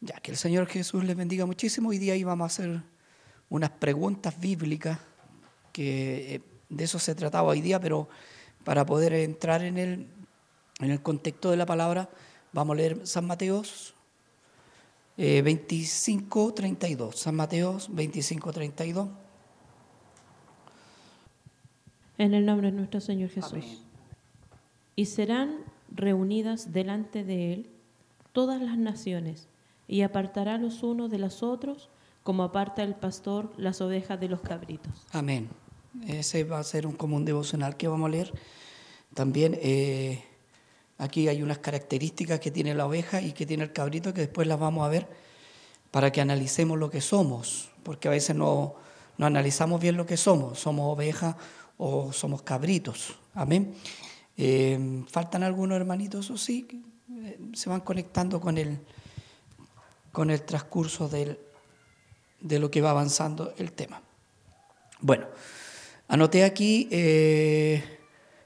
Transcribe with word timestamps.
Ya 0.00 0.16
que 0.20 0.30
el 0.30 0.36
Señor 0.36 0.66
Jesús 0.66 1.04
les 1.04 1.16
bendiga 1.16 1.44
muchísimo. 1.46 1.88
Hoy 1.88 1.98
día 1.98 2.14
íbamos 2.14 2.44
a 2.44 2.46
hacer 2.46 2.82
unas 3.50 3.70
preguntas 3.70 4.38
bíblicas, 4.38 4.98
que 5.72 6.34
eh, 6.34 6.42
de 6.68 6.84
eso 6.84 6.98
se 6.98 7.14
trataba 7.14 7.48
hoy 7.48 7.60
día, 7.60 7.80
pero 7.80 8.08
para 8.64 8.84
poder 8.86 9.12
entrar 9.14 9.62
en 9.64 9.78
el, 9.78 10.06
en 10.80 10.90
el 10.90 11.02
contexto 11.02 11.50
de 11.50 11.56
la 11.56 11.66
palabra, 11.66 12.10
vamos 12.52 12.74
a 12.74 12.76
leer 12.76 13.06
San 13.06 13.26
Mateos 13.26 13.94
eh, 15.16 15.42
25, 15.42 16.54
32. 16.54 17.16
San 17.16 17.34
Mateos 17.34 17.92
25, 17.92 18.52
32. 18.52 19.08
En 22.18 22.34
el 22.34 22.46
nombre 22.46 22.70
de 22.70 22.76
nuestro 22.76 23.00
Señor 23.00 23.30
Jesús. 23.30 23.52
Amén. 23.52 23.78
Y 24.94 25.06
serán 25.06 25.58
reunidas 25.90 26.72
delante 26.72 27.24
de 27.24 27.52
él 27.52 27.70
todas 28.32 28.62
las 28.62 28.78
naciones, 28.78 29.48
y 29.88 30.02
apartará 30.02 30.58
los 30.58 30.82
unos 30.82 31.10
de 31.10 31.18
los 31.18 31.42
otros, 31.42 31.88
como 32.22 32.42
aparta 32.42 32.82
el 32.82 32.94
pastor 32.94 33.50
las 33.56 33.80
ovejas 33.80 34.20
de 34.20 34.28
los 34.28 34.42
cabritos. 34.42 34.92
Amén. 35.12 35.48
Ese 36.06 36.44
va 36.44 36.58
a 36.58 36.64
ser 36.64 36.86
un 36.86 36.92
común 36.92 37.24
devocional 37.24 37.76
que 37.76 37.88
vamos 37.88 38.08
a 38.08 38.10
leer. 38.10 38.32
También 39.14 39.58
eh, 39.62 40.22
aquí 40.98 41.26
hay 41.26 41.42
unas 41.42 41.58
características 41.58 42.38
que 42.38 42.50
tiene 42.50 42.74
la 42.74 42.86
oveja 42.86 43.22
y 43.22 43.32
que 43.32 43.46
tiene 43.46 43.64
el 43.64 43.72
cabrito 43.72 44.12
que 44.12 44.20
después 44.20 44.46
las 44.46 44.60
vamos 44.60 44.84
a 44.84 44.88
ver 44.88 45.08
para 45.90 46.12
que 46.12 46.20
analicemos 46.20 46.78
lo 46.78 46.90
que 46.90 47.00
somos, 47.00 47.70
porque 47.82 48.08
a 48.08 48.10
veces 48.10 48.36
no, 48.36 48.74
no 49.16 49.26
analizamos 49.26 49.80
bien 49.80 49.96
lo 49.96 50.04
que 50.04 50.18
somos. 50.18 50.58
Somos 50.58 50.92
ovejas 50.94 51.34
o 51.78 52.12
somos 52.12 52.42
cabritos. 52.42 53.18
Amén. 53.32 53.74
Eh, 54.36 55.02
¿Faltan 55.08 55.42
algunos 55.42 55.76
hermanitos? 55.76 56.30
O 56.30 56.36
sí, 56.36 56.82
eh, 57.10 57.40
se 57.54 57.70
van 57.70 57.80
conectando 57.80 58.38
con 58.38 58.58
el, 58.58 58.78
con 60.12 60.30
el 60.30 60.42
transcurso 60.42 61.08
del, 61.08 61.38
de 62.40 62.58
lo 62.58 62.70
que 62.70 62.80
va 62.80 62.90
avanzando 62.90 63.52
el 63.58 63.72
tema. 63.72 64.02
Bueno, 65.00 65.26
anoté 66.08 66.44
aquí, 66.44 66.88
eh, 66.90 68.00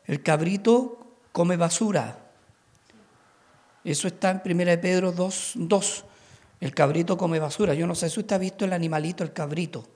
el 0.06 0.22
cabrito 0.22 1.16
come 1.32 1.56
basura. 1.56 2.18
Eso 3.84 4.06
está 4.06 4.30
en 4.30 4.42
1 4.44 4.64
de 4.64 4.78
Pedro 4.78 5.12
2, 5.12 5.52
2. 5.56 6.04
El 6.60 6.74
cabrito 6.74 7.16
come 7.16 7.38
basura. 7.38 7.74
Yo 7.74 7.86
no 7.86 7.94
sé 7.94 8.08
si 8.08 8.20
usted 8.20 8.36
ha 8.36 8.38
visto 8.38 8.64
el 8.64 8.72
animalito, 8.72 9.24
el 9.24 9.32
cabrito. 9.32 9.88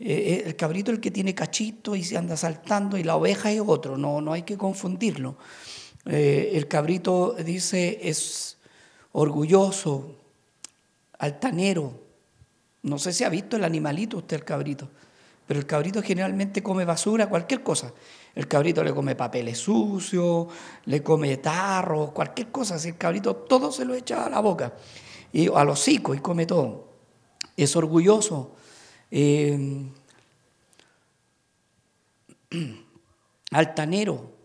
Eh, 0.00 0.44
el 0.46 0.54
cabrito 0.54 0.92
es 0.92 0.96
el 0.96 1.00
que 1.00 1.10
tiene 1.10 1.34
cachito 1.34 1.96
y 1.96 2.04
se 2.04 2.16
anda 2.16 2.36
saltando 2.36 2.96
y 2.96 3.02
la 3.02 3.16
oveja 3.16 3.50
es 3.50 3.60
otro, 3.64 3.96
no, 3.96 4.20
no 4.20 4.32
hay 4.32 4.42
que 4.42 4.56
confundirlo. 4.56 5.36
Eh, 6.06 6.52
el 6.54 6.68
cabrito 6.68 7.34
dice 7.44 7.98
es 8.02 8.58
orgulloso, 9.12 10.14
altanero. 11.18 12.06
No 12.82 12.98
sé 12.98 13.12
si 13.12 13.24
ha 13.24 13.28
visto 13.28 13.56
el 13.56 13.64
animalito 13.64 14.18
usted 14.18 14.36
el 14.36 14.44
cabrito, 14.44 14.88
pero 15.46 15.60
el 15.60 15.66
cabrito 15.66 16.02
generalmente 16.02 16.62
come 16.62 16.84
basura, 16.84 17.28
cualquier 17.28 17.62
cosa. 17.62 17.92
El 18.34 18.46
cabrito 18.46 18.84
le 18.84 18.94
come 18.94 19.16
papeles 19.16 19.58
sucios, 19.58 20.46
le 20.84 21.02
come 21.02 21.38
tarro, 21.38 22.12
cualquier 22.14 22.50
cosa. 22.50 22.78
Si 22.78 22.88
el 22.88 22.96
cabrito 22.96 23.34
todo 23.34 23.72
se 23.72 23.84
lo 23.84 23.94
echa 23.94 24.26
a 24.26 24.30
la 24.30 24.40
boca, 24.40 24.74
y 25.32 25.48
a 25.48 25.64
los 25.64 25.80
hocico 25.80 26.14
y 26.14 26.20
come 26.20 26.46
todo. 26.46 26.88
Es 27.56 27.74
orgulloso. 27.76 28.54
Eh, 29.10 29.86
altanero. 33.50 34.36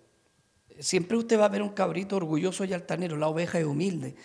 Siempre 0.80 1.18
usted 1.18 1.40
va 1.40 1.46
a 1.46 1.50
ver 1.50 1.62
un 1.62 1.70
cabrito 1.70 2.16
orgulloso 2.18 2.66
y 2.66 2.74
altanero, 2.74 3.16
la 3.16 3.28
oveja 3.28 3.60
es 3.60 3.66
humilde. 3.66 4.16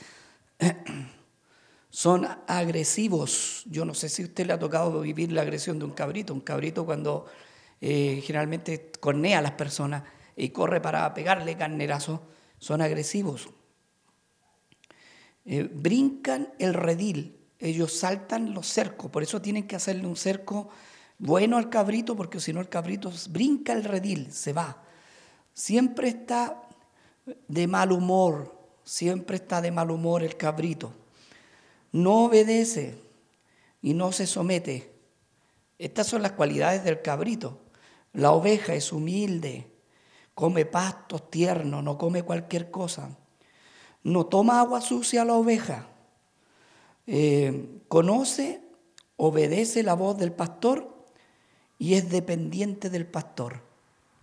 Son 1.91 2.27
agresivos. 2.47 3.63
Yo 3.67 3.85
no 3.85 3.95
sé 3.95 4.09
si 4.09 4.23
a 4.23 4.27
usted 4.27 4.47
le 4.47 4.53
ha 4.53 4.59
tocado 4.59 5.01
vivir 5.01 5.33
la 5.33 5.43
agresión 5.43 5.79
de 5.79 5.85
un 5.85 5.93
cabrito. 5.93 6.35
Un 6.35 6.41
cabrito 6.41 6.85
cuando 6.85 7.27
eh, 7.81 8.23
generalmente 8.25 8.91
cornea 9.01 9.39
a 9.39 9.43
las 9.43 9.53
personas 9.53 10.03
y 10.37 10.51
corre 10.51 10.81
para 10.81 11.13
pegarle 11.15 11.57
carnerazo, 11.57 12.23
son 12.59 12.81
agresivos. 12.83 13.49
Eh, 15.45 15.63
brincan 15.63 16.53
el 16.59 16.75
redil, 16.75 17.39
ellos 17.59 17.93
saltan 17.93 18.53
los 18.53 18.67
cercos, 18.67 19.11
por 19.11 19.23
eso 19.23 19.41
tienen 19.41 19.67
que 19.67 19.77
hacerle 19.77 20.07
un 20.07 20.17
cerco 20.17 20.69
bueno 21.19 21.57
al 21.57 21.71
cabrito, 21.71 22.15
porque 22.15 22.39
si 22.39 22.53
no 22.53 22.61
el 22.61 22.69
cabrito 22.69 23.11
brinca 23.31 23.73
el 23.73 23.85
redil, 23.85 24.31
se 24.31 24.53
va. 24.53 24.83
Siempre 25.55 26.09
está 26.09 26.63
de 27.49 27.67
mal 27.67 27.93
humor, 27.93 28.55
siempre 28.85 29.37
está 29.37 29.61
de 29.61 29.71
mal 29.71 29.91
humor 29.91 30.23
el 30.23 30.37
cabrito. 30.37 30.93
No 31.93 32.25
obedece 32.25 32.99
y 33.81 33.95
no 33.95 34.13
se 34.13 34.27
somete. 34.27 34.93
Estas 35.79 36.07
son 36.07 36.23
las 36.23 36.33
cualidades 36.33 36.85
del 36.85 37.03
cabrito. 37.03 37.61
La 38.13 38.33
oveja 38.33 38.75
es 38.75 38.93
humilde, 38.93 39.71
come 40.35 40.65
pastos 40.65 41.31
tiernos, 41.31 41.83
no 41.83 41.99
come 41.99 42.23
cualquier 42.23 42.71
cosa. 42.71 43.17
No 44.03 44.27
toma 44.27 44.61
agua 44.61 44.81
sucia 44.81 45.25
la 45.25 45.35
oveja. 45.35 45.89
Eh, 47.07 47.81
conoce, 47.89 48.61
obedece 49.17 49.83
la 49.83 49.95
voz 49.95 50.19
del 50.19 50.33
pastor 50.33 51.07
y 51.79 51.95
es 51.95 52.11
dependiente 52.11 52.91
del 52.91 53.07
pastor. 53.07 53.63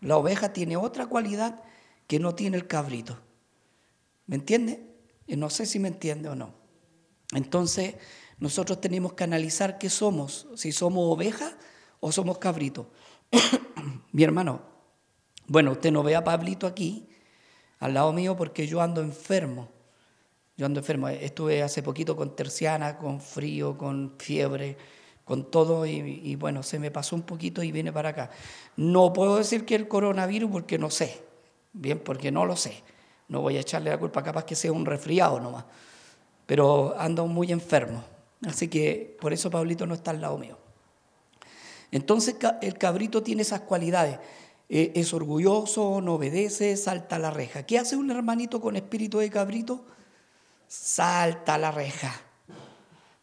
La 0.02 0.18
oveja 0.18 0.54
tiene 0.54 0.78
otra 0.78 1.08
cualidad 1.08 1.64
que 2.08 2.20
no 2.20 2.36
tiene 2.36 2.58
el 2.58 2.68
cabrito. 2.68 3.18
¿Me 4.28 4.36
entiende? 4.36 4.84
No 5.28 5.50
sé 5.50 5.66
si 5.66 5.80
me 5.80 5.88
entiende 5.88 6.30
o 6.30 6.36
no. 6.36 6.65
Entonces, 7.34 7.96
nosotros 8.40 8.82
tenemos 8.82 9.14
que 9.14 9.24
analizar 9.24 9.78
qué 9.78 9.90
somos, 9.90 10.48
si 10.56 10.72
somos 10.72 11.14
oveja 11.14 11.58
o 12.00 12.12
somos 12.12 12.38
cabrito. 12.38 12.92
Mi 14.12 14.24
hermano, 14.24 14.62
bueno, 15.48 15.72
usted 15.72 15.92
no 15.92 16.04
ve 16.04 16.16
a 16.16 16.24
Pablito 16.24 16.68
aquí, 16.68 17.10
al 17.80 17.94
lado 17.94 18.14
mío, 18.14 18.36
porque 18.36 18.68
yo 18.68 18.82
ando 18.82 19.02
enfermo. 19.02 19.70
Yo 20.58 20.66
ando 20.66 20.80
enfermo. 20.80 21.10
Estuve 21.10 21.62
hace 21.62 21.84
poquito 21.84 22.16
con 22.16 22.36
terciana, 22.36 22.98
con 22.98 23.20
frío, 23.20 23.78
con 23.78 24.16
fiebre 24.18 24.78
con 25.26 25.50
todo 25.50 25.88
y, 25.88 26.36
bueno, 26.36 26.62
se 26.62 26.78
me 26.78 26.92
pasó 26.92 27.16
un 27.16 27.24
poquito 27.24 27.64
y 27.64 27.72
vine 27.72 27.92
para 27.92 28.10
acá. 28.10 28.30
No 28.78 29.12
puedo 29.12 29.38
decir 29.38 29.66
que 29.66 29.74
el 29.74 29.88
coronavirus 29.88 30.52
porque 30.52 30.78
no 30.78 30.92
sé, 30.92 31.24
bien, 31.74 32.00
porque 32.00 32.32
no 32.32 32.46
lo 32.46 32.56
sé. 32.56 32.84
No 33.28 33.42
voy 33.42 33.58
a 33.58 33.62
echarle 33.62 33.90
la 33.90 33.98
culpa, 33.98 34.22
capaz 34.22 34.46
que 34.46 34.56
sea 34.56 34.72
un 34.72 34.86
resfriado 34.86 35.40
nomás, 35.40 35.66
pero 36.46 36.96
ando 36.98 37.28
muy 37.28 37.52
enfermo. 37.52 38.04
Así 38.46 38.68
que 38.68 39.18
por 39.20 39.34
eso 39.34 39.50
Pablito 39.50 39.86
no 39.86 39.94
está 39.94 40.12
al 40.12 40.22
lado 40.22 40.38
mío. 40.38 40.58
Entonces 41.92 42.36
el 42.62 42.78
cabrito 42.78 43.24
tiene 43.24 43.42
esas 43.42 43.62
cualidades. 43.62 44.20
Eh, 44.68 44.92
es 44.96 45.14
orgulloso, 45.14 46.02
no 46.02 46.16
obedece, 46.16 46.76
salta 46.78 47.18
a 47.18 47.20
la 47.20 47.32
reja. 47.32 47.64
¿Qué 47.64 47.78
hace 47.78 47.96
un 47.96 48.12
hermanito 48.12 48.60
con 48.60 48.76
espíritu 48.76 49.20
de 49.20 49.30
cabrito? 49.30 49.86
Salta 50.68 51.56
a 51.56 51.58
la 51.58 51.72
reja 51.72 52.14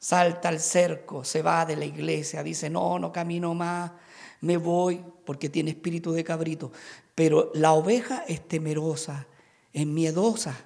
salta 0.02 0.48
al 0.48 0.58
cerco, 0.58 1.24
se 1.24 1.42
va 1.42 1.64
de 1.64 1.76
la 1.76 1.84
iglesia, 1.84 2.42
dice, 2.42 2.68
no, 2.68 2.98
no 2.98 3.12
camino 3.12 3.54
más, 3.54 3.92
me 4.40 4.56
voy, 4.56 5.00
porque 5.24 5.48
tiene 5.48 5.70
espíritu 5.70 6.10
de 6.10 6.24
cabrito. 6.24 6.72
Pero 7.14 7.52
la 7.54 7.72
oveja 7.72 8.24
es 8.26 8.46
temerosa, 8.48 9.28
es 9.72 9.86
miedosa. 9.86 10.56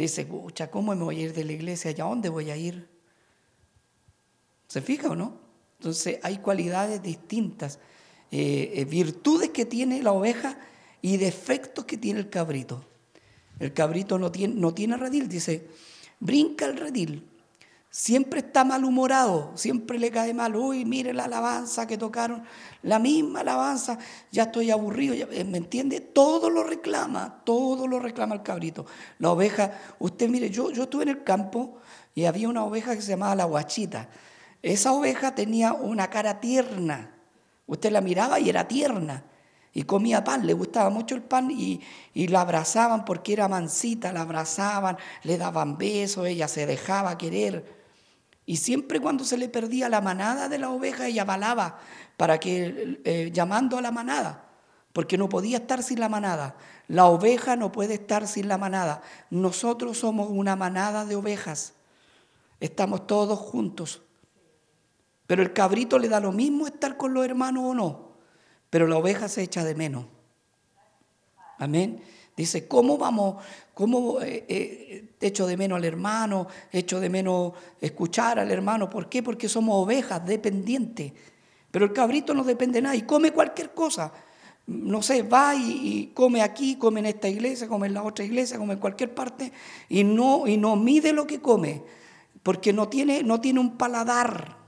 Dice, 0.00 0.24
pucha, 0.24 0.70
¿cómo 0.70 0.94
me 0.94 1.04
voy 1.04 1.20
a 1.20 1.24
ir 1.24 1.34
de 1.34 1.44
la 1.44 1.52
iglesia? 1.52 1.90
¿Y 1.90 2.00
a 2.00 2.04
dónde 2.04 2.30
voy 2.30 2.50
a 2.50 2.56
ir? 2.56 2.88
¿Se 4.66 4.80
fija 4.80 5.10
o 5.10 5.14
no? 5.14 5.38
Entonces 5.78 6.18
hay 6.22 6.38
cualidades 6.38 7.02
distintas, 7.02 7.78
eh, 8.30 8.72
eh, 8.76 8.84
virtudes 8.86 9.50
que 9.50 9.66
tiene 9.66 10.02
la 10.02 10.12
oveja 10.12 10.58
y 11.02 11.18
defectos 11.18 11.84
que 11.84 11.98
tiene 11.98 12.20
el 12.20 12.30
cabrito. 12.30 12.82
El 13.58 13.74
cabrito 13.74 14.18
no 14.18 14.32
tiene, 14.32 14.54
no 14.54 14.72
tiene 14.72 14.96
redil, 14.96 15.28
dice, 15.28 15.68
brinca 16.18 16.64
el 16.64 16.78
redil, 16.78 17.28
Siempre 17.92 18.38
está 18.38 18.62
malhumorado, 18.62 19.50
siempre 19.56 19.98
le 19.98 20.12
cae 20.12 20.32
mal. 20.32 20.54
Uy, 20.54 20.84
mire 20.84 21.12
la 21.12 21.24
alabanza 21.24 21.88
que 21.88 21.98
tocaron, 21.98 22.44
la 22.82 23.00
misma 23.00 23.40
alabanza, 23.40 23.98
ya 24.30 24.44
estoy 24.44 24.70
aburrido, 24.70 25.14
eh, 25.32 25.42
¿me 25.42 25.58
entiende? 25.58 26.00
Todo 26.00 26.50
lo 26.50 26.62
reclama, 26.62 27.42
todo 27.44 27.88
lo 27.88 27.98
reclama 27.98 28.36
el 28.36 28.44
cabrito. 28.44 28.86
La 29.18 29.32
oveja, 29.32 29.72
usted 29.98 30.28
mire, 30.28 30.50
yo, 30.50 30.70
yo 30.70 30.84
estuve 30.84 31.02
en 31.02 31.08
el 31.08 31.24
campo 31.24 31.78
y 32.14 32.26
había 32.26 32.48
una 32.48 32.62
oveja 32.62 32.94
que 32.94 33.02
se 33.02 33.10
llamaba 33.10 33.34
la 33.34 33.44
guachita. 33.44 34.08
Esa 34.62 34.92
oveja 34.92 35.34
tenía 35.34 35.72
una 35.72 36.08
cara 36.10 36.38
tierna. 36.38 37.16
Usted 37.66 37.90
la 37.90 38.00
miraba 38.00 38.38
y 38.38 38.48
era 38.50 38.68
tierna. 38.68 39.24
Y 39.72 39.82
comía 39.82 40.22
pan, 40.22 40.46
le 40.46 40.52
gustaba 40.52 40.90
mucho 40.90 41.16
el 41.16 41.22
pan 41.22 41.50
y, 41.50 41.80
y, 42.14 42.28
la 42.28 42.42
abrazaban 42.42 43.04
porque 43.04 43.32
era 43.32 43.48
mansita, 43.48 44.12
la 44.12 44.22
abrazaban, 44.22 44.96
le 45.24 45.38
daban 45.38 45.76
besos, 45.78 46.26
ella 46.26 46.46
se 46.46 46.66
dejaba 46.66 47.18
querer. 47.18 47.79
Y 48.50 48.56
siempre 48.56 48.98
cuando 48.98 49.22
se 49.22 49.38
le 49.38 49.48
perdía 49.48 49.88
la 49.88 50.00
manada 50.00 50.48
de 50.48 50.58
la 50.58 50.70
oveja, 50.70 51.06
ella 51.06 51.24
balaba 51.24 51.78
para 52.16 52.40
que, 52.40 53.00
eh, 53.04 53.30
llamando 53.32 53.78
a 53.78 53.80
la 53.80 53.92
manada, 53.92 54.44
porque 54.92 55.16
no 55.16 55.28
podía 55.28 55.58
estar 55.58 55.84
sin 55.84 56.00
la 56.00 56.08
manada. 56.08 56.56
La 56.88 57.06
oveja 57.06 57.54
no 57.54 57.70
puede 57.70 57.94
estar 57.94 58.26
sin 58.26 58.48
la 58.48 58.58
manada. 58.58 59.02
Nosotros 59.30 59.98
somos 59.98 60.30
una 60.30 60.56
manada 60.56 61.04
de 61.04 61.14
ovejas. 61.14 61.74
Estamos 62.58 63.06
todos 63.06 63.38
juntos. 63.38 64.02
Pero 65.28 65.42
el 65.42 65.52
cabrito 65.52 65.96
le 66.00 66.08
da 66.08 66.18
lo 66.18 66.32
mismo 66.32 66.66
estar 66.66 66.96
con 66.96 67.14
los 67.14 67.24
hermanos 67.24 67.62
o 67.64 67.72
no. 67.72 68.14
Pero 68.68 68.88
la 68.88 68.96
oveja 68.96 69.28
se 69.28 69.42
echa 69.42 69.62
de 69.62 69.76
menos. 69.76 70.06
Amén. 71.56 72.02
Dice, 72.36 72.66
¿cómo 72.66 72.98
vamos? 72.98 73.44
¿Cómo 73.80 74.20
eh, 74.20 74.44
eh, 74.46 75.04
echo 75.22 75.46
de 75.46 75.56
menos 75.56 75.78
al 75.78 75.86
hermano? 75.86 76.46
Echo 76.70 77.00
de 77.00 77.08
menos 77.08 77.54
escuchar 77.80 78.38
al 78.38 78.50
hermano. 78.50 78.90
¿Por 78.90 79.08
qué? 79.08 79.22
Porque 79.22 79.48
somos 79.48 79.74
ovejas 79.82 80.22
dependientes. 80.26 81.14
Pero 81.70 81.86
el 81.86 81.94
cabrito 81.94 82.34
no 82.34 82.44
depende 82.44 82.74
de 82.74 82.82
nada 82.82 82.94
y 82.94 83.04
come 83.04 83.32
cualquier 83.32 83.70
cosa. 83.70 84.12
No 84.66 85.00
sé, 85.00 85.22
va 85.22 85.54
y, 85.54 86.12
come 86.12 86.42
aquí, 86.42 86.76
come 86.76 87.00
en 87.00 87.06
esta 87.06 87.26
iglesia, 87.26 87.68
come 87.68 87.86
en 87.86 87.94
la 87.94 88.02
otra 88.02 88.22
iglesia, 88.22 88.58
come 88.58 88.74
en 88.74 88.80
cualquier 88.80 89.14
parte 89.14 89.50
y 89.88 90.04
no, 90.04 90.46
y 90.46 90.58
no 90.58 90.76
mide 90.76 91.14
lo 91.14 91.26
que 91.26 91.40
come, 91.40 91.82
porque 92.42 92.74
no 92.74 92.88
tiene, 92.88 93.22
no 93.22 93.40
tiene 93.40 93.60
un 93.60 93.78
paladar. 93.78 94.58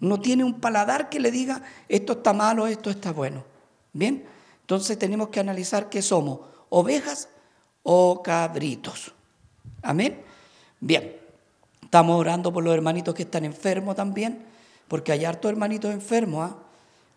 No 0.00 0.20
tiene 0.20 0.42
un 0.42 0.58
paladar 0.58 1.10
que 1.10 1.20
le 1.20 1.30
diga 1.30 1.62
esto 1.88 2.14
está 2.14 2.32
malo, 2.32 2.66
esto 2.66 2.90
está 2.90 3.12
bueno. 3.12 3.44
¿Bien? 3.92 4.24
Entonces 4.62 4.98
tenemos 4.98 5.28
que 5.28 5.38
analizar 5.38 5.88
qué 5.88 6.02
somos, 6.02 6.40
ovejas 6.70 7.28
o 7.82 8.22
cabritos. 8.22 9.12
Amén. 9.82 10.20
Bien, 10.80 11.16
estamos 11.82 12.18
orando 12.18 12.52
por 12.52 12.62
los 12.62 12.74
hermanitos 12.74 13.14
que 13.14 13.22
están 13.22 13.44
enfermos 13.44 13.96
también, 13.96 14.44
porque 14.86 15.12
hay 15.12 15.24
hartos 15.24 15.50
hermanitos 15.50 15.92
enfermos. 15.92 16.50
¿ah? 16.50 16.56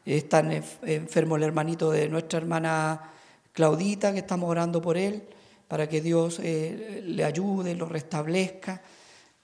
Está 0.06 0.40
enfermo 0.84 1.36
el 1.36 1.44
hermanito 1.44 1.92
de 1.92 2.10
nuestra 2.10 2.40
hermana 2.40 3.12
Claudita, 3.54 4.14
que 4.14 4.20
estamos 4.20 4.50
orando 4.50 4.82
por 4.82 4.98
él, 4.98 5.24
para 5.68 5.88
que 5.88 6.02
Dios 6.02 6.40
eh, 6.42 7.04
le 7.06 7.24
ayude, 7.24 7.76
lo 7.76 7.86
restablezca 7.86 8.82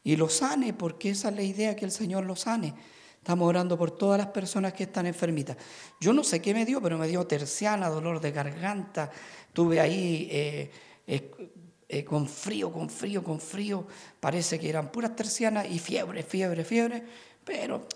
y 0.03 0.15
lo 0.15 0.29
sane, 0.29 0.73
porque 0.73 1.11
esa 1.11 1.29
es 1.29 1.35
la 1.35 1.41
idea, 1.41 1.75
que 1.75 1.85
el 1.85 1.91
Señor 1.91 2.25
lo 2.25 2.35
sane. 2.35 2.73
Estamos 3.17 3.49
orando 3.49 3.77
por 3.77 3.91
todas 3.91 4.17
las 4.17 4.27
personas 4.27 4.71
que 4.71 4.83
están 4.83 5.05
enfermitas. 5.05 5.57
Yo 5.99 6.13
no 6.13 6.23
sé 6.23 6.41
qué 6.41 6.53
me 6.53 6.65
dio, 6.65 6.81
pero 6.81 6.97
me 6.97 7.07
dio 7.07 7.27
terciana, 7.27 7.89
dolor 7.89 8.21
de 8.21 8.31
garganta. 8.31 9.11
Tuve 9.51 9.81
ahí 9.81 10.29
eh, 10.31 10.71
eh, 11.07 12.04
con 12.06 12.27
frío, 12.27 12.71
con 12.71 12.89
frío, 12.89 13.24
con 13.24 13.39
frío. 13.39 13.88
Parece 14.19 14.59
que 14.59 14.69
eran 14.69 14.92
puras 14.92 15.15
tercianas 15.15 15.68
y 15.69 15.80
fiebre, 15.80 16.24
fiebre, 16.24 16.63
fiebre. 16.63 17.04
Pero 17.44 17.88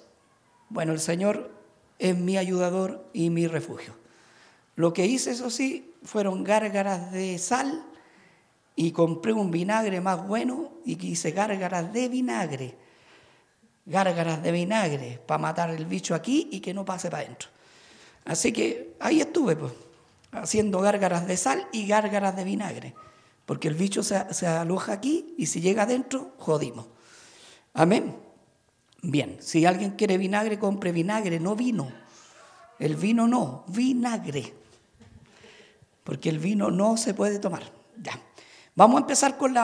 bueno, 0.70 0.94
el 0.94 1.00
Señor 1.00 1.52
es 2.00 2.18
mi 2.18 2.38
ayudador 2.38 3.06
y 3.14 3.30
mi 3.30 3.48
refugio. 3.48 3.94
Lo 4.76 4.94
que 4.94 5.06
hice, 5.06 5.32
eso 5.32 5.50
sí, 5.50 5.94
fueron 6.04 6.44
gárgaras 6.44 7.12
de 7.12 7.38
sal 7.38 7.86
y 8.76 8.92
compré 8.92 9.34
un 9.34 9.52
vinagre 9.52 10.02
más 10.02 10.26
bueno 10.26 10.72
y 10.86 11.06
hice 11.06 11.32
gárgaras 11.32 11.92
de 11.94 12.10
vinagre 12.10 12.76
gárgaras 13.86 14.42
de 14.42 14.52
vinagre 14.52 15.20
para 15.26 15.38
matar 15.38 15.70
el 15.70 15.86
bicho 15.86 16.16
aquí 16.16 16.50
y 16.52 16.60
que 16.60 16.74
no 16.74 16.86
pase 16.86 17.10
para 17.10 17.24
adentro. 17.24 17.50
Así 18.26 18.52
que 18.52 18.96
ahí 19.00 19.22
estuve, 19.22 19.56
pues, 19.56 19.74
haciendo 20.32 20.80
gárgaras 20.80 21.28
de 21.28 21.38
sal 21.38 21.68
y 21.72 21.88
gárgaras 21.88 22.36
de 22.36 22.44
vinagre, 22.44 22.96
porque 23.46 23.68
el 23.68 23.76
bicho 23.76 24.04
se, 24.04 24.48
aloja 24.48 24.94
aquí 24.94 25.36
y 25.38 25.48
si 25.48 25.62
llega 25.62 25.84
adentro, 25.84 26.34
jodimos. 26.38 26.88
Amén. 27.74 28.18
Bien, 29.02 29.38
si 29.40 29.66
alguien 29.66 29.92
quiere 29.92 30.18
vinagre, 30.18 30.60
compre 30.60 30.92
vinagre, 30.92 31.40
no 31.40 31.56
vino. 31.56 31.92
El 32.80 32.96
vino 32.96 33.28
no, 33.28 33.66
vinagre. 33.68 34.54
Porque 36.04 36.30
el 36.30 36.40
vino 36.40 36.72
no 36.72 36.98
se 36.98 37.14
puede 37.14 37.40
tomar. 37.40 37.64
Ya. 38.02 38.20
Vamos 38.76 38.98
a 38.98 39.02
empezar 39.02 39.38
con, 39.38 39.56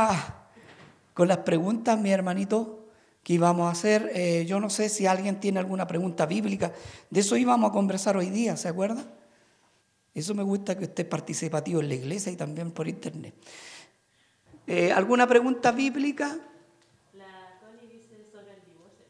con 1.13 1.28
las 1.28 1.38
preguntas, 1.40 2.00
mi 2.00 2.12
hermanito 2.12 2.78
que 3.28 3.34
íbamos 3.34 3.68
a 3.68 3.72
hacer. 3.72 4.10
Eh, 4.16 4.46
yo 4.48 4.62
no 4.62 4.70
sé 4.70 4.88
si 4.88 5.06
alguien 5.06 5.40
tiene 5.42 5.60
alguna 5.60 5.86
pregunta 5.86 6.25
bíblica. 6.25 6.72
De 7.10 7.20
eso 7.20 7.36
íbamos 7.36 7.70
a 7.70 7.74
conversar 7.74 8.16
hoy 8.16 8.30
día, 8.30 8.56
¿se 8.56 8.70
acuerda? 8.70 9.04
Eso 10.18 10.34
me 10.34 10.42
gusta 10.42 10.75
que 10.75 10.86
esté 10.86 11.06
participativo 11.06 11.80
en 11.80 11.90
la 11.90 11.94
iglesia 11.94 12.31
y 12.31 12.36
también 12.36 12.72
por 12.72 12.88
internet. 12.88 13.36
Eh, 14.66 14.92
¿Alguna 14.92 15.28
pregunta 15.28 15.72
bíblica? 15.72 16.40
La 17.14 17.60
Connie 17.60 17.88
dice 17.88 18.25
sobre 18.31 18.56
el 18.56 18.62
divorcio. 18.66 19.06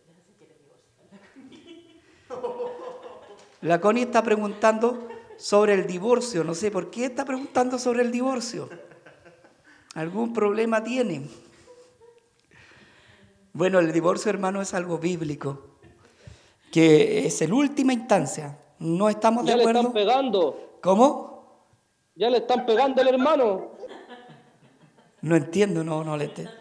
La 3.61 3.79
Connie 3.79 4.03
está 4.03 4.21
preguntando 4.21 5.07
sobre 5.37 5.75
el 5.75 5.87
divorcio. 5.87 6.43
No 6.43 6.53
sé 6.53 6.71
por 6.71 6.91
qué 6.91 7.05
está 7.05 7.23
preguntando 7.23 7.79
sobre 7.79 8.01
el 8.01 8.11
divorcio. 8.11 8.69
¿Algún 9.93 10.33
problema 10.33 10.83
tiene? 10.83 11.29
Bueno, 13.53 13.79
el 13.79 13.93
divorcio, 13.93 14.29
hermano, 14.29 14.61
es 14.61 14.73
algo 14.73 14.97
bíblico, 14.97 15.77
que 16.69 17.25
es 17.25 17.41
en 17.41 17.53
última 17.53 17.93
instancia. 17.93 18.59
No 18.79 19.07
estamos 19.07 19.45
de 19.45 19.53
acuerdo. 19.53 19.67
Ya 19.69 19.73
le 19.73 19.79
están 19.79 19.93
pegando. 19.93 20.66
¿Cómo? 20.81 21.67
Ya 22.15 22.29
le 22.29 22.37
están 22.37 22.65
pegando 22.65 23.01
al 23.01 23.07
hermano. 23.07 23.71
No 25.21 25.35
entiendo, 25.35 25.83
no, 25.83 26.03
no 26.03 26.17
le 26.17 26.25
entiendo. 26.25 26.53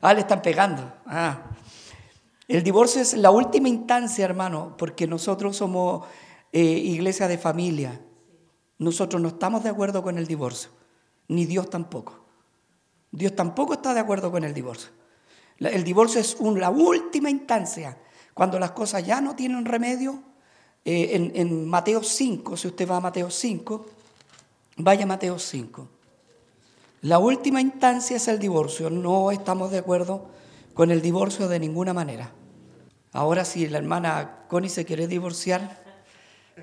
Ah, 0.00 0.14
le 0.14 0.20
están 0.20 0.42
pegando. 0.42 0.92
Ah. 1.06 1.42
El 2.48 2.62
divorcio 2.62 3.00
es 3.00 3.14
la 3.14 3.30
última 3.30 3.68
instancia, 3.68 4.24
hermano, 4.24 4.74
porque 4.76 5.06
nosotros 5.06 5.56
somos 5.56 6.06
eh, 6.52 6.60
iglesia 6.62 7.28
de 7.28 7.38
familia. 7.38 8.00
Nosotros 8.78 9.20
no 9.22 9.28
estamos 9.28 9.62
de 9.62 9.68
acuerdo 9.68 10.02
con 10.02 10.18
el 10.18 10.26
divorcio, 10.26 10.70
ni 11.28 11.44
Dios 11.44 11.70
tampoco. 11.70 12.24
Dios 13.12 13.36
tampoco 13.36 13.74
está 13.74 13.92
de 13.94 14.00
acuerdo 14.00 14.30
con 14.30 14.42
el 14.42 14.54
divorcio. 14.54 14.90
El 15.58 15.84
divorcio 15.84 16.20
es 16.20 16.40
la 16.40 16.70
última 16.70 17.28
instancia, 17.28 17.98
cuando 18.32 18.58
las 18.58 18.70
cosas 18.70 19.04
ya 19.04 19.20
no 19.20 19.36
tienen 19.36 19.64
remedio. 19.64 20.22
Eh, 20.84 21.30
en, 21.34 21.68
Mateo 21.68 22.02
5, 22.02 22.56
si 22.56 22.68
usted 22.68 22.88
va 22.88 22.96
a 22.96 23.00
Mateo 23.00 23.30
5, 23.30 23.86
vaya 24.76 25.04
a 25.04 25.06
Mateo 25.06 25.38
5. 25.38 25.88
La 27.02 27.18
última 27.18 27.60
instancia 27.60 28.16
es 28.16 28.28
el 28.28 28.38
divorcio. 28.38 28.90
No 28.90 29.30
estamos 29.30 29.70
de 29.70 29.78
acuerdo 29.78 30.28
con 30.74 30.90
el 30.90 31.02
divorcio 31.02 31.48
de 31.48 31.60
ninguna 31.60 31.92
manera. 31.92 32.32
Ahora 33.12 33.44
si 33.44 33.66
la 33.68 33.78
hermana 33.78 34.46
Connie 34.48 34.68
se 34.70 34.84
quiere 34.84 35.06
divorciar, 35.06 35.82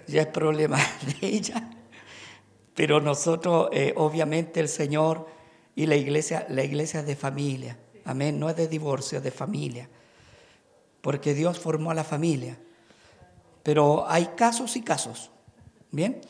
ya 0.07 0.21
es 0.21 0.27
problema 0.27 0.77
de 1.21 1.27
ella. 1.27 1.69
Pero 2.73 3.01
nosotros, 3.01 3.69
eh, 3.71 3.93
obviamente, 3.97 4.59
el 4.59 4.69
Señor 4.69 5.27
y 5.75 5.85
la 5.87 5.95
iglesia, 5.95 6.45
la 6.49 6.63
iglesia 6.63 7.01
es 7.01 7.07
de 7.07 7.15
familia. 7.15 7.77
Amén. 8.05 8.39
No 8.39 8.49
es 8.49 8.55
de 8.55 8.67
divorcio, 8.67 9.17
es 9.17 9.23
de 9.23 9.31
familia. 9.31 9.89
Porque 11.01 11.33
Dios 11.33 11.59
formó 11.59 11.91
a 11.91 11.95
la 11.95 12.03
familia. 12.03 12.57
Pero 13.67 14.05
hay 14.07 14.27
casos 14.27 14.77
y 14.77 14.81
casos. 14.81 15.29
Bien. 15.91 16.21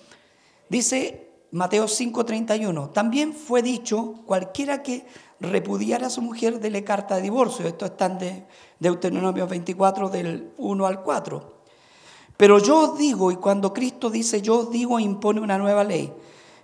Dice 0.70 1.30
Mateo 1.52 1.88
5:31. 1.88 2.90
También 2.92 3.32
fue 3.32 3.62
dicho, 3.62 4.24
cualquiera 4.26 4.82
que 4.82 5.06
repudiara 5.40 6.08
a 6.08 6.10
su 6.10 6.24
mujer, 6.24 6.60
dele 6.60 6.84
carta 6.84 7.18
de 7.18 7.22
divorcio. 7.22 7.68
Esto 7.68 7.86
está 7.86 8.08
en 8.08 8.48
Deuteronomio 8.80 9.46
24 9.46 10.10
del 10.10 10.52
1 10.58 10.88
al 10.88 11.04
4. 11.04 11.54
Pero 12.38 12.58
yo 12.58 12.94
os 12.94 12.98
digo, 12.98 13.32
y 13.32 13.36
cuando 13.36 13.72
Cristo 13.72 14.10
dice 14.10 14.42
yo 14.42 14.62
os 14.62 14.72
digo, 14.72 15.00
impone 15.00 15.40
una 15.40 15.60
nueva 15.60 15.84
ley. 15.84 16.12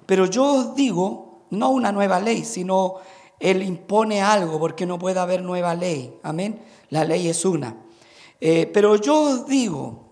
Pero 0.07 0.25
yo 0.25 0.43
os 0.43 0.75
digo, 0.75 1.43
no 1.51 1.69
una 1.69 1.91
nueva 1.91 2.19
ley, 2.19 2.43
sino 2.43 2.95
él 3.39 3.61
impone 3.61 4.23
algo 4.23 4.59
porque 4.59 4.87
no 4.87 4.97
puede 4.97 5.19
haber 5.19 5.43
nueva 5.43 5.75
ley. 5.75 6.17
Amén. 6.23 6.59
La 6.89 7.03
ley 7.03 7.27
es 7.27 7.45
una. 7.45 7.77
Eh, 8.41 8.65
pero 8.73 8.95
yo 8.95 9.21
os 9.21 9.45
digo 9.45 10.02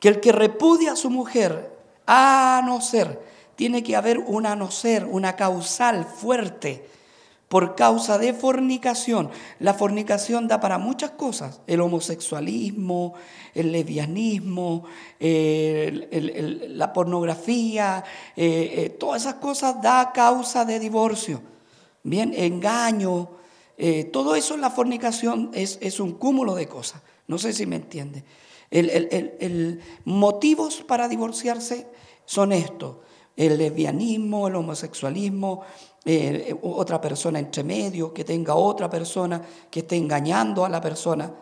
que 0.00 0.08
el 0.08 0.20
que 0.20 0.32
repudia 0.32 0.92
a 0.92 0.96
su 0.96 1.10
mujer, 1.10 1.70
a 2.06 2.62
no 2.64 2.80
ser, 2.80 3.20
tiene 3.54 3.82
que 3.82 3.94
haber 3.94 4.18
una 4.18 4.56
no 4.56 4.70
ser, 4.70 5.04
una 5.04 5.36
causal 5.36 6.06
fuerte 6.06 6.84
por 7.50 7.74
causa 7.74 8.16
de 8.16 8.32
fornicación. 8.32 9.28
La 9.58 9.74
fornicación 9.74 10.46
da 10.46 10.60
para 10.60 10.78
muchas 10.78 11.10
cosas, 11.10 11.60
el 11.66 11.80
homosexualismo, 11.80 13.14
el 13.54 13.72
lesbianismo, 13.72 14.84
la 15.18 16.92
pornografía, 16.92 18.04
eh, 18.36 18.72
eh, 18.76 18.90
todas 18.90 19.22
esas 19.22 19.34
cosas 19.34 19.82
da 19.82 20.12
causa 20.14 20.64
de 20.64 20.78
divorcio. 20.78 21.42
Bien, 22.04 22.32
engaño, 22.34 23.30
eh, 23.76 24.04
todo 24.04 24.36
eso 24.36 24.54
en 24.54 24.60
la 24.60 24.70
fornicación 24.70 25.50
es, 25.52 25.78
es, 25.82 25.98
un 25.98 26.12
cúmulo 26.12 26.54
de 26.54 26.68
cosas. 26.68 27.02
No 27.26 27.36
sé 27.36 27.52
si 27.52 27.66
me 27.66 27.76
entiende. 27.76 28.22
El, 28.70 29.80
motivos 30.04 30.82
para 30.86 31.08
divorciarse 31.08 31.88
son 32.24 32.52
estos, 32.52 32.98
el 33.36 33.58
lesbianismo, 33.58 34.46
el 34.46 34.54
homosexualismo, 34.54 35.62
eh, 36.04 36.56
otra 36.62 37.00
persona 37.00 37.38
entre 37.38 37.64
medio, 37.64 38.14
que 38.14 38.24
tenga 38.24 38.54
otra 38.54 38.88
persona 38.88 39.42
que 39.70 39.80
esté 39.80 39.96
engañando 39.96 40.64
a 40.64 40.68
la 40.68 40.80
persona, 40.80 41.34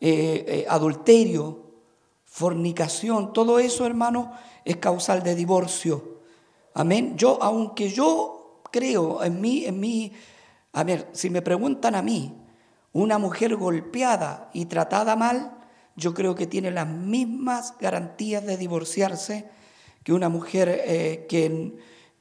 eh, 0.00 0.44
eh, 0.46 0.66
adulterio, 0.68 1.70
fornicación, 2.24 3.32
todo 3.32 3.58
eso, 3.58 3.86
hermano, 3.86 4.32
es 4.64 4.76
causal 4.76 5.22
de 5.22 5.34
divorcio. 5.34 6.20
Amén. 6.74 7.16
Yo, 7.16 7.38
aunque 7.42 7.88
yo 7.88 8.60
creo 8.70 9.22
en 9.24 9.40
mí, 9.40 9.64
en 9.64 9.80
mí, 9.80 10.12
A 10.72 10.84
ver, 10.84 11.08
si 11.12 11.30
me 11.30 11.42
preguntan 11.42 11.96
a 11.96 12.02
mí, 12.02 12.32
una 12.92 13.18
mujer 13.18 13.56
golpeada 13.56 14.50
y 14.52 14.66
tratada 14.66 15.16
mal, 15.16 15.59
yo 15.96 16.14
creo 16.14 16.34
que 16.34 16.46
tiene 16.46 16.70
las 16.70 16.86
mismas 16.86 17.74
garantías 17.78 18.44
de 18.44 18.56
divorciarse 18.56 19.48
que 20.04 20.12
una 20.12 20.28
mujer 20.28 20.68
eh, 20.68 21.26
que, 21.28 21.74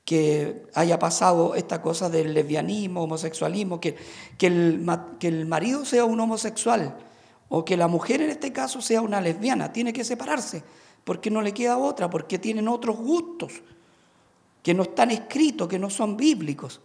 que, 0.03 0.63
haya 0.73 0.99
pasado 0.99 1.55
esta 1.55 1.81
cosa 1.81 2.09
del 2.09 2.33
lesbianismo, 2.33 3.03
homosexualismo, 3.03 3.79
que, 3.79 3.95
que, 4.37 4.47
el, 4.47 4.85
que 5.19 5.27
el 5.27 5.45
marido 5.45 5.85
sea 5.85 6.05
un 6.05 6.19
homosexual 6.19 6.97
o 7.47 7.63
que 7.63 7.77
la 7.77 7.87
mujer 7.87 8.21
en 8.21 8.29
este 8.29 8.51
caso 8.51 8.81
sea 8.81 9.01
una 9.01 9.21
lesbiana, 9.21 9.71
tiene 9.71 9.93
que 9.93 10.03
separarse 10.03 10.63
porque 11.03 11.31
no 11.31 11.41
le 11.41 11.53
queda 11.53 11.77
otra, 11.77 12.09
porque 12.09 12.37
tienen 12.37 12.67
otros 12.67 12.97
gustos 12.97 13.63
que 14.61 14.73
no 14.73 14.83
están 14.83 15.09
escritos, 15.11 15.67
que 15.67 15.79
no 15.79 15.89
son 15.89 16.15
bíblicos. 16.15 16.81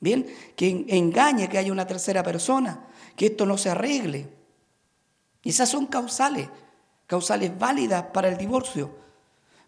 Bien, 0.00 0.26
que 0.54 0.84
engañe 0.88 1.48
que 1.48 1.58
haya 1.58 1.72
una 1.72 1.86
tercera 1.86 2.22
persona, 2.22 2.86
que 3.16 3.26
esto 3.26 3.46
no 3.46 3.56
se 3.56 3.70
arregle. 3.70 4.28
Esas 5.44 5.68
son 5.68 5.86
causales, 5.86 6.48
causales 7.06 7.56
válidas 7.58 8.04
para 8.12 8.28
el 8.28 8.36
divorcio. 8.36 8.90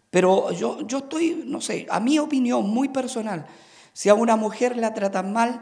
Pero 0.09 0.51
yo, 0.51 0.85
yo 0.85 0.99
estoy, 0.99 1.43
no 1.45 1.61
sé, 1.61 1.87
a 1.89 1.99
mi 1.99 2.19
opinión 2.19 2.69
muy 2.69 2.89
personal, 2.89 3.45
si 3.93 4.09
a 4.09 4.13
una 4.13 4.35
mujer 4.35 4.77
la 4.77 4.93
tratan 4.93 5.33
mal 5.33 5.61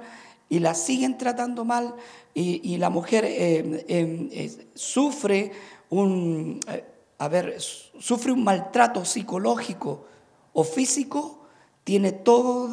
y 0.50 0.60
la 0.60 0.74
siguen 0.74 1.18
tratando 1.18 1.66
mal 1.66 1.96
y, 2.34 2.78
la 2.78 2.90
mujer 2.90 3.26
eh, 3.26 3.86
em, 3.88 4.30
eh, 4.32 4.70
sufre 4.74 5.52
un, 5.90 6.60
eh, 6.68 6.86
a 7.18 7.28
ver, 7.28 7.60
sufre 7.60 8.32
un 8.32 8.44
maltrato 8.44 9.04
psicológico 9.04 10.06
o 10.54 10.64
físico, 10.64 11.46
tiene 11.84 12.12
todo 12.12 12.72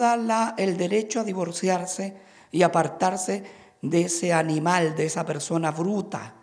el 0.57 0.76
derecho 0.76 1.21
a 1.21 1.25
divorciarse 1.25 2.16
y 2.52 2.62
apartarse 2.62 3.45
de 3.83 4.02
ese 4.02 4.33
animal, 4.33 4.95
de 4.95 5.07
esa 5.07 5.25
persona 5.25 5.71
bruta, 5.71 6.35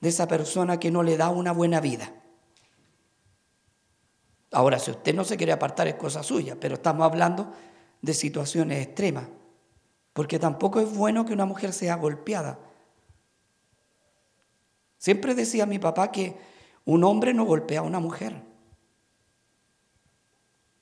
de 0.00 0.08
esa 0.08 0.26
persona 0.26 0.80
que 0.80 0.90
no 0.90 1.02
le 1.02 1.16
da 1.16 1.28
una 1.28 1.52
buena 1.52 1.80
vida. 1.80 2.12
Ahora, 4.52 4.78
si 4.78 4.90
usted 4.90 5.14
no 5.14 5.24
se 5.24 5.36
quiere 5.36 5.52
apartar 5.52 5.86
es 5.86 5.94
cosa 5.94 6.22
suya, 6.22 6.56
pero 6.58 6.74
estamos 6.74 7.04
hablando 7.04 7.52
de 8.02 8.14
situaciones 8.14 8.86
extremas, 8.86 9.28
porque 10.12 10.38
tampoco 10.38 10.80
es 10.80 10.94
bueno 10.94 11.24
que 11.24 11.32
una 11.32 11.44
mujer 11.44 11.72
sea 11.72 11.96
golpeada. 11.96 12.58
Siempre 14.98 15.34
decía 15.34 15.66
mi 15.66 15.78
papá 15.78 16.10
que 16.10 16.36
un 16.84 17.04
hombre 17.04 17.32
no 17.32 17.44
golpea 17.44 17.80
a 17.80 17.84
una 17.84 18.00
mujer, 18.00 18.42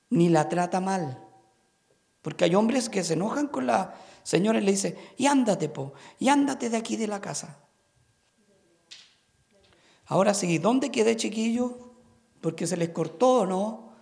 ni 0.09 0.29
la 0.29 0.49
trata 0.49 0.79
mal. 0.79 1.23
Porque 2.21 2.45
hay 2.45 2.55
hombres 2.55 2.89
que 2.89 3.03
se 3.03 3.13
enojan 3.13 3.47
con 3.47 3.67
la 3.67 3.93
señora 4.23 4.59
y 4.59 4.63
le 4.63 4.71
dicen, 4.71 4.95
y 5.17 5.27
ándate, 5.27 5.69
po, 5.69 5.93
y 6.17 6.29
ándate 6.29 6.69
de 6.69 6.77
aquí 6.77 6.97
de 6.97 7.07
la 7.07 7.21
casa. 7.21 7.59
Ahora 10.09 10.33
sí, 10.33 10.57
¿dónde 10.57 10.89
quedé, 10.89 11.15
chiquillo? 11.15 11.77
Porque 12.41 12.65
se 12.65 12.75
les 12.77 12.89
cortó 12.89 13.41
o 13.41 13.45
no. 13.45 13.93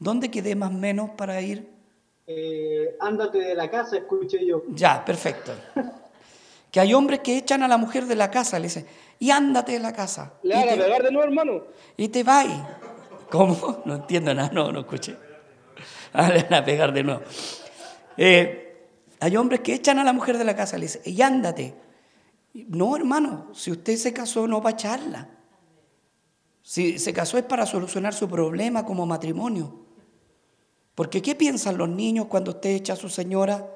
¿Dónde 0.00 0.28
quedé 0.28 0.56
más 0.56 0.70
o 0.70 0.74
menos 0.74 1.10
para 1.10 1.40
ir? 1.40 1.72
Eh, 2.26 2.96
ándate 2.98 3.38
de 3.38 3.54
la 3.54 3.70
casa, 3.70 3.96
escuché 3.96 4.44
yo. 4.44 4.64
Ya, 4.70 5.04
perfecto. 5.04 5.52
que 6.72 6.80
hay 6.80 6.92
hombres 6.94 7.20
que 7.20 7.38
echan 7.38 7.62
a 7.62 7.68
la 7.68 7.76
mujer 7.76 8.06
de 8.06 8.16
la 8.16 8.28
casa, 8.28 8.58
le 8.58 8.64
dicen, 8.64 8.86
y 9.20 9.30
ándate 9.30 9.72
de 9.72 9.78
la 9.78 9.92
casa. 9.92 10.34
Le 10.42 10.56
van 10.56 10.68
a 10.68 10.82
pegar 10.82 11.02
de 11.04 11.12
nuevo, 11.12 11.28
hermano. 11.28 11.62
Y 11.96 12.08
te 12.08 12.24
vas. 12.24 12.46
¿Cómo? 13.30 13.82
No 13.86 13.94
entiendo 13.94 14.34
nada, 14.34 14.50
no, 14.52 14.72
no 14.72 14.80
escuché. 14.80 15.16
Ah, 16.12 16.28
le 16.28 16.42
van 16.42 16.54
a 16.54 16.64
pegar 16.64 16.92
de 16.92 17.02
nuevo. 17.04 17.22
Eh, 18.16 18.88
hay 19.20 19.36
hombres 19.36 19.60
que 19.60 19.74
echan 19.74 19.98
a 19.98 20.04
la 20.04 20.12
mujer 20.12 20.38
de 20.38 20.44
la 20.44 20.56
casa, 20.56 20.76
le 20.76 20.86
dicen, 20.86 21.02
y 21.04 21.22
ándate. 21.22 21.83
No, 22.54 22.96
hermano, 22.96 23.48
si 23.52 23.72
usted 23.72 23.96
se 23.96 24.12
casó 24.12 24.46
no 24.46 24.62
va 24.62 24.70
a 24.70 24.72
echarla. 24.74 25.28
Si 26.62 26.98
se 26.98 27.12
casó 27.12 27.36
es 27.36 27.44
para 27.44 27.66
solucionar 27.66 28.14
su 28.14 28.28
problema 28.28 28.86
como 28.86 29.04
matrimonio. 29.04 29.84
Porque 30.94 31.20
¿qué 31.20 31.34
piensan 31.34 31.76
los 31.76 31.88
niños 31.88 32.26
cuando 32.26 32.52
usted 32.52 32.70
echa 32.70 32.92
a 32.92 32.96
su 32.96 33.08
señora 33.08 33.68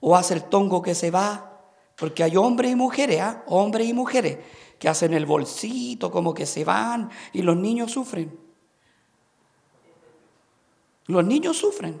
o 0.00 0.16
hace 0.16 0.34
el 0.34 0.44
tongo 0.44 0.80
que 0.80 0.94
se 0.94 1.10
va? 1.10 1.60
Porque 1.96 2.22
hay 2.22 2.36
hombres 2.36 2.70
y 2.70 2.76
mujeres, 2.76 3.20
¿ah? 3.20 3.42
hombres 3.48 3.88
y 3.88 3.92
mujeres, 3.92 4.38
que 4.78 4.88
hacen 4.88 5.12
el 5.12 5.26
bolsito, 5.26 6.10
como 6.10 6.32
que 6.32 6.46
se 6.46 6.64
van, 6.64 7.10
y 7.32 7.42
los 7.42 7.56
niños 7.56 7.90
sufren. 7.90 8.38
Los 11.06 11.24
niños 11.24 11.56
sufren. 11.56 12.00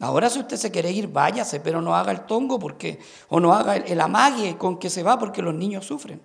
Ahora 0.00 0.28
si 0.28 0.38
usted 0.38 0.56
se 0.56 0.70
quiere 0.70 0.90
ir, 0.90 1.08
váyase, 1.08 1.60
pero 1.60 1.80
no 1.80 1.94
haga 1.94 2.12
el 2.12 2.26
tongo 2.26 2.58
porque, 2.58 2.98
o 3.28 3.40
no 3.40 3.54
haga 3.54 3.76
el, 3.76 4.00
amague 4.00 4.58
con 4.58 4.78
que 4.78 4.90
se 4.90 5.02
va 5.02 5.18
porque 5.18 5.42
los 5.42 5.54
niños 5.54 5.86
sufren. 5.86 6.20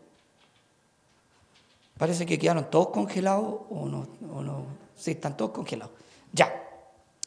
Parece 1.98 2.26
que 2.26 2.38
quedaron 2.38 2.70
todos 2.70 2.90
congelados 2.90 3.62
o 3.70 3.86
no, 3.88 4.08
o 4.34 4.42
no. 4.42 4.66
Sí, 4.96 5.12
están 5.12 5.38
todos 5.38 5.52
congelados. 5.52 5.94
Ya. 6.34 6.52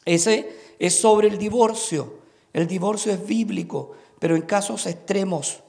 Ese 0.03 0.75
es 0.77 0.99
sobre 0.99 1.27
el 1.27 1.37
divorcio. 1.37 2.19
El 2.53 2.67
divorcio 2.67 3.11
es 3.11 3.25
bíblico 3.25 3.95
pero 4.19 4.35
en 4.35 4.41
casos 4.41 4.85
extremos, 4.85 5.61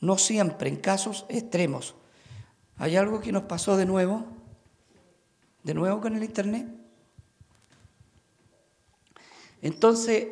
no 0.00 0.18
siempre, 0.18 0.68
en 0.68 0.76
casos 0.76 1.26
extremos. 1.28 1.94
¿Hay 2.78 2.96
algo 2.96 3.20
que 3.20 3.32
nos 3.32 3.44
pasó 3.44 3.76
de 3.76 3.86
nuevo? 3.86 4.24
¿De 5.62 5.74
nuevo 5.74 6.00
con 6.00 6.16
el 6.16 6.24
Internet? 6.24 6.66
Entonces, 9.62 10.28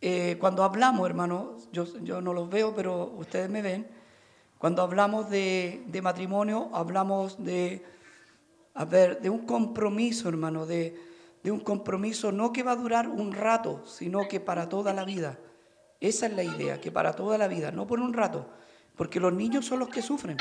eh, 0.00 0.36
cuando 0.38 0.64
hablamos, 0.64 1.08
hermano, 1.08 1.56
yo, 1.72 2.20
no 2.20 2.32
los 2.32 2.50
veo, 2.50 2.74
pero 2.74 3.14
ustedes 3.16 3.48
me 3.48 3.62
ven, 3.62 3.86
cuando 4.58 4.82
hablamos 4.82 5.30
de, 5.30 5.82
matrimonio, 6.02 6.70
hablamos 6.72 7.42
de, 7.42 7.82
a 8.74 8.84
ver, 8.84 9.20
de 9.20 9.30
un 9.30 9.46
compromiso, 9.46 10.28
hermano, 10.28 10.66
de, 10.66 10.94
un 11.44 11.60
compromiso 11.60 12.32
no 12.32 12.52
que 12.52 12.62
va 12.62 12.72
a 12.72 12.76
durar 12.76 13.08
un 13.08 13.32
rato, 13.32 13.86
sino 13.86 14.28
que 14.28 14.40
para 14.40 14.68
toda 14.68 14.92
la 14.92 15.04
vida. 15.04 15.38
Esa 16.00 16.26
es 16.26 16.34
la 16.34 16.42
idea, 16.42 16.80
que 16.80 16.90
para 16.90 17.14
toda 17.14 17.38
la 17.38 17.48
vida, 17.48 17.70
no 17.70 17.86
por 17.86 18.00
un 18.00 18.12
rato, 18.12 18.46
porque 18.96 19.20
los 19.20 19.32
niños 19.32 19.64
son 19.64 19.78
los 19.78 19.88
que 19.88 20.02
sufren. 20.02 20.36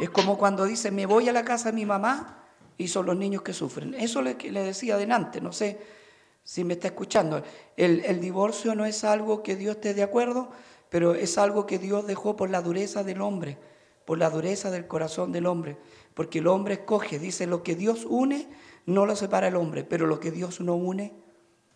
Es 0.00 0.10
como 0.10 0.38
cuando 0.38 0.64
dice, 0.64 0.90
me 0.90 1.06
voy 1.06 1.28
a 1.28 1.32
la 1.32 1.44
casa 1.44 1.70
de 1.70 1.76
mi 1.76 1.86
mamá 1.86 2.42
y 2.78 2.88
son 2.88 3.06
los 3.06 3.16
niños 3.16 3.42
que 3.42 3.52
sufren. 3.52 3.94
Eso 3.94 4.22
le, 4.22 4.34
le 4.34 4.62
decía 4.62 4.94
adelante, 4.94 5.40
no 5.40 5.52
sé 5.52 6.03
si 6.44 6.62
me 6.62 6.74
está 6.74 6.88
escuchando. 6.88 7.42
El, 7.76 8.04
el 8.04 8.20
divorcio 8.20 8.74
no 8.74 8.84
es 8.84 9.02
algo 9.02 9.42
que 9.42 9.56
Dios 9.56 9.76
esté 9.76 9.94
de 9.94 10.02
acuerdo, 10.02 10.50
pero 10.90 11.14
es 11.14 11.38
algo 11.38 11.66
que 11.66 11.78
Dios 11.78 12.06
dejó 12.06 12.36
por 12.36 12.50
la 12.50 12.62
dureza 12.62 13.02
del 13.02 13.20
hombre, 13.20 13.58
por 14.04 14.18
la 14.18 14.30
dureza 14.30 14.70
del 14.70 14.86
corazón 14.86 15.32
del 15.32 15.46
hombre, 15.46 15.76
porque 16.14 16.38
el 16.38 16.46
hombre 16.46 16.74
escoge, 16.74 17.18
dice, 17.18 17.46
lo 17.46 17.62
que 17.62 17.74
Dios 17.74 18.06
une 18.08 18.48
no 18.86 19.06
lo 19.06 19.16
separa 19.16 19.48
el 19.48 19.56
hombre, 19.56 19.82
pero 19.82 20.06
lo 20.06 20.20
que 20.20 20.30
Dios 20.30 20.60
no 20.60 20.74
une, 20.74 21.12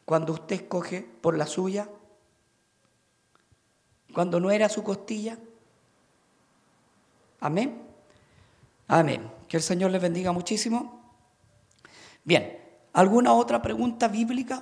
cuando 0.04 0.34
usted 0.34 0.56
escoge 0.56 1.02
por 1.02 1.36
la 1.36 1.46
suya, 1.46 1.88
cuando 4.14 4.40
no 4.40 4.50
era 4.50 4.68
su 4.68 4.82
costilla. 4.82 5.38
Amén. 7.40 7.82
Amén. 8.86 9.30
Que 9.48 9.56
el 9.56 9.62
Señor 9.62 9.90
les 9.90 10.00
bendiga 10.00 10.32
muchísimo. 10.32 11.12
Bien, 12.24 12.57
¿alguna 12.98 13.32
otra 13.32 13.62
pregunta 13.62 14.08
bíblica? 14.08 14.60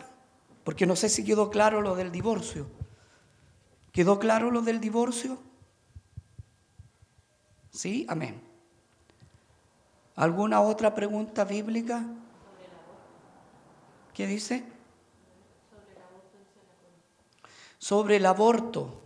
Porque 0.63 0.85
no 0.85 0.95
sé 0.95 1.09
si 1.09 1.25
quedó 1.25 1.49
claro 1.49 1.81
lo 1.81 1.97
del 1.97 2.13
divorcio. 2.13 2.67
¿Quedó 3.93 4.19
claro 4.19 4.51
lo 4.51 4.61
del 4.61 4.79
divorcio? 4.79 5.39
Sí, 7.71 8.05
amén. 8.11 8.43
¿Alguna 10.17 10.61
otra 10.61 10.95
pregunta 10.95 11.45
bíblica? 11.45 12.05
¿Qué 14.13 14.27
dice? 14.27 14.65
Sobre 17.79 18.17
el 18.17 18.27
aborto. 18.27 19.01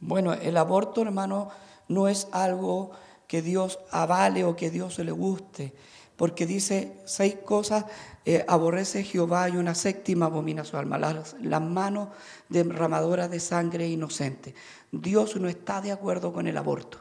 Bueno, 0.00 0.34
el 0.34 0.58
aborto, 0.58 1.00
hermano, 1.00 1.48
no 1.88 2.08
es 2.08 2.28
algo 2.30 2.90
que 3.26 3.40
Dios 3.40 3.78
avale 3.90 4.44
o 4.44 4.54
que 4.54 4.70
Dios 4.70 4.98
le 4.98 5.12
guste, 5.12 5.74
porque 6.16 6.46
dice 6.46 6.98
seis 7.04 7.36
cosas, 7.44 7.84
eh, 8.24 8.44
aborrece 8.48 9.04
Jehová 9.04 9.48
y 9.48 9.56
una 9.56 9.74
séptima 9.74 10.26
abomina 10.26 10.64
su 10.64 10.76
alma, 10.76 10.98
las, 10.98 11.36
las 11.40 11.62
manos 11.62 12.08
derramadoras 12.48 13.30
de 13.30 13.40
sangre 13.40 13.86
inocente. 13.86 14.54
Dios 14.90 15.36
no 15.36 15.48
está 15.48 15.80
de 15.80 15.92
acuerdo 15.92 16.32
con 16.32 16.46
el 16.46 16.56
aborto, 16.56 16.98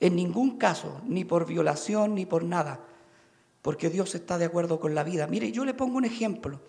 en 0.00 0.16
ningún 0.16 0.58
caso, 0.58 1.00
ni 1.06 1.24
por 1.24 1.46
violación 1.46 2.14
ni 2.14 2.26
por 2.26 2.44
nada, 2.44 2.80
porque 3.62 3.90
Dios 3.90 4.14
está 4.14 4.38
de 4.38 4.46
acuerdo 4.46 4.80
con 4.80 4.94
la 4.94 5.04
vida. 5.04 5.26
Mire, 5.26 5.52
yo 5.52 5.64
le 5.64 5.74
pongo 5.74 5.98
un 5.98 6.04
ejemplo. 6.04 6.60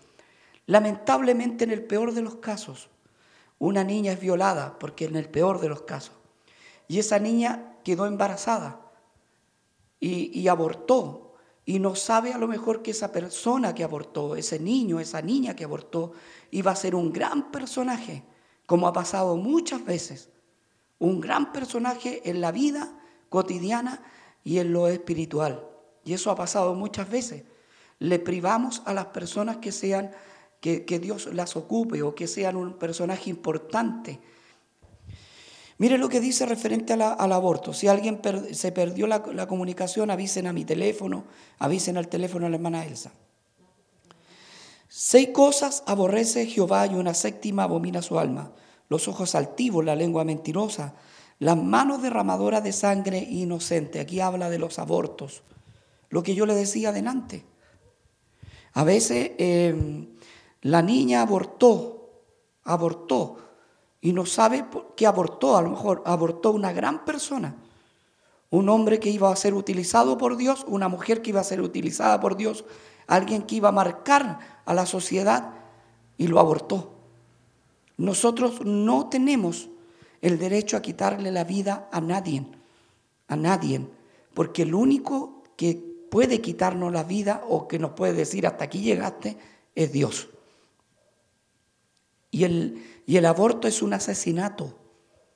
Lamentablemente 0.66 1.64
en 1.64 1.70
el 1.70 1.84
peor 1.84 2.12
de 2.12 2.22
los 2.22 2.36
casos, 2.36 2.90
una 3.58 3.84
niña 3.84 4.12
es 4.12 4.20
violada, 4.20 4.78
porque 4.78 5.06
en 5.06 5.16
el 5.16 5.28
peor 5.28 5.60
de 5.60 5.68
los 5.68 5.82
casos, 5.82 6.14
y 6.88 6.98
esa 6.98 7.18
niña 7.18 7.76
quedó 7.84 8.06
embarazada 8.06 8.80
y, 10.00 10.48
abortó, 10.48 11.31
y 11.64 11.78
no 11.78 11.94
sabe 11.94 12.32
a 12.32 12.38
lo 12.38 12.48
mejor 12.48 12.82
que 12.82 12.90
esa 12.90 13.12
persona 13.12 13.74
que 13.74 13.84
abortó, 13.84 14.34
ese 14.34 14.58
niño, 14.58 14.98
esa 14.98 15.22
niña 15.22 15.54
que 15.54 15.64
abortó, 15.64 16.12
iba 16.50 16.72
a 16.72 16.76
ser 16.76 16.94
un 16.94 17.12
gran 17.12 17.52
personaje, 17.52 18.24
como 18.66 18.88
ha 18.88 18.92
pasado 18.92 19.36
muchas 19.36 19.84
veces, 19.84 20.30
un 20.98 21.20
gran 21.20 21.52
personaje 21.52 22.28
en 22.28 22.40
la 22.40 22.52
vida 22.52 22.98
cotidiana 23.28 24.02
y 24.44 24.58
en 24.58 24.72
lo 24.72 24.88
espiritual. 24.88 25.64
Y 26.04 26.14
eso 26.14 26.30
ha 26.30 26.36
pasado 26.36 26.74
muchas 26.74 27.08
veces. 27.08 27.44
Le 27.98 28.18
privamos 28.18 28.82
a 28.84 28.92
las 28.92 29.06
personas 29.06 29.58
que 29.58 29.70
sean, 29.70 30.10
que, 30.60 30.98
Dios 31.00 31.26
las 31.32 31.56
ocupe 31.56 32.02
o 32.02 32.14
que 32.14 32.26
sean 32.26 32.56
un 32.56 32.74
personaje 32.74 33.30
importante. 33.30 34.20
Mire 35.82 35.98
lo 35.98 36.08
que 36.08 36.20
dice 36.20 36.46
referente 36.46 36.92
al 36.92 37.32
aborto. 37.32 37.72
Si 37.72 37.88
alguien 37.88 38.20
se 38.52 38.70
perdió 38.70 39.08
la, 39.08 39.20
la, 39.34 39.48
comunicación, 39.48 40.12
avisen 40.12 40.46
a 40.46 40.52
mi 40.52 40.64
teléfono, 40.64 41.24
avisen 41.58 41.96
al 41.96 42.06
teléfono 42.06 42.44
de 42.44 42.50
la 42.50 42.56
hermana 42.56 42.86
Elsa. 42.86 43.10
Seis 44.86 45.30
cosas 45.30 45.82
aborrece 45.88 46.46
Jehová 46.46 46.86
y 46.86 46.94
una 46.94 47.14
séptima 47.14 47.64
abomina 47.64 48.00
su 48.00 48.16
alma. 48.20 48.52
Los 48.88 49.08
ojos 49.08 49.34
altivos, 49.34 49.84
la 49.84 49.96
lengua 49.96 50.22
mentirosa, 50.22 50.94
las 51.40 51.56
manos 51.56 52.00
derramadoras 52.00 52.62
de 52.62 52.72
sangre 52.72 53.18
inocente. 53.18 53.98
Aquí 53.98 54.20
habla 54.20 54.50
de 54.50 54.60
los 54.60 54.78
abortos. 54.78 55.42
Lo 56.10 56.22
que 56.22 56.36
yo 56.36 56.46
le 56.46 56.54
decía 56.54 56.90
adelante. 56.90 57.44
A 58.74 58.84
veces 58.84 59.32
em, 59.36 60.10
la 60.60 60.80
niña 60.80 61.22
abortó, 61.22 62.22
abortó, 62.62 63.41
y 64.02 64.12
no 64.12 64.26
sabe 64.26 64.66
qué 64.96 65.06
abortó. 65.06 65.56
A 65.56 65.62
lo 65.62 65.70
mejor 65.70 66.02
abortó 66.04 66.50
una 66.50 66.72
gran 66.72 67.06
persona. 67.06 67.54
Un 68.50 68.68
hombre 68.68 69.00
que 69.00 69.08
iba 69.08 69.32
a 69.32 69.36
ser 69.36 69.54
utilizado 69.54 70.18
por 70.18 70.36
Dios, 70.36 70.66
una 70.68 70.88
mujer 70.88 71.22
que 71.22 71.30
iba 71.30 71.40
a 71.40 71.44
ser 71.44 71.62
utilizada 71.62 72.20
por 72.20 72.36
Dios, 72.36 72.66
alguien 73.06 73.44
que 73.44 73.54
iba 73.54 73.70
a 73.70 73.72
marcar 73.72 74.60
a 74.66 74.74
la 74.74 74.84
sociedad 74.84 75.54
y 76.18 76.26
lo 76.26 76.38
abortó. 76.38 76.92
Nosotros 77.96 78.62
no 78.64 79.08
tenemos 79.08 79.70
el 80.20 80.38
derecho 80.38 80.76
a 80.76 80.82
quitarle 80.82 81.30
la 81.30 81.44
vida 81.44 81.88
a 81.92 82.00
nadie, 82.00 82.44
a 83.28 83.36
nadie, 83.36 83.86
porque 84.34 84.62
el 84.62 84.74
único 84.74 85.44
que 85.56 85.74
puede 86.10 86.40
quitarnos 86.40 86.92
la 86.92 87.04
vida 87.04 87.44
o 87.48 87.68
que 87.68 87.78
nos 87.78 87.92
puede 87.92 88.12
decir 88.12 88.46
hasta 88.46 88.64
aquí 88.64 88.80
llegaste 88.80 89.36
es 89.74 89.92
Dios. 89.92 90.28
Y 92.30 92.44
el, 92.44 93.01
y 93.06 93.16
el 93.16 93.26
aborto 93.26 93.68
es 93.68 93.82
un 93.82 93.92
asesinato, 93.92 94.78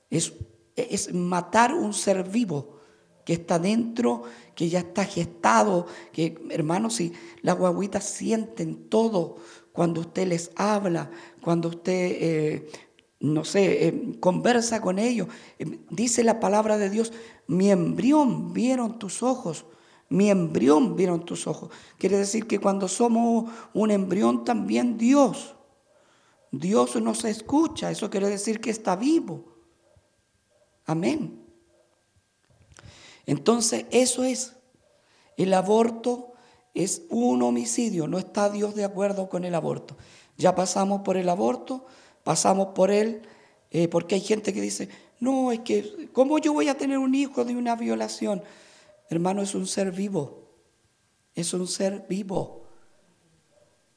es, 0.09 0.33
es 0.75 1.13
matar 1.13 1.73
un 1.73 1.93
ser 1.93 2.23
vivo 2.23 2.77
que 3.25 3.33
está 3.33 3.59
dentro, 3.59 4.23
que 4.55 4.69
ya 4.69 4.79
está 4.79 5.03
gestado, 5.03 5.85
que 6.13 6.39
hermanos, 6.49 6.95
si 6.95 7.11
las 7.41 7.57
guaguitas 7.57 8.05
sienten 8.05 8.87
todo 8.89 9.35
cuando 9.73 10.01
usted 10.01 10.27
les 10.27 10.51
habla, 10.55 11.11
cuando 11.41 11.67
usted 11.67 11.91
eh, 11.93 12.67
no 13.19 13.43
sé, 13.43 13.87
eh, 13.87 14.17
conversa 14.19 14.81
con 14.81 14.99
ellos. 14.99 15.27
Eh, 15.59 15.79
dice 15.89 16.23
la 16.23 16.39
palabra 16.39 16.77
de 16.77 16.89
Dios, 16.89 17.13
mi 17.47 17.69
embrión 17.69 18.53
vieron 18.53 18.99
tus 18.99 19.23
ojos, 19.23 19.65
mi 20.09 20.29
embrión 20.29 20.95
vieron 20.95 21.25
tus 21.25 21.47
ojos. 21.47 21.69
Quiere 21.97 22.17
decir 22.17 22.47
que 22.47 22.59
cuando 22.59 22.87
somos 22.87 23.51
un 23.73 23.91
embrión 23.91 24.45
también 24.45 24.97
Dios, 24.97 25.55
Dios 26.59 26.95
nos 27.01 27.23
escucha, 27.25 27.91
eso 27.91 28.09
quiere 28.09 28.29
decir 28.29 28.59
que 28.61 28.69
está 28.69 28.95
vivo. 28.95 29.57
Amén. 30.85 31.43
Entonces, 33.25 33.85
eso 33.91 34.23
es, 34.23 34.55
el 35.35 35.53
aborto 35.53 36.33
es 36.73 37.03
un 37.09 37.41
homicidio, 37.41 38.07
no 38.07 38.17
está 38.17 38.49
Dios 38.49 38.75
de 38.75 38.85
acuerdo 38.85 39.29
con 39.29 39.43
el 39.43 39.55
aborto. 39.55 39.97
Ya 40.37 40.55
pasamos 40.55 41.01
por 41.01 41.17
el 41.17 41.27
aborto, 41.27 41.85
pasamos 42.23 42.67
por 42.75 42.91
él, 42.91 43.23
eh, 43.71 43.87
porque 43.87 44.15
hay 44.15 44.21
gente 44.21 44.53
que 44.53 44.61
dice, 44.61 44.87
no, 45.19 45.51
es 45.51 45.59
que, 45.61 46.09
¿cómo 46.13 46.37
yo 46.37 46.53
voy 46.53 46.69
a 46.69 46.77
tener 46.77 46.97
un 46.97 47.15
hijo 47.15 47.43
de 47.43 47.55
una 47.55 47.75
violación? 47.75 48.43
Hermano, 49.09 49.41
es 49.41 49.55
un 49.55 49.67
ser 49.67 49.91
vivo, 49.91 50.51
es 51.35 51.53
un 51.53 51.67
ser 51.67 52.05
vivo. 52.07 52.67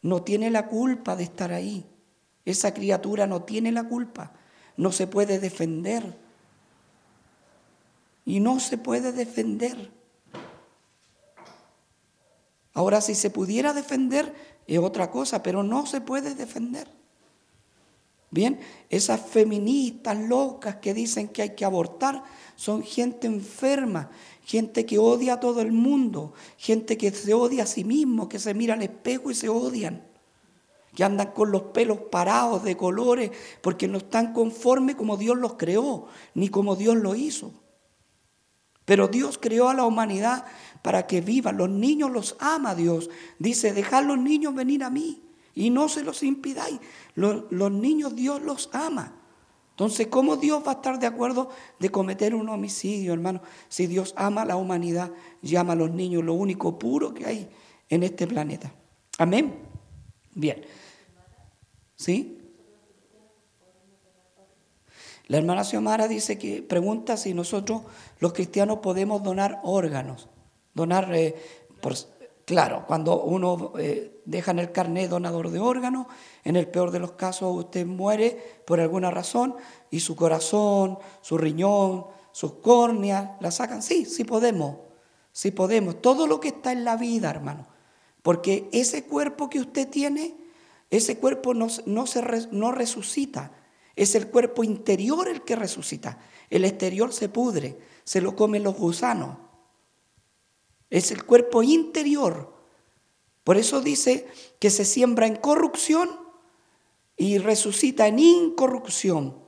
No 0.02 0.22
tiene 0.22 0.50
la 0.50 0.66
culpa 0.66 1.14
de 1.14 1.24
estar 1.24 1.52
ahí. 1.52 1.86
Esa 2.44 2.72
criatura 2.74 3.26
no 3.26 3.42
tiene 3.42 3.72
la 3.72 3.84
culpa, 3.84 4.32
no 4.76 4.92
se 4.92 5.06
puede 5.06 5.38
defender. 5.38 6.16
Y 8.24 8.40
no 8.40 8.60
se 8.60 8.78
puede 8.78 9.12
defender. 9.12 9.90
Ahora, 12.72 13.00
si 13.00 13.14
se 13.14 13.30
pudiera 13.30 13.72
defender, 13.72 14.34
es 14.66 14.78
otra 14.78 15.10
cosa, 15.10 15.42
pero 15.42 15.62
no 15.62 15.86
se 15.86 16.00
puede 16.00 16.34
defender. 16.34 16.88
Bien, 18.30 18.60
esas 18.88 19.20
feministas 19.20 20.16
locas 20.16 20.76
que 20.76 20.94
dicen 20.94 21.28
que 21.28 21.42
hay 21.42 21.50
que 21.56 21.64
abortar 21.64 22.22
son 22.54 22.84
gente 22.84 23.26
enferma, 23.26 24.10
gente 24.44 24.86
que 24.86 24.98
odia 24.98 25.34
a 25.34 25.40
todo 25.40 25.60
el 25.60 25.72
mundo, 25.72 26.32
gente 26.56 26.96
que 26.96 27.10
se 27.10 27.34
odia 27.34 27.64
a 27.64 27.66
sí 27.66 27.82
mismo, 27.82 28.28
que 28.28 28.38
se 28.38 28.54
mira 28.54 28.74
al 28.74 28.82
espejo 28.82 29.32
y 29.32 29.34
se 29.34 29.48
odian, 29.48 30.04
que 30.94 31.04
andan 31.04 31.32
con 31.32 31.50
los 31.50 31.62
pelos 31.62 31.98
parados 32.10 32.64
de 32.64 32.76
colores 32.76 33.30
porque 33.62 33.88
no 33.88 33.98
están 33.98 34.32
conformes 34.32 34.96
como 34.96 35.16
Dios 35.16 35.38
los 35.38 35.54
creó, 35.54 36.06
ni 36.34 36.48
como 36.48 36.76
Dios 36.76 36.96
lo 36.96 37.14
hizo. 37.14 37.52
Pero 38.84 39.06
Dios 39.06 39.38
creó 39.40 39.68
a 39.68 39.74
la 39.74 39.84
humanidad 39.84 40.44
para 40.82 41.06
que 41.06 41.20
vivan. 41.20 41.56
Los 41.56 41.70
niños 41.70 42.10
los 42.10 42.36
ama 42.40 42.74
Dios. 42.74 43.08
Dice, 43.38 43.72
dejad 43.72 44.04
los 44.04 44.18
niños 44.18 44.54
venir 44.54 44.82
a 44.82 44.90
mí 44.90 45.22
y 45.54 45.70
no 45.70 45.88
se 45.88 46.02
los 46.02 46.22
impidáis. 46.24 46.80
Los, 47.14 47.70
niños 47.70 48.16
Dios 48.16 48.42
los 48.42 48.68
ama. 48.72 49.14
Entonces, 49.70 50.08
¿cómo 50.08 50.36
Dios 50.36 50.62
va 50.66 50.72
a 50.72 50.74
estar 50.74 50.98
de 50.98 51.06
acuerdo 51.06 51.50
de 51.78 51.90
cometer 51.90 52.34
un 52.34 52.48
homicidio, 52.48 53.12
hermano? 53.12 53.42
Si 53.68 53.86
Dios 53.86 54.12
ama 54.16 54.42
a 54.42 54.46
la 54.46 54.56
humanidad 54.56 55.12
llama 55.40 55.74
a 55.74 55.76
los 55.76 55.90
niños 55.92 56.24
lo 56.24 56.34
único 56.34 56.78
puro 56.78 57.14
que 57.14 57.26
hay 57.26 57.48
en 57.88 58.02
este 58.02 58.26
planeta. 58.26 58.74
Amén. 59.18 59.69
Bien. 60.34 60.64
¿Sí? 61.96 62.36
La 65.26 65.38
hermana 65.38 65.64
Xiomara 65.64 66.08
dice 66.08 66.38
que 66.38 66.62
pregunta 66.62 67.16
si 67.16 67.34
nosotros 67.34 67.82
los 68.18 68.32
cristianos 68.32 68.78
podemos 68.78 69.22
donar 69.22 69.60
órganos, 69.62 70.28
donar 70.74 71.14
eh, 71.14 71.36
Claro, 72.50 72.84
cuando 72.84 73.22
uno 73.22 73.74
eh, 73.78 74.22
deja 74.24 74.50
en 74.50 74.58
el 74.58 74.72
carnet 74.72 75.08
donador 75.08 75.50
de 75.50 75.60
órganos, 75.60 76.08
en 76.42 76.56
el 76.56 76.66
peor 76.66 76.90
de 76.90 76.98
los 76.98 77.12
casos 77.12 77.56
usted 77.56 77.86
muere 77.86 78.62
por 78.66 78.80
alguna 78.80 79.08
razón 79.08 79.54
y 79.88 80.00
su 80.00 80.16
corazón, 80.16 80.98
su 81.20 81.38
riñón, 81.38 82.06
sus 82.32 82.54
córneas 82.54 83.30
la 83.38 83.52
sacan. 83.52 83.82
Sí, 83.82 84.04
sí 84.04 84.24
podemos, 84.24 84.78
sí 85.30 85.52
podemos. 85.52 86.02
Todo 86.02 86.26
lo 86.26 86.40
que 86.40 86.48
está 86.48 86.72
en 86.72 86.84
la 86.84 86.96
vida, 86.96 87.30
hermano. 87.30 87.68
Porque 88.22 88.68
ese 88.72 89.04
cuerpo 89.04 89.48
que 89.48 89.60
usted 89.60 89.88
tiene, 89.88 90.36
ese 90.90 91.18
cuerpo 91.18 91.54
no, 91.54 91.68
no, 91.86 92.06
se, 92.06 92.22
no 92.50 92.72
resucita. 92.72 93.52
Es 93.96 94.14
el 94.14 94.28
cuerpo 94.28 94.64
interior 94.64 95.28
el 95.28 95.42
que 95.42 95.56
resucita. 95.56 96.18
El 96.48 96.64
exterior 96.64 97.12
se 97.12 97.28
pudre, 97.28 97.78
se 98.04 98.20
lo 98.20 98.36
comen 98.36 98.62
los 98.62 98.76
gusanos. 98.76 99.38
Es 100.90 101.10
el 101.10 101.24
cuerpo 101.24 101.62
interior. 101.62 102.54
Por 103.44 103.56
eso 103.56 103.80
dice 103.80 104.26
que 104.58 104.70
se 104.70 104.84
siembra 104.84 105.26
en 105.26 105.36
corrupción 105.36 106.10
y 107.16 107.38
resucita 107.38 108.08
en 108.08 108.18
incorrupción. 108.18 109.38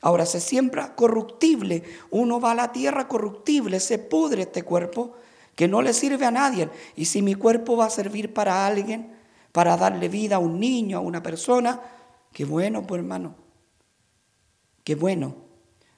Ahora 0.00 0.26
se 0.26 0.40
siembra 0.40 0.94
corruptible. 0.94 1.82
Uno 2.10 2.40
va 2.40 2.52
a 2.52 2.54
la 2.54 2.72
tierra 2.72 3.08
corruptible, 3.08 3.80
se 3.80 3.98
pudre 3.98 4.42
este 4.42 4.62
cuerpo 4.62 5.16
que 5.56 5.66
no 5.66 5.82
le 5.82 5.92
sirve 5.92 6.24
a 6.26 6.30
nadie. 6.30 6.68
Y 6.94 7.06
si 7.06 7.22
mi 7.22 7.34
cuerpo 7.34 7.76
va 7.76 7.86
a 7.86 7.90
servir 7.90 8.32
para 8.32 8.64
alguien, 8.64 9.16
para 9.50 9.76
darle 9.76 10.08
vida 10.08 10.36
a 10.36 10.38
un 10.38 10.60
niño, 10.60 10.98
a 10.98 11.00
una 11.00 11.22
persona, 11.22 11.80
qué 12.32 12.44
bueno, 12.44 12.86
pues 12.86 13.00
hermano. 13.00 13.34
Qué 14.84 14.94
bueno. 14.94 15.34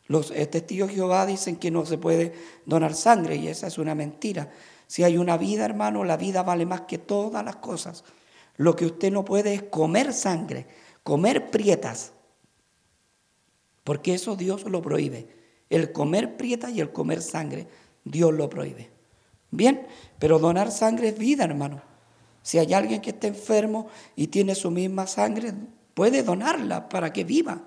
Los 0.06 0.30
eh, 0.30 0.46
testigos 0.46 0.88
de 0.88 0.94
Jehová 0.94 1.26
dicen 1.26 1.56
que 1.56 1.70
no 1.70 1.84
se 1.84 1.98
puede 1.98 2.32
donar 2.64 2.94
sangre 2.94 3.36
y 3.36 3.48
esa 3.48 3.66
es 3.66 3.76
una 3.76 3.94
mentira. 3.94 4.50
Si 4.86 5.02
hay 5.02 5.18
una 5.18 5.36
vida, 5.36 5.64
hermano, 5.66 6.04
la 6.04 6.16
vida 6.16 6.42
vale 6.42 6.64
más 6.64 6.82
que 6.82 6.96
todas 6.96 7.44
las 7.44 7.56
cosas. 7.56 8.04
Lo 8.56 8.74
que 8.74 8.86
usted 8.86 9.12
no 9.12 9.24
puede 9.24 9.54
es 9.54 9.62
comer 9.64 10.12
sangre, 10.12 10.66
comer 11.02 11.50
prietas, 11.50 12.12
porque 13.82 14.14
eso 14.14 14.36
Dios 14.36 14.64
lo 14.64 14.80
prohíbe. 14.80 15.28
El 15.68 15.92
comer 15.92 16.36
prietas 16.36 16.72
y 16.72 16.80
el 16.80 16.92
comer 16.92 17.20
sangre, 17.20 17.66
Dios 18.04 18.32
lo 18.32 18.48
prohíbe. 18.48 18.97
Bien, 19.50 19.86
pero 20.18 20.38
donar 20.38 20.70
sangre 20.70 21.08
es 21.08 21.18
vida, 21.18 21.44
hermano. 21.44 21.82
Si 22.42 22.58
hay 22.58 22.72
alguien 22.74 23.00
que 23.00 23.10
está 23.10 23.26
enfermo 23.26 23.88
y 24.16 24.28
tiene 24.28 24.54
su 24.54 24.70
misma 24.70 25.06
sangre, 25.06 25.52
puede 25.94 26.22
donarla 26.22 26.88
para 26.88 27.12
que 27.12 27.24
viva 27.24 27.62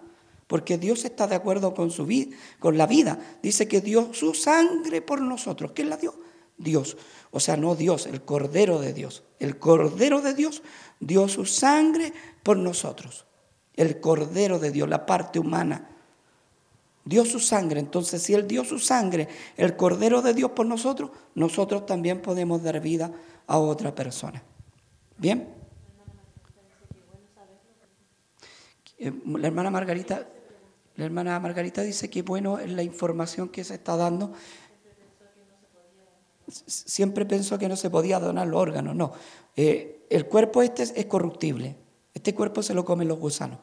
porque 0.52 0.78
Dios 0.78 1.06
está 1.06 1.28
de 1.28 1.36
acuerdo 1.36 1.74
con, 1.74 1.92
su 1.92 2.06
vida, 2.06 2.36
con 2.60 2.78
la 2.78 2.86
vida. 2.86 3.18
Dice 3.42 3.70
que 3.70 3.80
dio 3.80 4.14
su 4.14 4.34
sangre 4.34 5.02
por 5.02 5.22
nosotros. 5.22 5.72
¿Quién 5.74 5.90
la 5.90 5.96
dio? 5.96 6.14
Dios. 6.58 6.98
O 7.32 7.40
sea, 7.40 7.56
no 7.56 7.74
Dios, 7.74 8.06
el 8.06 8.24
Cordero 8.24 8.78
de 8.82 8.92
Dios. 8.92 9.24
El 9.40 9.58
Cordero 9.60 10.20
de 10.20 10.34
Dios 10.34 10.62
dio 11.00 11.30
su 11.30 11.46
sangre 11.46 12.12
por 12.44 12.58
nosotros. 12.58 13.28
El 13.76 14.02
Cordero 14.02 14.60
de 14.60 14.72
Dios, 14.72 14.90
la 14.90 15.06
parte 15.06 15.40
humana. 15.40 15.88
Dio 17.04 17.26
su 17.26 17.40
sangre. 17.40 17.80
Entonces, 17.80 18.22
si 18.22 18.34
Él 18.34 18.48
dio 18.48 18.64
su 18.64 18.80
sangre, 18.80 19.28
el 19.58 19.76
Cordero 19.76 20.22
de 20.22 20.34
Dios 20.34 20.52
por 20.52 20.66
nosotros, 20.66 21.12
nosotros 21.36 21.86
también 21.86 22.22
podemos 22.22 22.62
dar 22.64 22.80
vida 22.80 23.12
a 23.48 23.58
otra 23.58 23.94
persona. 23.94 24.44
¿Bien? 25.18 25.62
Eh, 28.98 29.12
la 29.26 29.48
hermana 29.48 29.72
Margarita, 29.72 30.28
la 30.96 31.06
hermana 31.06 31.40
Margarita 31.40 31.82
dice 31.82 32.08
que 32.10 32.22
bueno 32.22 32.60
es 32.60 32.72
la 32.72 32.84
información 32.84 33.50
que 33.50 33.64
se 33.64 33.74
está 33.74 33.98
dando. 33.98 34.32
Siempre 36.48 37.26
pensó 37.26 37.58
que 37.58 37.68
no 37.68 37.76
se 37.76 37.90
podía 37.90 38.20
donar 38.20 38.48
los 38.48 38.62
órganos. 38.62 38.96
No, 38.96 39.14
eh, 39.56 40.06
el 40.12 40.28
cuerpo 40.28 40.62
este 40.62 40.84
es, 40.84 41.06
corruptible. 41.08 41.78
Este 42.14 42.36
cuerpo 42.36 42.62
se 42.62 42.76
lo 42.76 42.86
comen 42.86 43.08
los 43.08 43.18
gusanos. 43.18 43.58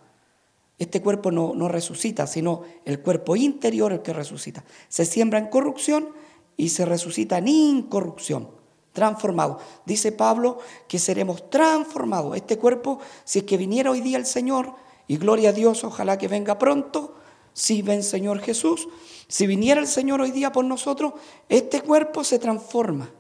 Este 0.79 1.03
cuerpo 1.03 1.31
no, 1.31 1.55
no 1.55 1.69
resucita, 1.69 2.27
sino 2.27 2.63
el 2.85 3.01
cuerpo 3.01 3.35
interior 3.37 3.93
el 3.93 4.03
que 4.03 4.13
resucita. 4.13 4.65
Se 4.89 5.05
siembra 5.05 5.39
en 5.39 5.47
corrupción 5.47 6.11
y 6.57 6.69
se 6.69 6.85
resucita 6.85 7.39
en 7.39 7.49
incorrupción 7.49 8.49
transformado. 8.93 9.59
Dice 9.87 10.13
Pablo 10.13 10.59
que 10.89 10.99
seremos 10.99 11.51
transformados. 11.51 12.37
Este 12.37 12.59
cuerpo, 12.59 12.99
si 13.25 13.41
es 13.41 13.45
que 13.45 13.57
viniera 13.57 13.91
hoy 13.91 14.01
día 14.01 14.19
el 14.19 14.27
Señor, 14.27 14.75
y 15.09 15.17
gloria 15.17 15.49
a 15.49 15.53
Dios, 15.53 15.83
ojalá 15.85 16.19
que 16.19 16.29
venga 16.29 16.59
pronto. 16.59 17.15
Si 17.55 17.83
ven 17.83 18.05
Señor 18.05 18.41
Jesús, 18.41 18.89
si 19.27 19.47
viniera 19.47 19.81
el 19.81 19.89
Señor 19.89 20.21
hoy 20.21 20.31
día 20.31 20.53
por 20.53 20.65
nosotros, 20.65 21.15
este 21.49 21.81
cuerpo 21.81 22.23
se 22.23 22.39
transforma. 22.39 23.11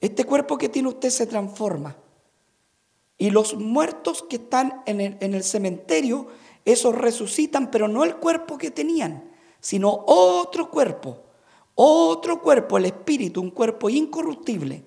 Este 0.00 0.24
cuerpo 0.24 0.58
que 0.58 0.68
tiene 0.68 0.88
usted 0.88 1.10
se 1.10 1.26
transforma. 1.26 1.96
Y 3.18 3.30
los 3.30 3.54
muertos 3.54 4.22
que 4.22 4.36
están 4.36 4.82
en 4.86 5.00
el, 5.00 5.16
en 5.20 5.34
el 5.34 5.44
cementerio, 5.44 6.28
esos 6.64 6.94
resucitan, 6.94 7.70
pero 7.70 7.88
no 7.88 8.04
el 8.04 8.16
cuerpo 8.16 8.58
que 8.58 8.70
tenían, 8.70 9.30
sino 9.60 10.04
otro 10.06 10.70
cuerpo. 10.70 11.20
Otro 11.74 12.40
cuerpo, 12.40 12.78
el 12.78 12.86
espíritu, 12.86 13.40
un 13.40 13.50
cuerpo 13.50 13.90
incorruptible. 13.90 14.84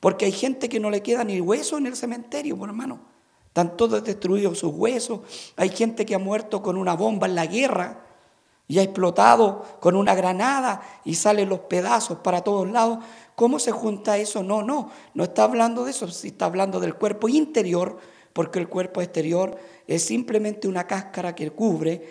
Porque 0.00 0.24
hay 0.24 0.32
gente 0.32 0.68
que 0.68 0.80
no 0.80 0.90
le 0.90 1.02
queda 1.02 1.24
ni 1.24 1.40
hueso 1.40 1.76
en 1.76 1.86
el 1.86 1.96
cementerio, 1.96 2.56
por 2.56 2.70
hermano. 2.70 3.00
Están 3.46 3.76
todos 3.76 4.02
destruidos 4.02 4.58
sus 4.58 4.72
huesos. 4.72 5.20
Hay 5.56 5.68
gente 5.70 6.06
que 6.06 6.14
ha 6.14 6.18
muerto 6.18 6.62
con 6.62 6.76
una 6.76 6.94
bomba 6.94 7.26
en 7.26 7.34
la 7.34 7.46
guerra 7.46 8.06
y 8.68 8.78
ha 8.78 8.82
explotado 8.82 9.64
con 9.80 9.96
una 9.96 10.14
granada 10.14 10.80
y 11.04 11.16
salen 11.16 11.48
los 11.48 11.60
pedazos 11.60 12.18
para 12.18 12.42
todos 12.42 12.70
lados. 12.70 13.00
¿Cómo 13.40 13.58
se 13.58 13.72
junta 13.72 14.18
eso? 14.18 14.42
No, 14.42 14.62
no, 14.62 14.90
no 15.14 15.24
está 15.24 15.44
hablando 15.44 15.86
de 15.86 15.92
eso, 15.92 16.04
está 16.04 16.44
hablando 16.44 16.78
del 16.78 16.96
cuerpo 16.96 17.26
interior, 17.26 17.96
porque 18.34 18.58
el 18.58 18.68
cuerpo 18.68 19.00
exterior 19.00 19.56
es 19.86 20.04
simplemente 20.04 20.68
una 20.68 20.86
cáscara 20.86 21.34
que 21.34 21.50
cubre 21.50 22.06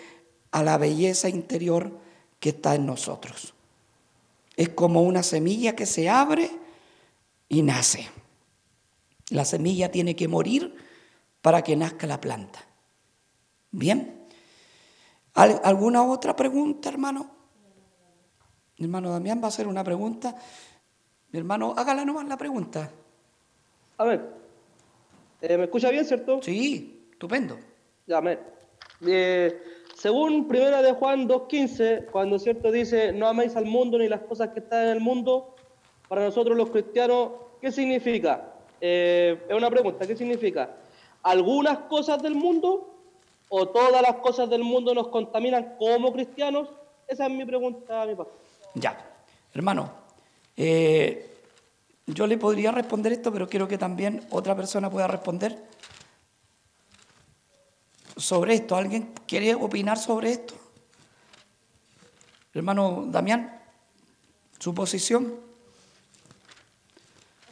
a 0.50 0.64
la 0.64 0.80
belleza 0.80 1.30
interior 1.30 1.96
que 2.40 2.50
está 2.50 2.74
en 2.74 2.88
nosotros. 2.88 3.54
Es 4.56 4.70
como 4.70 5.04
una 5.04 5.22
semilla 5.22 5.76
que 5.76 5.86
se 5.86 6.10
abre 6.10 6.50
y 7.48 7.62
nace. 7.62 8.10
La 9.30 9.46
semilla 9.46 9.92
tiene 9.92 10.16
que 10.16 10.28
morir 10.28 10.74
para 11.44 11.62
que 11.62 11.76
nazca 11.76 12.08
la 12.08 12.20
planta. 12.20 12.66
Bien. 13.70 14.26
¿Alguna 15.36 16.02
otra 16.02 16.36
pregunta, 16.36 16.90
hermano? 16.90 17.30
Hermano 18.80 19.12
Damián 19.12 19.40
va 19.40 19.46
a 19.46 19.50
hacer 19.50 19.68
una 19.68 19.84
pregunta. 19.84 20.36
Mi 21.32 21.40
hermano, 21.40 21.74
hágala 21.78 22.06
nomás 22.06 22.28
la 22.28 22.38
pregunta. 22.38 22.92
A 23.98 24.04
ver, 24.04 24.30
eh, 25.42 25.58
¿me 25.58 25.66
escucha 25.66 25.90
bien, 25.90 26.06
cierto? 26.06 26.42
Sí, 26.42 27.08
estupendo. 27.12 27.58
Ya, 28.08 28.18
amén. 28.18 28.40
Eh, 29.06 29.62
según 29.96 30.48
Primera 30.48 30.82
de 30.82 30.94
Juan 30.94 31.28
2.15, 31.28 32.08
cuando 32.12 32.40
cierto 32.40 32.72
dice, 32.72 33.12
no 33.14 33.28
améis 33.28 33.56
al 33.56 33.66
mundo 33.66 33.98
ni 33.98 34.08
las 34.08 34.22
cosas 34.22 34.50
que 34.50 34.60
están 34.60 34.86
en 34.86 34.90
el 34.90 35.00
mundo, 35.02 35.56
para 36.08 36.24
nosotros 36.24 36.58
los 36.58 36.70
cristianos, 36.70 37.32
¿qué 37.62 37.72
significa? 37.72 38.54
Eh, 38.82 39.38
es 39.48 39.56
una 39.56 39.70
pregunta, 39.70 40.08
¿qué 40.08 40.16
significa? 40.16 40.76
algunas 41.24 41.80
cosas 41.80 42.22
del 42.22 42.36
mundo 42.36 42.96
o 43.50 43.68
todas 43.68 44.02
las 44.02 44.16
cosas 44.16 44.50
del 44.50 44.64
mundo 44.64 44.94
nos 44.94 45.08
contaminan 45.10 45.76
como 45.78 46.14
cristianos? 46.14 46.70
Esa 47.08 47.26
es 47.26 47.32
mi 47.32 47.46
pregunta, 47.46 48.06
mi 48.06 48.16
pastor. 48.16 48.36
Ya, 48.76 48.98
hermano, 49.54 49.92
eh, 50.62 51.26
yo 52.06 52.28
le 52.28 52.38
podría 52.38 52.72
responder 52.74 53.14
esto, 53.14 53.32
pero 53.32 53.48
quiero 53.48 53.66
que 53.66 53.78
también 53.78 54.28
otra 54.30 54.58
persona 54.58 54.90
pueda 54.90 55.08
responder 55.08 55.58
sobre 58.18 58.56
esto. 58.56 58.76
¿Alguien 58.76 59.14
quiere 59.26 59.56
opinar 59.56 59.98
sobre 59.98 60.32
esto? 60.32 60.54
Hermano 62.54 63.06
Damián, 63.08 63.58
su 64.60 64.76
posición. 64.76 65.34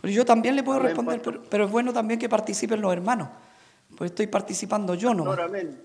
Pero 0.01 0.13
yo 0.13 0.25
también 0.25 0.57
le 0.57 0.63
puedo 0.63 0.79
responder, 0.79 1.21
pero 1.49 1.63
es 1.63 1.71
bueno 1.71 1.93
también 1.93 2.19
que 2.19 2.27
participen 2.27 2.81
los 2.81 2.91
hermanos. 2.91 3.29
Pues 3.97 4.11
estoy 4.11 4.27
participando 4.27 4.95
yo 4.95 5.13
no. 5.13 5.31
amén. 5.31 5.81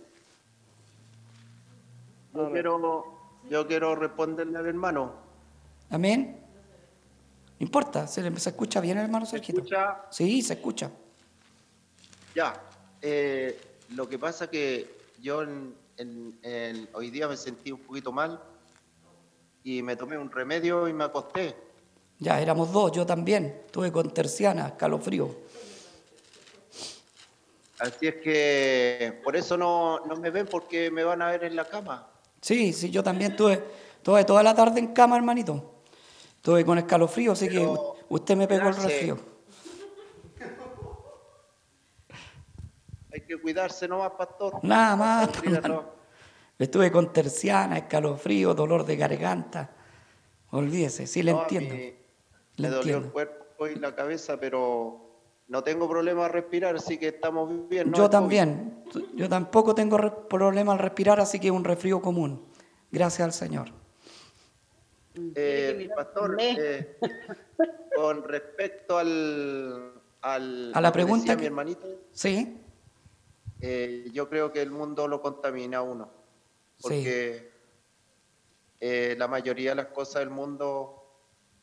Yo 2.34 2.50
quiero, 2.50 3.04
yo 3.48 3.66
quiero 3.68 3.94
responderle 3.94 4.58
al 4.58 4.66
hermano. 4.66 5.12
Amén. 5.88 6.41
No 7.62 7.66
importa, 7.66 8.08
¿se, 8.08 8.40
se 8.40 8.50
escucha 8.50 8.80
bien 8.80 8.98
hermano 8.98 9.24
Sergio? 9.24 9.54
¿Se 9.54 9.60
escucha? 9.60 10.06
Sí, 10.10 10.42
se 10.42 10.54
escucha. 10.54 10.90
Ya. 12.34 12.60
Eh, 13.00 13.56
lo 13.90 14.08
que 14.08 14.18
pasa 14.18 14.50
que 14.50 14.98
yo 15.20 15.44
hoy 16.92 17.10
día 17.12 17.28
me 17.28 17.36
sentí 17.36 17.70
un 17.70 17.78
poquito 17.78 18.10
mal 18.10 18.42
y 19.62 19.80
me 19.80 19.94
tomé 19.94 20.18
un 20.18 20.28
remedio 20.28 20.88
y 20.88 20.92
me 20.92 21.04
acosté. 21.04 21.54
Ya, 22.18 22.40
éramos 22.40 22.72
dos, 22.72 22.90
yo 22.90 23.06
también. 23.06 23.62
Estuve 23.66 23.92
con 23.92 24.12
terciana, 24.12 24.66
escalofrío. 24.66 25.30
Así 27.78 28.08
es 28.08 28.16
que 28.16 29.20
por 29.22 29.36
eso 29.36 29.56
no, 29.56 30.00
me 30.20 30.30
ven 30.30 30.48
porque 30.48 30.90
me 30.90 31.04
van 31.04 31.22
a 31.22 31.30
ver 31.30 31.44
en 31.44 31.54
la 31.54 31.64
cama. 31.64 32.08
Sí, 32.40 32.72
sí, 32.72 32.90
yo 32.90 33.04
también 33.04 33.36
tuve, 33.36 33.62
tuve 34.02 34.24
toda 34.24 34.42
la 34.42 34.52
tarde 34.52 34.80
en 34.80 34.88
cama, 34.88 35.16
hermanito. 35.16 35.71
Estuve 36.42 36.64
con 36.64 36.76
escalofrío, 36.76 37.30
así 37.30 37.48
que 37.48 37.72
usted 38.08 38.36
me 38.36 38.48
pegó 38.48 38.68
el 38.68 38.74
resfrío. 38.74 39.16
Hay 43.12 43.20
que 43.20 43.40
cuidarse 43.40 43.86
nomás, 43.86 44.10
pastor. 44.18 44.58
Nada 44.64 44.96
más, 44.96 45.30
Estuve 46.58 46.90
con 46.90 47.12
terciana, 47.12 47.78
escalofrío, 47.78 48.54
dolor 48.54 48.84
de 48.84 48.96
garganta. 48.96 49.70
Olvídese, 50.50 51.06
sí 51.06 51.22
le 51.22 51.30
entiendo. 51.30 51.76
le 52.56 52.68
dolió 52.68 52.96
el 52.96 53.12
cuerpo 53.12 53.68
y 53.68 53.76
la 53.76 53.94
cabeza, 53.94 54.36
pero 54.40 55.20
no 55.46 55.62
tengo 55.62 55.88
problema 55.88 56.24
a 56.24 56.28
respirar, 56.28 56.74
así 56.74 56.98
que 56.98 57.06
estamos 57.06 57.68
bien. 57.68 57.92
Yo 57.92 58.10
también. 58.10 58.82
Yo 59.14 59.28
tampoco 59.28 59.76
tengo 59.76 60.26
problema 60.26 60.72
al 60.72 60.80
respirar, 60.80 61.20
así 61.20 61.38
que 61.38 61.46
es 61.46 61.52
un 61.52 61.62
resfrío 61.62 62.02
común. 62.02 62.44
Gracias 62.90 63.24
al 63.24 63.32
Señor. 63.32 63.81
Eh, 65.14 65.90
pastor, 65.94 66.36
eh, 66.40 66.96
con 67.94 68.24
respecto 68.24 68.96
al, 68.98 70.00
a 70.22 70.38
la 70.80 70.92
pregunta, 70.92 71.36
mi 71.36 71.46
hermanito, 71.46 71.86
sí, 72.12 72.58
eh, 73.60 74.08
yo 74.12 74.28
creo 74.28 74.52
que 74.52 74.62
el 74.62 74.70
mundo 74.70 75.06
lo 75.08 75.20
contamina 75.20 75.78
a 75.78 75.82
uno, 75.82 76.10
porque 76.80 77.50
la 78.80 79.28
mayoría 79.28 79.70
de 79.70 79.76
las 79.76 79.86
cosas 79.86 80.20
del 80.20 80.30
mundo 80.30 81.02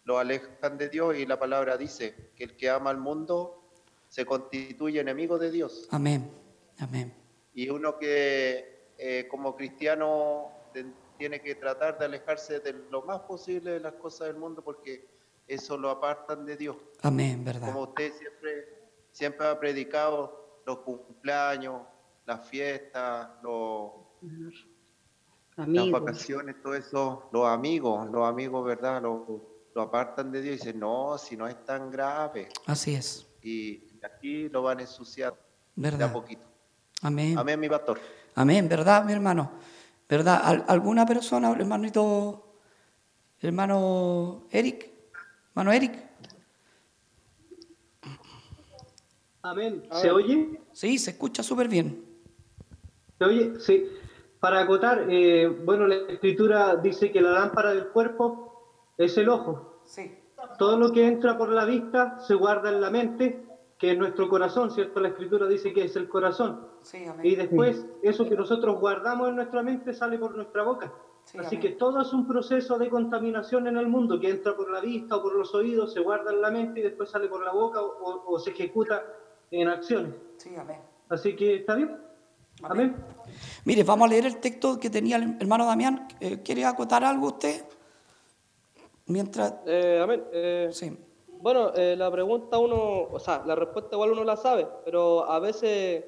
lo 0.06 0.18
alejan 0.18 0.78
de 0.78 0.90
Dios 0.90 1.18
y 1.18 1.26
la 1.26 1.38
palabra 1.38 1.78
dice 1.78 2.32
que 2.36 2.44
el 2.44 2.56
que 2.56 2.70
ama 2.70 2.90
al 2.90 2.98
mundo 2.98 3.60
se 4.08 4.26
constituye 4.26 5.00
enemigo 5.00 5.38
de 5.38 5.52
Dios. 5.52 5.88
Amén, 5.92 6.32
amén. 6.80 7.14
Y 7.54 7.70
uno 7.70 7.98
que 7.98 8.92
eh, 8.98 9.28
como 9.30 9.56
cristiano 9.56 10.52
tiene 11.20 11.42
que 11.42 11.54
tratar 11.54 12.00
de 12.00 12.06
alejarse 12.06 12.62
de 12.62 12.74
lo 12.90 13.02
más 13.04 13.20
posible 13.20 13.72
de 13.72 13.82
las 13.82 13.94
cosas 13.96 14.28
del 14.28 14.38
mundo 14.38 14.64
porque 14.64 15.06
eso 15.46 15.78
lo 15.78 15.90
apartan 15.90 16.46
de 16.46 16.56
Dios. 16.56 16.78
Amén, 17.02 17.44
verdad. 17.44 17.68
Como 17.68 17.82
usted 17.82 18.14
siempre, 18.14 18.90
siempre 19.12 19.46
ha 19.46 19.60
predicado 19.60 20.62
los 20.66 20.80
cumpleaños, 20.80 21.82
las 22.26 22.48
fiestas, 22.48 23.30
los, 23.44 23.92
las 25.58 25.92
vacaciones, 25.92 26.62
todo 26.64 26.74
eso, 26.74 27.30
los 27.34 27.46
amigos, 27.48 28.10
los 28.10 28.26
amigos, 28.26 28.66
¿verdad? 28.66 29.02
Lo, 29.02 29.70
lo 29.76 29.82
apartan 29.82 30.32
de 30.32 30.42
Dios 30.42 30.56
y 30.56 30.58
dicen, 30.60 30.80
no, 30.80 31.18
si 31.18 31.36
no 31.36 31.50
es 31.50 31.66
tan 31.66 31.92
grave. 31.92 32.48
Así 32.66 32.96
es. 32.96 33.28
Y 33.42 34.00
aquí 34.04 34.48
lo 34.48 34.62
van 34.62 34.80
a 34.80 34.82
ensuciar 34.84 35.36
¿verdad? 35.76 36.00
de 36.00 36.06
a 36.06 36.14
poquito. 36.14 36.46
Amén. 37.02 37.38
Amén, 37.38 37.60
mi 37.60 37.68
pastor. 37.68 38.00
Amén, 38.36 38.70
¿verdad, 38.70 39.04
mi 39.04 39.12
hermano? 39.12 39.52
¿Verdad? 40.10 40.66
¿Alguna 40.68 41.06
persona, 41.06 41.52
hermanito, 41.52 42.56
hermano 43.40 44.48
Eric? 44.50 44.90
Hermano 45.52 45.72
Eric. 45.72 46.10
Amén. 49.44 49.84
¿Se 49.92 50.10
oye? 50.10 50.62
Sí, 50.74 50.98
se 50.98 51.12
escucha 51.12 51.44
súper 51.44 51.68
bien. 51.68 52.04
¿Se 53.20 53.24
oye? 53.24 53.60
Sí. 53.60 53.86
Para 54.40 54.62
acotar, 54.62 55.06
eh, 55.10 55.48
bueno, 55.48 55.86
la 55.86 55.96
escritura 56.12 56.76
dice 56.78 57.12
que 57.12 57.22
la 57.22 57.32
lámpara 57.32 57.72
del 57.74 57.90
cuerpo 57.90 58.94
es 58.98 59.16
el 59.18 59.30
ojo. 59.30 59.84
Sí. 59.86 60.18
Todo 60.58 60.80
lo 60.80 60.92
que 60.92 61.06
entra 61.06 61.38
por 61.38 61.50
la 61.50 61.66
vista 61.66 62.20
se 62.20 62.34
guarda 62.34 62.70
en 62.70 62.82
la 62.82 62.90
mente, 62.90 63.46
que 63.80 63.92
es 63.94 63.98
nuestro 63.98 64.28
corazón, 64.30 64.70
¿cierto? 64.72 65.00
La 65.00 65.08
escritura 65.08 65.48
dice 65.48 65.74
que 65.74 65.86
es 65.86 65.96
el 65.96 66.08
corazón. 66.10 66.68
Sí, 66.82 67.06
Y 67.24 67.36
después, 67.36 67.86
eso 68.04 68.28
que 68.28 68.36
nosotros 68.36 68.78
guardamos 68.80 69.30
en 69.30 69.38
nuestra 69.38 69.64
mente 69.64 69.94
sale 69.94 70.20
por 70.20 70.36
nuestra 70.36 70.64
boca. 70.64 70.94
Sí, 71.24 71.38
Así 71.38 71.56
amén. 71.56 71.62
que 71.62 71.70
todo 71.78 72.02
es 72.02 72.12
un 72.12 72.28
proceso 72.28 72.78
de 72.78 72.90
contaminación 72.90 73.68
en 73.68 73.78
el 73.78 73.88
mundo, 73.88 74.20
que 74.20 74.30
entra 74.30 74.56
por 74.56 74.70
la 74.72 74.82
vista 74.82 75.16
o 75.16 75.24
por 75.24 75.34
los 75.34 75.56
oídos, 75.56 75.94
se 75.94 76.02
guarda 76.02 76.32
en 76.32 76.42
la 76.42 76.52
mente 76.52 76.82
y 76.82 76.84
después 76.84 77.10
sale 77.10 77.28
por 77.30 77.44
la 77.46 77.52
boca 77.54 77.82
o, 77.82 77.88
o- 77.88 78.34
o 78.34 78.40
se 78.40 78.50
ejecuta 78.52 79.02
en 79.52 79.68
acciones. 79.70 80.14
Sí, 80.38 80.54
amén. 80.58 80.80
Así 81.08 81.36
que 81.36 81.56
está 81.56 81.76
bien. 81.76 81.98
Amén. 82.64 82.96
Mire, 83.64 83.84
vamos 83.84 84.08
a 84.08 84.10
leer 84.10 84.26
el 84.26 84.38
texto 84.42 84.78
que 84.78 84.90
tenía 84.90 85.16
el 85.16 85.38
hermano 85.40 85.66
Damián. 85.66 86.06
Eh, 86.20 86.42
¿Quiere 86.44 86.66
acotar 86.66 87.04
algo 87.06 87.28
usted? 87.28 87.64
Mientras... 89.06 89.56
Eh, 89.66 90.00
amén. 90.04 90.24
Eh, 90.34 90.70
Sí. 90.72 90.98
Bueno, 91.42 91.72
eh, 91.76 91.96
la 91.98 92.12
pregunta 92.12 92.58
uno, 92.58 93.04
o 93.12 93.20
sea, 93.20 93.42
la 93.46 93.56
respuesta 93.56 93.96
igual 93.96 94.12
uno 94.12 94.24
la 94.26 94.36
sabe, 94.36 94.68
pero 94.84 95.24
a 95.24 95.40
veces, 95.40 96.04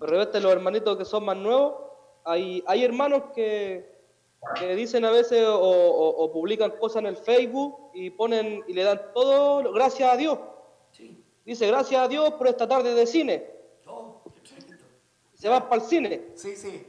de 0.00 0.06
repente 0.06 0.40
los 0.40 0.52
hermanitos 0.52 0.98
que 0.98 1.04
son 1.06 1.24
más 1.24 1.36
nuevos, 1.36 1.74
hay, 2.24 2.62
hay 2.66 2.84
hermanos 2.84 3.22
que, 3.34 3.94
que 4.58 4.74
dicen 4.74 5.04
a 5.06 5.10
veces 5.10 5.46
o, 5.46 5.58
o- 5.58 6.24
o 6.24 6.32
publican 6.32 6.72
cosas 6.72 7.00
en 7.00 7.06
el 7.06 7.16
Facebook 7.16 7.90
y 7.94 8.10
ponen 8.10 8.62
y 8.68 8.74
le 8.74 8.82
dan 8.84 9.00
todo, 9.14 9.62
lo- 9.62 9.72
gracias 9.72 10.12
a 10.12 10.16
Dios. 10.16 10.38
Dice, 11.46 11.66
gracias 11.66 12.00
a 12.02 12.08
Dios 12.08 12.30
por 12.34 12.46
esta 12.46 12.68
tarde 12.68 12.94
de 12.94 13.06
cine. 13.06 13.46
Se 15.34 15.48
van 15.48 15.62
para 15.68 15.82
el 15.82 15.88
cine. 15.88 16.28
Sí, 16.34 16.56
sí. 16.56 16.86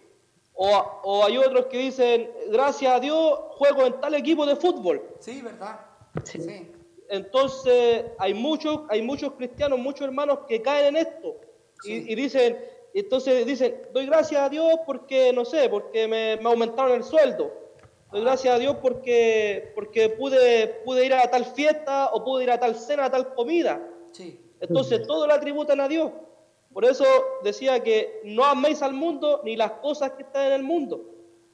O, 0.53 0.67
o 1.03 1.23
hay 1.25 1.37
otros 1.37 1.65
que 1.67 1.77
dicen, 1.77 2.29
gracias 2.49 2.93
a 2.93 2.99
Dios 2.99 3.39
juego 3.51 3.83
en 3.85 3.99
tal 3.99 4.13
equipo 4.15 4.45
de 4.45 4.55
fútbol. 4.55 5.01
Sí, 5.19 5.41
¿verdad? 5.41 5.79
Sí. 6.23 6.71
Entonces, 7.09 8.05
hay 8.17 8.33
muchos, 8.33 8.81
hay 8.89 9.01
muchos 9.01 9.33
cristianos, 9.33 9.79
muchos 9.79 10.07
hermanos 10.07 10.39
que 10.47 10.61
caen 10.61 10.95
en 10.95 11.07
esto. 11.07 11.35
Y, 11.83 12.11
y 12.11 12.15
dicen, 12.15 12.57
entonces 12.93 13.45
dicen, 13.45 13.81
doy 13.93 14.05
gracias 14.05 14.41
a 14.41 14.49
Dios 14.49 14.79
porque, 14.85 15.33
no 15.33 15.43
sé, 15.43 15.67
porque 15.69 16.07
me, 16.07 16.37
me 16.37 16.49
aumentaron 16.49 16.93
el 16.93 17.03
sueldo. 17.03 17.51
Doy 18.11 18.21
gracias 18.21 18.55
a 18.55 18.57
Dios 18.57 18.77
porque, 18.81 19.73
porque 19.75 20.09
pude, 20.09 20.67
pude 20.85 21.05
ir 21.05 21.13
a 21.13 21.29
tal 21.29 21.45
fiesta 21.45 22.09
o 22.13 22.23
pude 22.23 22.45
ir 22.45 22.51
a 22.51 22.59
tal 22.59 22.75
cena, 22.75 23.05
a 23.05 23.11
tal 23.11 23.33
comida. 23.33 23.85
Sí. 24.13 24.39
Entonces, 24.61 25.05
todo 25.05 25.27
lo 25.27 25.33
atributan 25.33 25.81
a 25.81 25.87
Dios. 25.89 26.11
Por 26.71 26.85
eso 26.85 27.05
decía 27.43 27.83
que 27.83 28.21
no 28.23 28.45
améis 28.45 28.81
al 28.81 28.93
mundo 28.93 29.41
ni 29.43 29.55
las 29.55 29.71
cosas 29.73 30.11
que 30.11 30.23
están 30.23 30.47
en 30.47 30.53
el 30.53 30.63
mundo. 30.63 31.05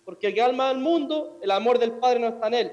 Porque 0.06 0.28
el 0.28 0.34
que 0.34 0.42
ama 0.42 0.70
al 0.70 0.78
mundo, 0.78 1.40
el 1.42 1.52
amor 1.52 1.80
del 1.80 1.94
Padre 1.94 2.20
no 2.20 2.28
está 2.28 2.48
en 2.48 2.54
él. 2.54 2.72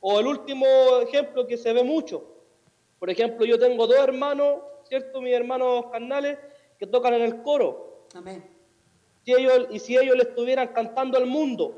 O 0.00 0.20
el 0.20 0.26
último 0.26 0.66
ejemplo 1.02 1.46
que 1.46 1.56
se 1.56 1.72
ve 1.72 1.82
mucho. 1.82 2.24
Por 2.98 3.10
ejemplo, 3.10 3.44
yo 3.44 3.58
tengo 3.58 3.86
dos 3.86 3.98
hermanos, 3.98 4.60
¿cierto? 4.84 5.20
Mis 5.20 5.34
hermanos 5.34 5.86
carnales, 5.90 6.38
que 6.78 6.86
tocan 6.86 7.14
en 7.14 7.22
el 7.22 7.42
coro. 7.42 8.06
Amén. 8.14 8.44
Si 9.24 9.32
ellos, 9.32 9.66
y 9.70 9.78
si 9.78 9.96
ellos 9.96 10.16
le 10.16 10.22
estuvieran 10.22 10.68
cantando 10.68 11.18
al 11.18 11.26
mundo, 11.26 11.74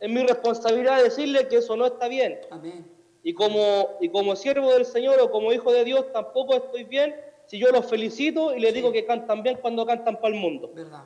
es 0.00 0.10
mi 0.10 0.22
responsabilidad 0.22 1.02
decirle 1.02 1.46
que 1.48 1.58
eso 1.58 1.76
no 1.76 1.86
está 1.86 2.08
bien. 2.08 2.40
Amén. 2.50 2.90
Y 3.22 3.34
como, 3.34 3.98
y 4.00 4.08
como 4.08 4.34
siervo 4.34 4.72
del 4.72 4.84
Señor 4.84 5.20
o 5.20 5.30
como 5.30 5.52
hijo 5.52 5.72
de 5.72 5.84
Dios 5.84 6.10
tampoco 6.12 6.56
estoy 6.56 6.84
bien 6.84 7.14
si 7.46 7.58
yo 7.58 7.70
los 7.70 7.86
felicito 7.86 8.54
y 8.54 8.60
les 8.60 8.74
digo 8.74 8.90
que 8.90 9.06
cantan 9.06 9.42
bien 9.42 9.58
cuando 9.60 9.86
cantan 9.86 10.16
para 10.16 10.34
el 10.34 10.40
mundo. 10.40 10.72
¿Verdad? 10.74 11.04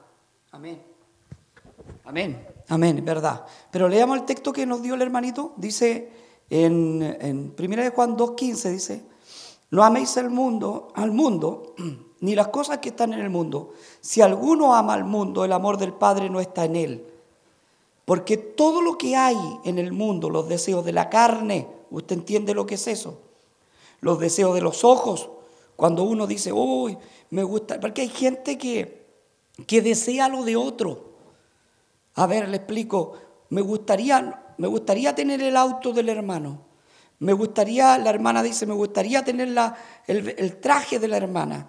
Amén. 0.50 0.82
Amén. 2.06 2.46
Amén, 2.68 3.04
verdad. 3.04 3.44
Pero 3.70 3.88
leamos 3.88 4.18
el 4.18 4.24
texto 4.24 4.52
que 4.52 4.64
nos 4.64 4.80
dio 4.80 4.94
el 4.94 5.02
hermanito. 5.02 5.52
Dice 5.56 6.08
en, 6.48 7.02
en 7.02 7.54
1 7.58 7.82
de 7.82 7.90
Juan 7.90 8.16
2.15, 8.16 8.70
dice, 8.70 9.02
no 9.70 9.82
améis 9.82 10.16
el 10.16 10.30
mundo, 10.30 10.88
al 10.94 11.10
mundo, 11.10 11.74
ni 12.20 12.36
las 12.36 12.48
cosas 12.48 12.78
que 12.78 12.90
están 12.90 13.12
en 13.12 13.20
el 13.20 13.30
mundo. 13.30 13.72
Si 14.00 14.20
alguno 14.20 14.74
ama 14.74 14.94
al 14.94 15.04
mundo, 15.04 15.44
el 15.44 15.52
amor 15.52 15.78
del 15.78 15.92
Padre 15.92 16.30
no 16.30 16.40
está 16.40 16.64
en 16.64 16.76
él. 16.76 17.06
Porque 18.04 18.36
todo 18.36 18.82
lo 18.82 18.96
que 18.96 19.16
hay 19.16 19.36
en 19.64 19.80
el 19.80 19.92
mundo, 19.92 20.30
los 20.30 20.48
deseos 20.48 20.84
de 20.84 20.92
la 20.92 21.10
carne, 21.10 21.66
¿usted 21.90 22.18
entiende 22.18 22.54
lo 22.54 22.66
que 22.66 22.76
es 22.76 22.86
eso? 22.86 23.18
Los 24.00 24.20
deseos 24.20 24.54
de 24.54 24.60
los 24.60 24.84
ojos, 24.84 25.28
cuando 25.74 26.04
uno 26.04 26.28
dice, 26.28 26.52
uy, 26.52 26.96
me 27.30 27.42
gusta, 27.42 27.80
porque 27.80 28.02
hay 28.02 28.08
gente 28.08 28.56
que, 28.56 29.06
que 29.66 29.82
desea 29.82 30.28
lo 30.28 30.44
de 30.44 30.54
otro. 30.54 31.05
A 32.16 32.26
ver, 32.26 32.48
le 32.48 32.56
explico, 32.56 33.12
me 33.50 33.60
gustaría, 33.60 34.42
me 34.58 34.68
gustaría 34.68 35.14
tener 35.14 35.40
el 35.42 35.56
auto 35.56 35.92
del 35.92 36.08
hermano. 36.08 36.66
Me 37.18 37.32
gustaría, 37.32 37.96
la 37.98 38.10
hermana 38.10 38.42
dice, 38.42 38.66
me 38.66 38.74
gustaría 38.74 39.24
tener 39.24 39.48
la- 39.48 39.76
el, 40.06 40.34
el 40.36 40.56
traje 40.60 40.98
de 40.98 41.08
la 41.08 41.16
hermana. 41.16 41.68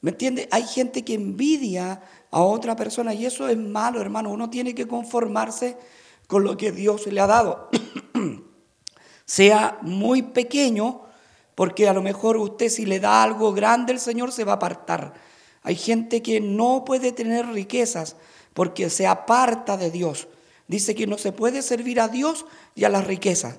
¿Me 0.00 0.12
entiende? 0.12 0.48
Hay 0.50 0.64
gente 0.64 1.04
que 1.04 1.14
envidia 1.14 2.02
a 2.30 2.40
otra 2.42 2.76
persona 2.76 3.12
y 3.14 3.26
eso 3.26 3.48
es 3.48 3.56
malo, 3.58 4.00
hermano. 4.00 4.30
Uno 4.30 4.48
tiene 4.50 4.74
que 4.74 4.88
conformarse 4.88 5.76
con 6.26 6.44
lo 6.44 6.56
que 6.56 6.72
Dios 6.72 7.06
le 7.06 7.20
ha 7.20 7.26
dado. 7.26 7.68
sea 9.24 9.78
muy 9.82 10.22
pequeño, 10.22 11.02
porque 11.54 11.88
a 11.88 11.92
lo 11.92 12.02
mejor 12.02 12.36
usted 12.36 12.68
si 12.68 12.86
le 12.86 13.00
da 13.00 13.22
algo 13.22 13.52
grande, 13.52 13.92
el 13.92 14.00
Señor 14.00 14.32
se 14.32 14.44
va 14.44 14.52
a 14.52 14.56
apartar. 14.56 15.14
Hay 15.62 15.76
gente 15.76 16.22
que 16.22 16.40
no 16.40 16.84
puede 16.84 17.12
tener 17.12 17.46
riquezas 17.48 18.16
porque 18.54 18.90
se 18.90 19.06
aparta 19.06 19.76
de 19.76 19.90
Dios. 19.90 20.28
Dice 20.68 20.94
que 20.94 21.06
no 21.06 21.18
se 21.18 21.32
puede 21.32 21.62
servir 21.62 22.00
a 22.00 22.08
Dios 22.08 22.46
y 22.74 22.84
a 22.84 22.88
las 22.88 23.06
riquezas. 23.06 23.58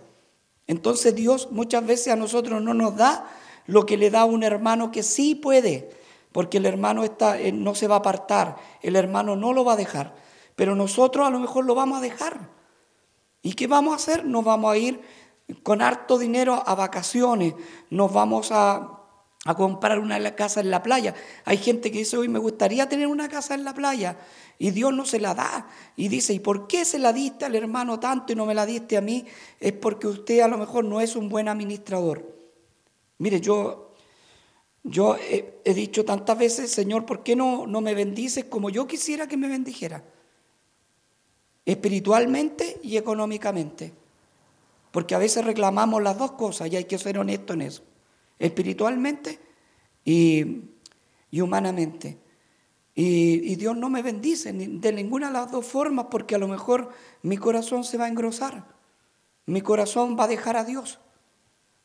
Entonces 0.67 1.13
Dios 1.15 1.49
muchas 1.51 1.86
veces 1.86 2.13
a 2.13 2.15
nosotros 2.15 2.62
no 2.62 2.73
nos 2.73 2.95
da 2.95 3.30
lo 3.67 3.86
que 3.86 3.97
le 3.97 4.10
da 4.10 4.21
a 4.21 4.25
un 4.25 4.43
hermano 4.43 4.91
que 4.91 5.04
sí 5.04 5.36
puede, 5.36 5.89
porque 6.32 6.58
el 6.58 6.65
hermano 6.65 7.04
está, 7.04 7.39
eh, 7.39 7.51
no 7.51 7.75
se 7.75 7.88
va 7.88 7.95
a 7.95 7.99
apartar, 7.99 8.56
el 8.82 8.95
hermano 8.95 9.36
no 9.36 9.54
lo 9.54 9.65
va 9.65 9.73
a 9.73 9.77
dejar, 9.77 10.15
pero 10.56 10.75
nosotros 10.75 11.27
a 11.27 11.30
lo 11.30 11.39
mejor 11.39 11.65
lo 11.65 11.75
vamos 11.75 11.97
a 11.97 12.01
dejar. 12.01 12.49
¿Y 13.41 13.54
qué 13.54 13.67
vamos 13.67 13.93
a 13.93 13.95
hacer? 13.97 14.25
Nos 14.25 14.45
vamos 14.45 14.71
a 14.71 14.77
ir 14.77 15.01
con 15.63 15.82
harto 15.82 16.17
dinero 16.17 16.63
a 16.65 16.75
vacaciones, 16.75 17.54
nos 17.89 18.13
vamos 18.13 18.51
a, 18.51 19.00
a 19.45 19.56
comprar 19.56 19.99
una 19.99 20.36
casa 20.36 20.60
en 20.60 20.69
la 20.69 20.84
playa. 20.84 21.15
Hay 21.45 21.58
gente 21.58 21.91
que 21.91 21.99
dice, 21.99 22.17
hoy 22.17 22.27
me 22.27 22.39
gustaría 22.39 22.88
tener 22.88 23.08
una 23.08 23.27
casa 23.27 23.56
en 23.56 23.63
la 23.63 23.73
playa 23.73 24.17
y 24.60 24.69
Dios 24.71 24.93
no 24.93 25.06
se 25.06 25.19
la 25.19 25.34
da. 25.34 25.67
Y 25.95 26.10
dice, 26.10 26.34
¿y 26.34 26.39
por 26.39 26.67
qué 26.67 26.86
se 26.86 26.99
la 26.99 27.12
diste 27.12 27.45
al 27.45 27.56
hermano 27.56 27.99
tanto 27.99 28.34
y 28.34 28.36
no 28.36 28.45
me 28.45 28.54
la 28.54 28.65
diste 28.65 28.97
a 28.97 29.01
mí? 29.01 29.25
Es 29.60 29.73
porque 29.73 30.08
usted 30.08 30.41
a 30.41 30.47
lo 30.47 30.58
mejor 30.58 30.86
no 30.86 31.01
es 31.01 31.15
un 31.15 31.27
buen 31.27 31.47
administrador. 31.47 32.23
Mire, 33.17 33.41
yo, 33.41 33.93
yo 34.84 35.15
he, 35.17 35.73
dicho 35.73 36.06
tantas 36.06 36.38
veces, 36.38 36.71
Señor, 36.71 37.08
¿por 37.08 37.23
qué 37.23 37.36
no, 37.36 37.65
no 37.65 37.82
me 37.82 37.95
bendices 37.95 38.45
como 38.45 38.69
yo 38.69 38.86
quisiera 38.86 39.27
que 39.27 39.38
me 39.38 39.47
bendijera? 39.47 40.04
Espiritualmente 41.65 42.80
y 42.84 42.97
económicamente. 42.97 43.91
Porque 44.91 45.15
a 45.15 45.19
veces 45.19 45.45
reclamamos 45.45 46.04
las 46.04 46.17
dos 46.17 46.34
cosas 46.34 46.71
y 46.71 46.75
hay 46.75 46.86
que 46.86 46.99
ser 46.99 47.17
honesto 47.17 47.54
en 47.54 47.63
eso. 47.63 47.84
Espiritualmente 48.41 49.39
y, 50.04 50.63
y 51.30 51.41
humanamente. 51.41 52.17
Y, 52.95 53.51
y 53.51 53.56
Dios 53.56 53.77
no 53.77 53.89
me 53.89 54.01
bendice 54.01 54.51
de 54.51 54.91
ninguna 54.91 55.27
de 55.27 55.34
las 55.34 55.51
dos 55.51 55.65
formas 55.65 56.08
porque 56.12 56.36
a 56.36 56.39
lo 56.39 56.47
mejor 56.47 56.89
mi 57.21 57.38
corazón 57.38 57.84
se 57.84 57.97
va 57.97 58.06
a 58.06 58.10
engrosar. 58.10 58.65
Mi 59.45 59.62
corazón 59.62 60.17
va 60.19 60.25
a 60.25 60.27
dejar 60.27 60.58
a 60.58 60.63
Dios. 60.63 60.99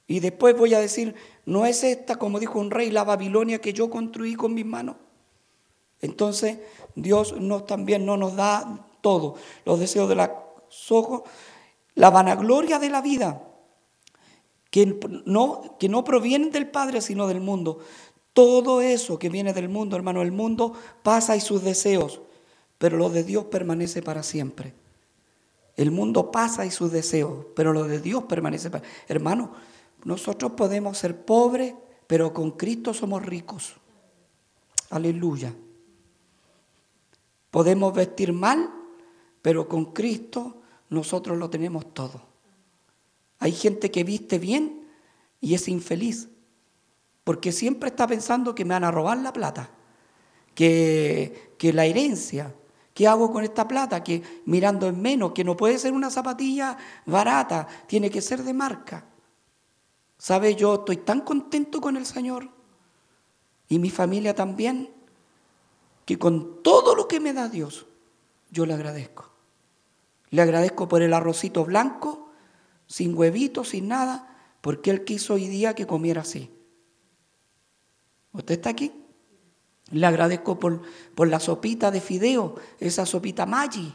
Y 0.07 0.21
después 0.21 0.57
voy 0.57 0.73
a 0.75 0.81
decir, 0.81 1.15
no 1.45 1.67
es 1.67 1.83
esta, 1.83 2.17
como 2.17 2.39
dijo 2.39 2.59
un 2.59 2.71
rey, 2.71 2.91
la 2.91 3.05
Babilonia 3.05 3.61
que 3.61 3.73
yo 3.73 3.91
construí 3.91 4.35
con 4.35 4.55
mis 4.55 4.67
manos. 4.67 4.97
Entonces 6.01 6.59
Dios 6.95 7.39
nos, 7.41 7.67
también 7.67 8.07
no 8.07 8.17
nos 8.17 8.37
da 8.37 8.87
todo, 9.01 9.37
los 9.65 9.81
deseos 9.81 10.09
de 10.09 10.15
los 10.15 10.31
ojos, 10.91 11.23
la 11.95 12.11
vanagloria 12.11 12.79
de 12.79 12.91
la 12.91 13.01
vida, 13.01 13.43
que 14.77 14.99
no, 15.25 15.79
que 15.79 15.89
no 15.89 16.05
provienen 16.05 16.51
del 16.51 16.69
Padre, 16.69 17.01
sino 17.01 17.27
del 17.29 17.41
mundo. 17.41 17.79
Todo 18.35 18.83
eso 18.83 19.19
que 19.19 19.31
viene 19.31 19.55
del 19.55 19.71
mundo, 19.71 19.97
hermano, 19.97 20.21
el 20.21 20.33
mundo 20.33 20.75
pasa 21.03 21.35
y 21.35 21.41
sus 21.41 21.65
deseos, 21.65 22.21
pero 22.77 22.99
lo 22.99 23.09
de 23.09 23.25
Dios 23.25 23.47
permanece 23.47 24.03
para 24.03 24.23
siempre. 24.23 24.75
El 25.77 25.93
mundo 25.93 26.31
pasa 26.31 26.67
y 26.67 26.71
sus 26.71 26.93
deseos, 26.93 27.47
pero 27.55 27.73
lo 27.73 27.85
de 27.85 28.01
Dios 28.01 28.25
permanece 28.25 28.69
para... 28.69 28.85
Hermano, 29.09 29.53
nosotros 30.05 30.53
podemos 30.53 30.99
ser 30.99 31.25
pobres, 31.25 31.73
pero 32.07 32.35
con 32.35 32.51
Cristo 32.51 32.93
somos 32.93 33.25
ricos. 33.25 33.77
Aleluya. 34.91 35.55
Podemos 37.51 37.95
vestir 37.95 38.35
mal, 38.35 38.71
pero 39.41 39.67
con 39.69 39.95
Cristo 39.95 40.61
nosotros 40.91 41.39
lo 41.39 41.49
tenemos 41.49 41.95
todo. 41.95 42.26
Hay 43.39 43.53
gente 43.53 43.91
que 43.91 44.05
viste 44.05 44.39
bien 44.39 44.89
y 45.41 45.55
es 45.55 45.69
infeliz, 45.69 46.29
porque 47.25 47.53
siempre 47.53 47.89
está 47.91 48.07
pensando 48.07 48.55
que 48.55 48.65
me 48.65 48.75
van 48.75 48.85
a 48.85 48.91
robar 48.91 49.19
la 49.19 49.33
plata, 49.33 49.71
que, 50.55 51.55
que 51.59 51.73
la 51.73 51.85
herencia, 51.87 52.55
¿Qué 52.97 53.07
hago 53.07 53.31
con 53.31 53.45
esta 53.45 53.69
plata? 53.69 54.03
Que 54.03 54.23
mirando 54.47 54.87
en 54.87 55.03
menos, 55.03 55.33
que 55.33 55.45
no 55.45 55.55
puede 55.55 55.79
ser 55.79 55.93
una 55.93 56.09
zapatilla 56.09 56.79
barata, 57.05 57.69
tiene 57.87 58.09
que 58.09 58.23
ser 58.23 58.43
de 58.43 58.55
marca. 58.55 59.05
¿Sabe? 60.17 60.55
Yo 60.55 60.77
estoy 60.77 60.97
tan 60.97 61.21
contento 61.21 61.83
con 61.83 61.99
el 61.99 62.07
Señor 62.07 62.49
y 63.69 63.79
mi 63.79 63.91
familia 63.91 64.35
también, 64.35 64.95
que 66.07 66.19
con 66.19 66.63
todo 66.63 66.95
lo 66.95 67.07
que 67.07 67.21
me 67.21 67.35
da 67.35 67.51
Dios, 67.51 67.85
yo 68.51 68.65
le 68.65 68.73
agradezco. 68.73 69.31
Le 70.31 70.41
agradezco 70.41 70.89
por 70.89 71.03
el 71.03 71.13
arrocito 71.13 71.67
blanco, 71.67 72.26
sin 72.87 73.17
huevitos, 73.17 73.71
sin 73.71 73.89
nada, 73.89 74.37
porque 74.61 74.91
Él 74.91 75.05
quiso 75.05 75.35
hoy 75.35 75.49
día 75.49 75.75
que 75.75 75.87
comiera 75.87 76.23
así. 76.23 76.51
¿Usted 78.33 78.55
está 78.55 78.71
aquí? 78.71 78.93
Le 79.91 80.07
agradezco 80.07 80.59
por, 80.59 80.83
por 81.15 81.29
la 81.29 81.41
sopita 81.41 81.91
de 81.91 82.01
fideo, 82.01 82.57
esa 82.81 83.07
sopita 83.07 83.47
Maggi, 83.47 83.95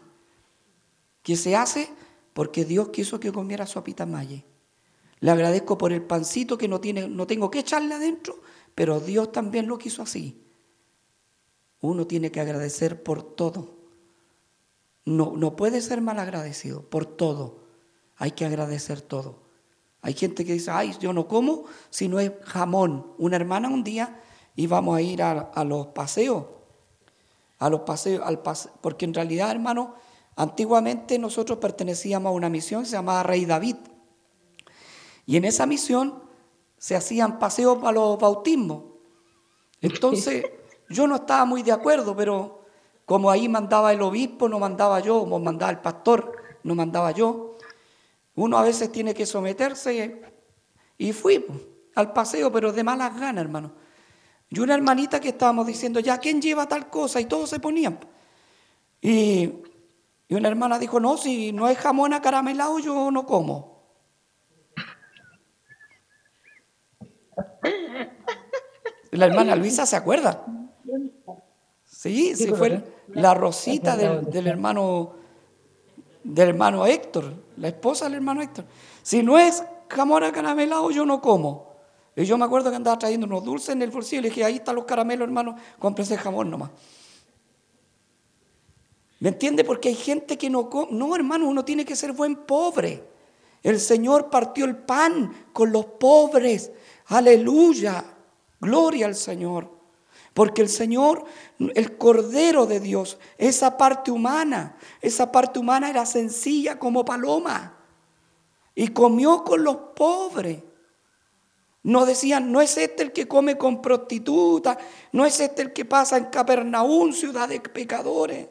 que 1.21 1.35
se 1.35 1.55
hace 1.55 1.89
porque 2.33 2.65
Dios 2.65 2.89
quiso 2.89 3.19
que 3.19 3.31
comiera 3.31 3.65
sopita 3.65 4.05
Maggi. 4.05 4.45
Le 5.19 5.31
agradezco 5.31 5.77
por 5.77 5.93
el 5.93 6.01
pancito 6.01 6.57
que 6.57 6.67
no, 6.67 6.81
tiene, 6.81 7.07
no 7.07 7.27
tengo 7.27 7.51
que 7.51 7.59
echarle 7.59 7.93
adentro, 7.93 8.41
pero 8.73 8.99
Dios 8.99 9.31
también 9.31 9.67
lo 9.67 9.77
quiso 9.77 10.01
así. 10.01 10.41
Uno 11.81 12.07
tiene 12.07 12.31
que 12.31 12.39
agradecer 12.39 13.03
por 13.03 13.21
todo. 13.23 13.75
No, 15.05 15.33
no 15.35 15.55
puede 15.55 15.81
ser 15.81 16.01
mal 16.01 16.19
agradecido 16.19 16.89
por 16.89 17.05
todo. 17.05 17.60
Hay 18.21 18.33
que 18.33 18.45
agradecer 18.45 19.01
todo. 19.01 19.39
Hay 20.03 20.13
gente 20.13 20.45
que 20.45 20.53
dice, 20.53 20.69
ay, 20.69 20.95
yo 20.99 21.11
no 21.11 21.27
como 21.27 21.63
si 21.89 22.07
no 22.07 22.19
es 22.19 22.31
jamón. 22.43 23.15
Una 23.17 23.35
hermana 23.35 23.67
un 23.67 23.83
día 23.83 24.21
íbamos 24.55 24.95
a 24.95 25.01
ir 25.01 25.23
a, 25.23 25.63
los 25.63 25.87
paseos, 25.87 26.45
a 27.57 27.67
los 27.67 27.79
paseos, 27.81 28.21
al 28.23 28.39
porque 28.79 29.05
en 29.05 29.15
realidad, 29.15 29.49
hermano, 29.49 29.95
antiguamente 30.35 31.17
nosotros 31.17 31.57
pertenecíamos 31.57 32.29
a 32.29 32.33
una 32.33 32.47
misión 32.47 32.83
que 32.83 32.89
se 32.89 32.95
llamaba 32.95 33.23
Rey 33.23 33.45
David. 33.45 33.77
Y 35.25 35.37
en 35.37 35.45
esa 35.45 35.65
misión 35.65 36.21
se 36.77 36.95
hacían 36.95 37.39
paseos 37.39 37.79
para 37.79 37.93
los 37.93 38.19
bautismos. 38.19 38.83
Entonces, 39.81 40.45
yo 40.91 41.07
no 41.07 41.15
estaba 41.15 41.45
muy 41.45 41.63
de 41.63 41.71
acuerdo, 41.71 42.15
pero 42.15 42.65
como 43.05 43.31
ahí 43.31 43.49
mandaba 43.49 43.91
el 43.91 44.01
obispo, 44.03 44.47
no 44.47 44.59
mandaba 44.59 44.99
yo, 44.99 45.21
como 45.21 45.39
mandaba 45.39 45.71
el 45.71 45.79
pastor, 45.79 46.33
no 46.61 46.75
mandaba 46.75 47.09
yo. 47.09 47.51
Uno 48.41 48.57
a 48.57 48.63
veces 48.63 48.91
tiene 48.91 49.13
que 49.13 49.27
someterse 49.27 50.19
y 50.97 51.13
fui 51.13 51.45
al 51.93 52.11
paseo, 52.11 52.51
pero 52.51 52.73
de 52.73 52.83
malas 52.83 53.15
ganas, 53.19 53.43
hermano. 53.43 53.71
Y 54.49 54.59
una 54.59 54.73
hermanita 54.73 55.19
que 55.19 55.29
estábamos 55.29 55.67
diciendo, 55.67 55.99
ya, 55.99 56.17
¿quién 56.17 56.41
lleva 56.41 56.67
tal 56.67 56.89
cosa? 56.89 57.21
Y 57.21 57.25
todos 57.25 57.51
se 57.51 57.59
ponían. 57.59 57.99
Y, 58.99 59.47
y 60.27 60.33
una 60.33 60.47
hermana 60.47 60.79
dijo, 60.79 60.99
no, 60.99 61.17
si 61.17 61.51
no 61.51 61.69
es 61.69 61.77
jamón 61.77 62.13
acaramelado, 62.13 62.79
yo 62.79 63.11
no 63.11 63.27
como. 63.27 63.83
La 69.11 69.27
hermana 69.27 69.55
Luisa 69.55 69.85
se 69.85 69.95
acuerda. 69.97 70.43
Sí, 71.85 72.35
sí, 72.35 72.47
fue 72.47 72.83
la 73.09 73.35
rosita 73.35 73.95
del, 73.95 74.25
del, 74.31 74.47
hermano 74.47 75.20
del 76.23 76.49
hermano 76.49 76.85
Héctor, 76.85 77.33
la 77.57 77.69
esposa 77.69 78.05
del 78.05 78.15
hermano 78.15 78.41
Héctor. 78.41 78.65
Si 79.01 79.23
no 79.23 79.37
es 79.37 79.63
jamón 79.89 80.23
acaramelado, 80.23 80.91
yo 80.91 81.05
no 81.05 81.21
como. 81.21 81.71
Y 82.15 82.25
yo 82.25 82.37
me 82.37 82.45
acuerdo 82.45 82.69
que 82.69 82.75
andaba 82.75 82.99
trayendo 82.99 83.25
unos 83.25 83.43
dulces 83.43 83.69
en 83.69 83.81
el 83.81 83.89
bolsillo 83.89 84.19
y 84.19 84.23
le 84.23 84.29
dije, 84.29 84.43
ahí 84.43 84.55
están 84.55 84.75
los 84.75 84.85
caramelos, 84.85 85.25
hermano, 85.25 85.55
cómprese 85.79 86.17
jamón 86.17 86.49
nomás. 86.49 86.71
¿Me 89.19 89.29
entiende? 89.29 89.63
Porque 89.63 89.89
hay 89.89 89.95
gente 89.95 90.37
que 90.37 90.49
no 90.49 90.69
come. 90.69 90.91
No, 90.91 91.15
hermano, 91.15 91.47
uno 91.47 91.63
tiene 91.63 91.85
que 91.85 91.95
ser 91.95 92.11
buen 92.11 92.35
pobre. 92.35 93.03
El 93.61 93.79
Señor 93.79 94.31
partió 94.31 94.65
el 94.65 94.75
pan 94.75 95.47
con 95.53 95.71
los 95.71 95.85
pobres. 95.85 96.71
Aleluya. 97.05 98.03
Gloria 98.59 99.05
al 99.05 99.15
Señor. 99.15 99.80
Porque 100.33 100.61
el 100.61 100.69
Señor, 100.69 101.25
el 101.59 101.97
Cordero 101.97 102.65
de 102.65 102.79
Dios, 102.79 103.17
esa 103.37 103.77
parte 103.77 104.11
humana, 104.11 104.77
esa 105.01 105.31
parte 105.31 105.59
humana 105.59 105.89
era 105.89 106.05
sencilla 106.05 106.79
como 106.79 107.03
paloma. 107.03 107.77
Y 108.73 108.89
comió 108.89 109.43
con 109.43 109.63
los 109.63 109.75
pobres. 109.95 110.63
No 111.83 112.05
decían, 112.05 112.51
no 112.51 112.61
es 112.61 112.77
este 112.77 113.03
el 113.03 113.11
que 113.11 113.27
come 113.27 113.57
con 113.57 113.81
prostitutas, 113.81 114.77
no 115.11 115.25
es 115.25 115.39
este 115.39 115.63
el 115.63 115.73
que 115.73 115.83
pasa 115.83 116.17
en 116.17 116.25
Capernaum, 116.25 117.11
ciudad 117.11 117.49
de 117.49 117.59
pecadores. 117.59 118.47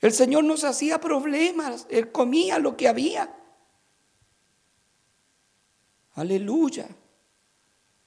El 0.00 0.12
Señor 0.12 0.44
no 0.44 0.56
se 0.56 0.66
hacía 0.66 1.00
problemas, 1.00 1.86
Él 1.88 2.12
comía 2.12 2.58
lo 2.58 2.76
que 2.76 2.88
había. 2.88 3.34
Aleluya. 6.14 6.88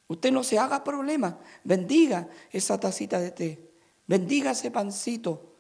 Usted 0.07 0.31
no 0.31 0.43
se 0.43 0.59
haga 0.59 0.83
problemas, 0.83 1.35
bendiga 1.63 2.27
esa 2.51 2.79
tacita 2.79 3.19
de 3.19 3.31
té, 3.31 3.71
bendiga 4.05 4.51
ese 4.51 4.71
pancito. 4.71 5.53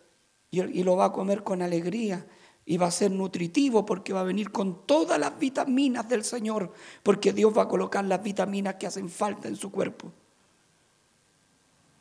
Y, 0.51 0.61
y 0.61 0.83
lo 0.83 0.95
va 0.95 1.05
a 1.05 1.11
comer 1.11 1.43
con 1.43 1.61
alegría. 1.61 2.25
Y 2.67 2.77
va 2.77 2.87
a 2.87 2.91
ser 2.91 3.11
nutritivo 3.11 3.85
porque 3.85 4.11
va 4.11 4.21
a 4.21 4.23
venir 4.23 4.51
con 4.51 4.87
todas 4.87 5.19
las 5.19 5.37
vitaminas 5.37 6.09
del 6.09 6.23
Señor, 6.23 6.73
porque 7.03 7.31
Dios 7.31 7.55
va 7.55 7.63
a 7.63 7.67
colocar 7.67 8.03
las 8.05 8.23
vitaminas 8.23 8.75
que 8.75 8.87
hacen 8.87 9.07
falta 9.07 9.47
en 9.47 9.55
su 9.55 9.71
cuerpo. 9.71 10.11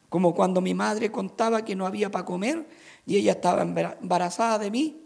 Como 0.09 0.35
cuando 0.35 0.61
mi 0.61 0.73
madre 0.73 1.11
contaba 1.11 1.65
que 1.65 1.77
no 1.77 1.87
había 1.87 2.11
para 2.11 2.25
comer 2.25 2.67
y 3.05 3.17
ella 3.17 3.33
estaba 3.33 3.63
embarazada 3.63 4.59
de 4.59 4.71
mí. 4.71 5.03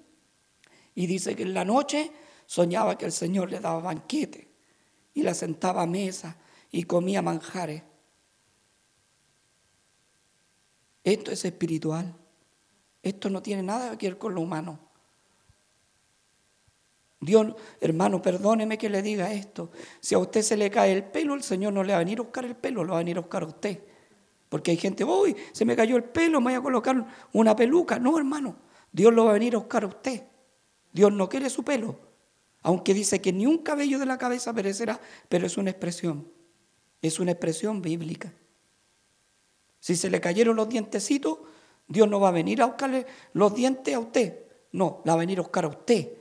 Y 0.95 1.07
dice 1.07 1.35
que 1.35 1.45
en 1.45 1.55
la 1.55 1.65
noche 1.65 2.13
soñaba 2.47 2.99
que 2.99 3.07
el 3.07 3.13
Señor 3.13 3.51
le 3.51 3.59
daba 3.59 3.81
banquete 3.81 4.49
y 5.15 5.23
la 5.23 5.35
sentaba 5.35 5.83
a 5.83 5.87
mesa 5.87 6.37
y 6.71 6.85
comía 6.85 7.23
manjares. 7.23 7.83
Esto 11.05 11.31
es 11.31 11.45
espiritual. 11.45 12.15
Esto 13.03 13.31
no 13.31 13.43
tiene 13.43 13.63
nada 13.63 13.97
que 13.97 14.09
ver 14.09 14.19
con 14.19 14.35
lo 14.35 14.41
humano. 14.41 14.79
Dios, 17.21 17.55
hermano, 17.81 18.23
perdóneme 18.23 18.79
que 18.79 18.89
le 18.89 19.03
diga 19.03 19.33
esto. 19.33 19.71
Si 20.01 20.15
a 20.15 20.19
usted 20.19 20.43
se 20.43 20.57
le 20.57 20.71
cae 20.71 20.93
el 20.93 21.05
pelo, 21.05 21.35
el 21.35 21.43
Señor 21.43 21.73
no 21.73 21.83
le 21.83 21.93
va 21.93 21.97
a 21.97 22.05
venir 22.05 22.19
a 22.19 22.23
buscar 22.23 22.45
el 22.45 22.55
pelo, 22.55 22.85
lo 22.85 22.93
va 22.93 22.99
a 22.99 23.03
venir 23.03 23.17
a 23.17 23.21
buscar 23.21 23.43
a 23.43 23.47
usted. 23.47 23.83
Porque 24.49 24.71
hay 24.71 24.77
gente, 24.77 25.05
uy, 25.05 25.37
se 25.53 25.65
me 25.65 25.75
cayó 25.75 25.97
el 25.97 26.05
pelo, 26.05 26.41
me 26.41 26.53
voy 26.53 26.55
a 26.55 26.63
colocar 26.63 27.07
una 27.33 27.57
peluca. 27.57 27.99
No, 27.99 28.17
hermano, 28.19 28.57
Dios 28.93 29.13
lo 29.13 29.25
va 29.25 29.31
a 29.31 29.35
venir 29.35 29.55
a 29.55 29.59
buscar 29.59 29.85
a 29.85 29.89
usted. 29.89 30.23
Dios 30.93 31.13
no 31.13 31.29
quiere 31.29 31.51
su 31.51 31.65
pelo. 31.65 31.99
Aunque 32.63 32.95
dice 32.95 33.21
que 33.21 33.33
ni 33.33 33.47
un 33.47 33.59
cabello 33.59 33.99
de 33.99 34.07
la 34.07 34.19
cabeza 34.19 34.53
perecerá, 34.53 35.01
pero 35.29 35.47
es 35.47 35.57
una 35.57 35.71
expresión. 35.71 36.38
Es 37.03 37.21
una 37.21 37.33
expresión 37.33 37.83
bíblica. 37.83 38.33
Si 39.81 39.97
se 39.97 40.11
le 40.11 40.21
cayeron 40.21 40.57
los 40.57 40.69
dientecitos, 40.69 41.39
Dios 41.87 42.09
no 42.09 42.21
va 42.21 42.29
a 42.29 42.33
venir 42.33 42.61
a 42.61 42.67
buscarle 42.67 43.07
los 43.33 43.55
dientes 43.55 43.95
a 43.95 44.01
usted. 44.01 44.45
No, 44.73 45.03
la 45.05 45.13
va 45.13 45.19
a 45.19 45.21
venir 45.21 45.39
a 45.39 45.43
buscar 45.43 45.65
a 45.65 45.69
usted 45.69 46.19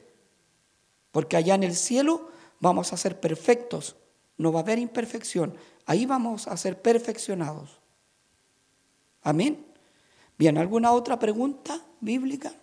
porque 1.18 1.36
allá 1.36 1.56
en 1.56 1.64
el 1.64 1.76
cielo 1.76 2.30
vamos 2.60 2.94
a 2.94 2.98
ser 2.98 3.20
perfectos, 3.20 3.96
no 4.38 4.52
va 4.52 4.60
a 4.60 4.62
haber 4.62 4.78
imperfección, 4.78 5.56
ahí 5.88 6.06
vamos 6.06 6.48
a 6.48 6.56
ser 6.58 6.80
perfeccionados. 6.80 7.80
Amén. 9.24 9.66
Bien, 10.38 10.60
¿alguna 10.60 10.92
otra 10.92 11.18
pregunta 11.18 11.82
bíblica? 12.02 12.54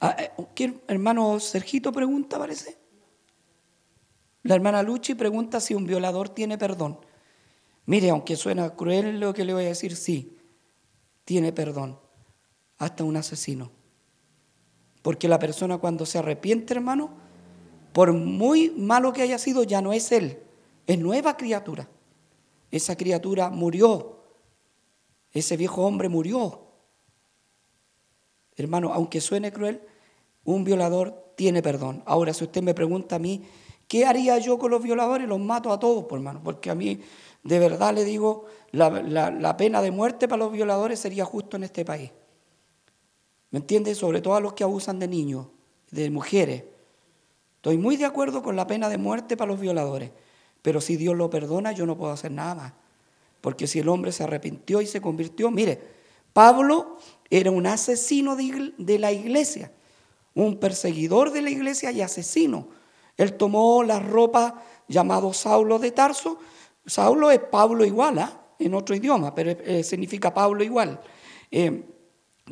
Ah, 0.00 0.16
eh, 0.18 0.80
hermano 0.88 1.38
Sergito 1.40 1.92
pregunta, 1.92 2.38
parece? 2.38 2.83
La 4.44 4.54
hermana 4.54 4.82
Luchi 4.82 5.14
pregunta 5.14 5.58
si 5.58 5.74
un 5.74 5.86
violador 5.86 6.28
tiene 6.28 6.58
perdón. 6.58 6.98
Mire, 7.86 8.10
aunque 8.10 8.36
suena 8.36 8.76
cruel 8.76 9.18
lo 9.18 9.32
que 9.32 9.44
le 9.44 9.54
voy 9.54 9.64
a 9.64 9.68
decir, 9.68 9.96
sí, 9.96 10.36
tiene 11.24 11.52
perdón. 11.52 11.98
Hasta 12.78 13.04
un 13.04 13.16
asesino. 13.16 13.70
Porque 15.02 15.28
la 15.28 15.38
persona 15.38 15.78
cuando 15.78 16.04
se 16.04 16.18
arrepiente, 16.18 16.74
hermano, 16.74 17.10
por 17.92 18.12
muy 18.12 18.70
malo 18.70 19.12
que 19.12 19.22
haya 19.22 19.38
sido, 19.38 19.62
ya 19.62 19.80
no 19.80 19.92
es 19.92 20.12
él, 20.12 20.38
es 20.86 20.98
nueva 20.98 21.36
criatura. 21.36 21.88
Esa 22.70 22.96
criatura 22.96 23.48
murió, 23.48 24.24
ese 25.32 25.56
viejo 25.56 25.86
hombre 25.86 26.10
murió. 26.10 26.66
Hermano, 28.56 28.92
aunque 28.92 29.20
suene 29.20 29.52
cruel, 29.52 29.80
un 30.44 30.64
violador 30.64 31.32
tiene 31.36 31.62
perdón. 31.62 32.02
Ahora, 32.04 32.34
si 32.34 32.44
usted 32.44 32.62
me 32.62 32.74
pregunta 32.74 33.16
a 33.16 33.18
mí, 33.18 33.44
¿qué 33.88 34.06
haría 34.06 34.38
yo 34.38 34.58
con 34.58 34.70
los 34.70 34.82
violadores? 34.82 35.28
Los 35.28 35.40
mato 35.40 35.72
a 35.72 35.78
todos, 35.78 36.04
por 36.04 36.18
hermano, 36.18 36.40
porque 36.42 36.70
a 36.70 36.74
mí, 36.74 37.00
de 37.42 37.58
verdad 37.58 37.94
le 37.94 38.04
digo, 38.04 38.46
la, 38.72 38.90
la 38.90 39.56
pena 39.56 39.82
de 39.82 39.90
muerte 39.90 40.28
para 40.28 40.44
los 40.44 40.52
violadores 40.52 40.98
sería 40.98 41.24
justo 41.24 41.56
en 41.56 41.64
este 41.64 41.84
país. 41.84 42.10
¿Me 43.50 43.60
entiendes? 43.60 43.98
Sobre 43.98 44.20
todo 44.20 44.34
a 44.34 44.40
los 44.40 44.54
que 44.54 44.64
abusan 44.64 44.98
de 44.98 45.08
niños. 45.08 45.46
de 45.90 46.10
mujeres. 46.10 46.64
Estoy 47.56 47.78
muy 47.78 47.96
de 47.96 48.04
acuerdo 48.04 48.42
con 48.42 48.56
la 48.56 48.66
pena 48.66 48.88
de 48.88 48.98
muerte 48.98 49.36
para 49.36 49.50
los 49.50 49.60
violadores, 49.60 50.10
pero 50.60 50.80
si 50.80 50.96
Dios 50.96 51.16
lo 51.16 51.30
perdona, 51.30 51.72
yo 51.72 51.86
no 51.86 51.96
puedo 51.96 52.12
hacer 52.12 52.30
nada 52.30 52.54
más. 52.54 52.72
Porque 53.40 53.66
si 53.66 53.78
el 53.78 53.88
hombre 53.88 54.10
se 54.10 54.24
arrepintió 54.24 54.80
y 54.82 54.86
se 54.86 55.00
convirtió, 55.00 55.50
mire, 55.50 55.80
Pablo 56.32 56.98
era 57.30 57.50
un 57.50 57.66
asesino 57.66 58.36
de 58.36 58.98
la 58.98 59.12
iglesia, 59.12 59.70
un 60.34 60.58
perseguidor 60.58 61.30
de 61.30 61.42
la 61.42 61.50
iglesia 61.50 61.92
y 61.92 62.00
asesino. 62.02 62.68
Él 63.16 63.34
tomó 63.34 63.82
la 63.82 64.00
ropa 64.00 64.62
llamado 64.88 65.32
Saulo 65.32 65.78
de 65.78 65.92
Tarso. 65.92 66.38
Saulo 66.86 67.30
es 67.30 67.40
Pablo 67.40 67.84
igual, 67.84 68.18
¿ah? 68.18 68.40
en 68.58 68.74
otro 68.74 68.94
idioma, 68.94 69.34
pero 69.34 69.50
eh, 69.50 69.82
significa 69.82 70.32
Pablo 70.32 70.62
igual. 70.62 71.00
Eh, 71.50 71.84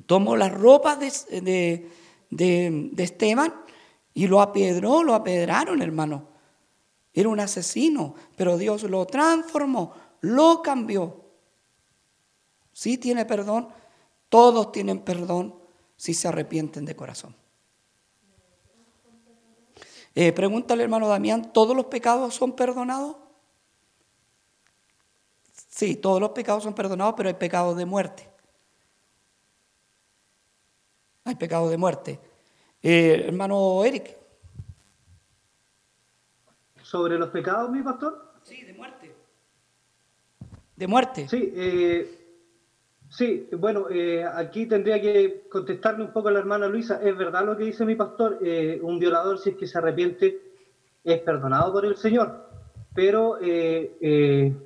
tomó 0.07 0.37
la 0.37 0.49
ropa 0.49 0.97
de, 0.97 1.91
de, 2.31 2.93
Esteban 2.97 3.55
y 4.15 4.27
lo 4.27 4.41
apedró, 4.41 5.03
lo 5.03 5.15
apedraron, 5.15 5.83
hermano. 5.83 6.29
Era 7.13 7.29
un 7.29 7.41
asesino, 7.41 8.15
pero 8.37 8.57
Dios 8.57 8.85
lo 8.85 9.07
transformó, 9.07 9.93
lo 10.21 10.63
cambió. 10.63 11.21
Sí 12.73 12.97
tiene 12.97 13.27
perdón, 13.27 13.69
todos 14.29 14.73
tienen 14.73 15.01
perdón 15.01 15.55
si 15.97 16.15
se 16.15 16.29
arrepienten 16.29 16.87
de 16.87 16.97
corazón. 16.97 17.37
Eh, 20.15 20.33
pregúntale, 20.33 20.83
hermano 20.83 21.09
Damián, 21.09 21.53
¿todos 21.53 21.75
los 21.75 21.87
pecados 21.87 22.35
son 22.35 22.53
perdonados? 22.53 23.17
Sí, 25.69 25.97
todos 25.97 26.21
los 26.21 26.31
pecados 26.31 26.63
son 26.63 26.75
perdonados, 26.75 27.15
pero 27.17 27.29
hay 27.29 27.35
pecados 27.35 27.77
de 27.77 27.87
muerte. 27.87 28.29
Hay 31.25 31.35
pecados 31.37 31.71
de 31.71 31.79
muerte. 31.79 32.21
Eh, 32.83 33.25
hermano 33.27 33.85
Eric. 33.85 34.17
¿Sobre 36.83 37.17
los 37.19 37.31
pecados, 37.31 37.71
mi 37.71 37.81
pastor? 37.83 38.35
Sí, 38.43 38.65
de 38.65 38.75
muerte. 38.75 39.15
De 40.77 40.87
muerte. 40.87 41.29
Sí, 41.29 41.53
eh, 41.57 42.22
Sí, 43.13 43.47
bueno, 43.59 43.91
eh, 43.91 44.25
aquí 44.25 44.65
tendría 44.65 44.99
que 44.99 45.47
contestarle 45.51 46.03
un 46.03 46.15
poco 46.15 46.29
a 46.29 46.33
la 46.33 46.39
hermana 46.39 46.67
Luisa. 46.67 46.99
Es 47.03 47.15
verdad 47.15 47.45
lo 47.45 47.55
que 47.55 47.65
dice 47.65 47.85
mi 47.85 47.95
pastor, 47.95 48.39
eh, 48.41 48.81
un 48.83 48.99
violador 48.99 49.39
si 49.39 49.51
es 49.51 49.57
que 49.57 49.67
se 49.67 49.77
arrepiente 49.77 50.41
es 51.05 51.21
perdonado 51.21 51.75
por 51.75 51.85
el 51.85 51.97
Señor, 51.97 52.49
pero 52.95 53.37
eh, 53.43 54.57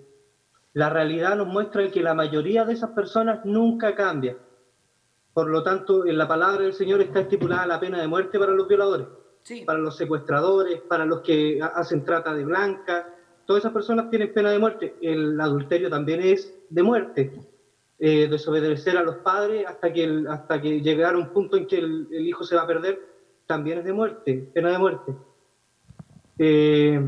la 0.75 0.91
realidad 0.91 1.35
nos 1.35 1.49
muestra 1.49 1.91
que 1.91 2.01
la 2.05 2.15
mayoría 2.15 2.65
de 2.65 2.75
esas 2.75 2.91
personas 2.91 3.45
nunca 3.45 3.97
cambia. 3.97 4.37
Por 5.35 5.49
lo 5.49 5.65
tanto, 5.65 6.07
en 6.07 6.17
la 6.17 6.29
palabra 6.29 6.63
del 6.63 6.73
Señor 6.73 7.01
está 7.01 7.21
estipulada 7.21 7.67
la 7.67 7.81
pena 7.81 8.01
de 8.01 8.07
muerte 8.07 8.39
para 8.39 8.53
los 8.53 8.69
violadores, 8.69 9.09
para 9.67 9.81
los 9.81 9.97
secuestradores, 9.97 10.83
para 10.83 11.05
los 11.05 11.21
que 11.23 11.59
hacen 11.61 12.05
trata 12.05 12.33
de 12.33 12.45
blanca. 12.45 13.13
Todas 13.45 13.63
esas 13.63 13.73
personas 13.73 14.09
tienen 14.09 14.33
pena 14.33 14.53
de 14.53 14.61
muerte. 14.61 14.95
El 15.03 15.41
adulterio 15.41 15.91
también 15.91 16.21
es 16.21 16.57
de 16.71 16.83
muerte 16.85 17.56
eh, 17.99 18.29
desobedecer 18.29 18.99
a 18.99 19.03
los 19.03 19.17
padres 19.17 19.65
hasta 19.67 19.91
que, 19.91 20.25
hasta 20.29 20.61
que 20.61 20.83
llegara 20.83 21.17
un 21.17 21.31
punto 21.31 21.57
en 21.57 21.67
que 21.67 21.79
el, 21.79 22.09
hijo 22.11 22.45
se 22.45 22.55
va 22.55 22.63
a 22.63 22.67
perder, 22.67 23.01
también 23.47 23.79
es 23.79 23.85
de 23.87 23.93
muerte, 23.95 24.51
pena 24.53 24.71
de 24.71 24.79
muerte. 24.79 25.15
Eh, 26.39 27.01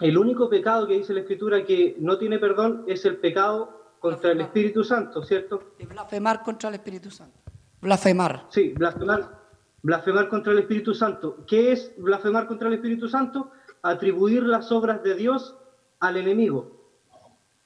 el 0.00 0.18
único 0.18 0.48
pecado 0.48 0.86
que 0.86 0.94
dice 0.94 1.12
la 1.12 1.20
Escritura 1.20 1.64
que 1.64 1.96
no 1.98 2.18
tiene 2.18 2.38
perdón 2.38 2.84
es 2.86 3.04
el 3.04 3.16
pecado 3.16 3.96
contra 3.98 4.30
el 4.30 4.40
Espíritu 4.42 4.84
Santo, 4.84 5.24
¿cierto? 5.24 5.72
blasfemar 5.88 6.42
contra 6.44 6.68
el 6.68 6.76
Espíritu 6.76 7.10
Santo. 7.10 7.40
Blasfemar. 7.80 8.46
Sí, 8.50 8.74
blasfemar, 8.74 9.40
blasfemar 9.82 10.28
contra 10.28 10.52
el 10.52 10.60
Espíritu 10.60 10.94
Santo. 10.94 11.44
¿Qué 11.48 11.72
es 11.72 11.92
blasfemar 11.96 12.46
contra 12.46 12.68
el 12.68 12.74
Espíritu 12.74 13.08
Santo? 13.08 13.50
Atribuir 13.82 14.44
las 14.44 14.70
obras 14.70 15.02
de 15.02 15.16
Dios 15.16 15.56
al 15.98 16.16
enemigo, 16.16 16.92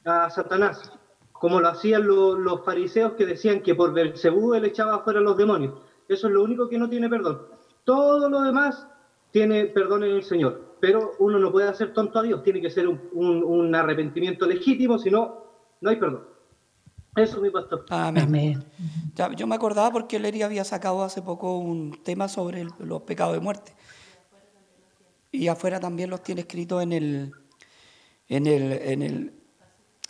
a 0.06 0.30
Satanás 0.30 0.99
como 1.40 1.58
lo 1.58 1.68
hacían 1.68 2.06
los 2.06 2.64
fariseos 2.66 3.14
que 3.14 3.24
decían 3.24 3.62
que 3.62 3.74
por 3.74 3.94
Belcebú 3.94 4.52
él 4.52 4.66
echaba 4.66 4.96
afuera 4.96 5.20
a 5.20 5.22
los 5.22 5.38
demonios. 5.38 5.72
Eso 6.06 6.28
es 6.28 6.34
lo 6.34 6.44
único 6.44 6.68
que 6.68 6.76
no 6.76 6.86
tiene 6.86 7.08
perdón. 7.08 7.46
Todo 7.84 8.28
lo 8.28 8.42
demás 8.42 8.86
tiene 9.30 9.64
perdón 9.64 10.04
en 10.04 10.16
el 10.16 10.22
Señor. 10.22 10.76
Pero 10.80 11.12
uno 11.18 11.38
no 11.38 11.50
puede 11.50 11.66
hacer 11.66 11.94
tonto 11.94 12.18
a 12.18 12.24
Dios, 12.24 12.42
tiene 12.42 12.60
que 12.60 12.68
ser 12.68 12.86
un, 12.88 13.74
arrepentimiento 13.74 14.46
legítimo, 14.46 14.98
si 14.98 15.10
no, 15.10 15.46
no 15.80 15.88
hay 15.88 15.96
perdón. 15.96 16.26
Eso, 17.16 17.40
mi 17.40 17.48
pastor. 17.48 17.86
Amén. 17.88 18.62
yo 19.34 19.46
me 19.46 19.54
acordaba 19.54 19.90
porque 19.90 20.18
Lery 20.18 20.42
había 20.42 20.64
sacado 20.64 21.02
hace 21.02 21.22
poco 21.22 21.56
un 21.56 22.02
tema 22.02 22.28
sobre 22.28 22.66
los 22.80 23.00
pecados 23.02 23.32
de 23.32 23.40
muerte. 23.40 23.74
Y 25.32 25.48
afuera 25.48 25.80
también 25.80 26.10
los 26.10 26.22
tiene 26.22 26.42
escritos 26.42 26.82
en 26.82 26.92
el, 26.92 27.32
en 28.28 28.46
el, 28.46 28.72
en 28.72 29.02
el, 29.02 29.39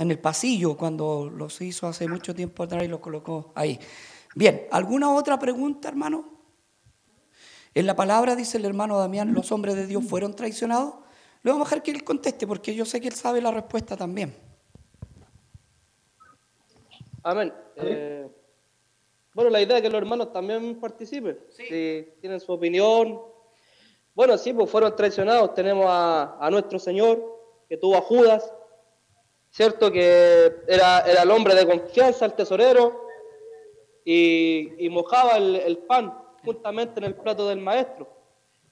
en 0.01 0.11
el 0.11 0.19
pasillo 0.19 0.77
cuando 0.77 1.31
los 1.31 1.61
hizo 1.61 1.87
hace 1.87 2.09
mucho 2.09 2.35
tiempo 2.35 2.63
atrás 2.63 2.83
y 2.83 2.89
los 2.89 3.01
colocó 3.01 3.53
ahí. 3.55 3.79
Bien, 4.35 4.67
¿alguna 4.71 5.13
otra 5.13 5.39
pregunta, 5.39 5.89
hermano? 5.89 6.25
En 7.75 7.87
la 7.87 7.95
palabra 7.95 8.35
dice 8.35 8.57
el 8.57 8.65
hermano 8.65 8.99
Damián, 8.99 9.35
los 9.35 9.53
hombres 9.53 9.77
de 9.77 9.87
Dios 9.87 10.03
fueron 10.05 10.35
traicionados. 10.35 10.95
Le 11.43 11.51
vamos 11.51 11.67
a 11.67 11.69
dejar 11.69 11.83
que 11.83 11.91
él 11.91 12.03
conteste 12.03 12.47
porque 12.47 12.75
yo 12.75 12.87
sé 12.87 13.01
que 13.01 13.09
él 13.09 13.15
sabe 13.15 13.43
la 13.43 13.51
respuesta 13.51 13.95
también. 13.95 14.35
Amén. 17.23 17.53
Eh, 17.77 18.27
bueno, 19.35 19.51
la 19.51 19.61
idea 19.61 19.77
es 19.77 19.83
que 19.83 19.91
los 19.91 19.99
hermanos 19.99 20.33
también 20.33 20.81
participen, 20.81 21.39
si 21.51 22.09
tienen 22.21 22.41
su 22.41 22.53
opinión. 22.53 23.21
Bueno, 24.15 24.39
sí, 24.39 24.55
pues 24.55 24.71
fueron 24.71 24.97
traicionados. 24.97 25.53
Tenemos 25.55 25.85
a, 25.89 26.39
a 26.41 26.51
nuestro 26.51 26.79
Señor, 26.79 27.23
que 27.69 27.77
tuvo 27.77 27.97
a 27.97 28.01
Judas, 28.01 28.51
¿cierto? 29.51 29.91
Que 29.91 30.63
era, 30.67 31.01
era 31.01 31.23
el 31.23 31.31
hombre 31.31 31.55
de 31.55 31.67
confianza, 31.67 32.25
el 32.25 32.35
tesorero, 32.35 33.09
y, 34.05 34.89
mojaba 34.91 35.37
el, 35.37 35.79
pan 35.87 36.13
juntamente 36.45 36.99
en 36.99 37.05
el 37.05 37.15
plato 37.15 37.49
del 37.49 37.61
maestro. 37.61 38.09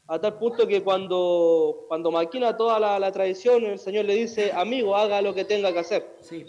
A 0.07 0.18
tal 0.18 0.39
punto 0.39 0.66
que 0.66 0.83
cuando, 0.83 1.85
cuando 1.87 2.11
maquina 2.11 2.57
toda 2.57 2.99
la, 2.99 3.12
tradición, 3.12 3.64
el 3.64 3.79
Señor 3.79 4.07
le 4.07 4.14
dice, 4.14 4.53
amigo, 4.53 4.97
haga 4.97 5.20
lo 5.20 5.35
que 5.35 5.45
tenga 5.45 5.72
que 5.72 5.81
hacer. 5.81 6.16
Sí. 6.20 6.47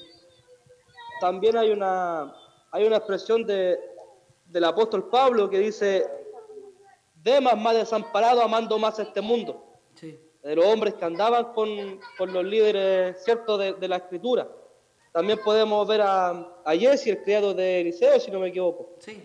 También 1.19 1.57
hay 1.57 1.71
una, 1.71 2.33
hay 2.71 2.85
una 2.85 2.97
expresión 2.97 3.45
de, 3.45 3.77
del 4.45 4.63
apóstol 4.63 5.09
Pablo 5.09 5.49
que 5.49 5.59
dice, 5.59 6.07
Demas 7.21 7.57
más 7.57 7.75
desamparado 7.75 8.41
amando 8.41 8.79
más 8.79 8.97
este 8.97 9.19
mundo 9.19 9.69
de 10.43 10.55
los 10.55 10.65
hombres 10.65 10.93
que 10.93 11.05
andaban 11.05 11.53
con, 11.53 11.99
los 12.19 12.45
líderes 12.45 13.23
ciertos 13.23 13.59
de, 13.79 13.87
la 13.87 13.97
escritura. 13.97 14.47
También 15.11 15.39
podemos 15.43 15.87
ver 15.87 16.01
a, 16.01 16.61
a 16.63 16.75
Jesse, 16.75 17.07
el 17.07 17.23
criado 17.23 17.53
de 17.53 17.81
Eliseo, 17.81 18.19
si 18.19 18.31
no 18.31 18.39
me 18.39 18.49
equivoco. 18.49 18.95
Sí. 18.99 19.21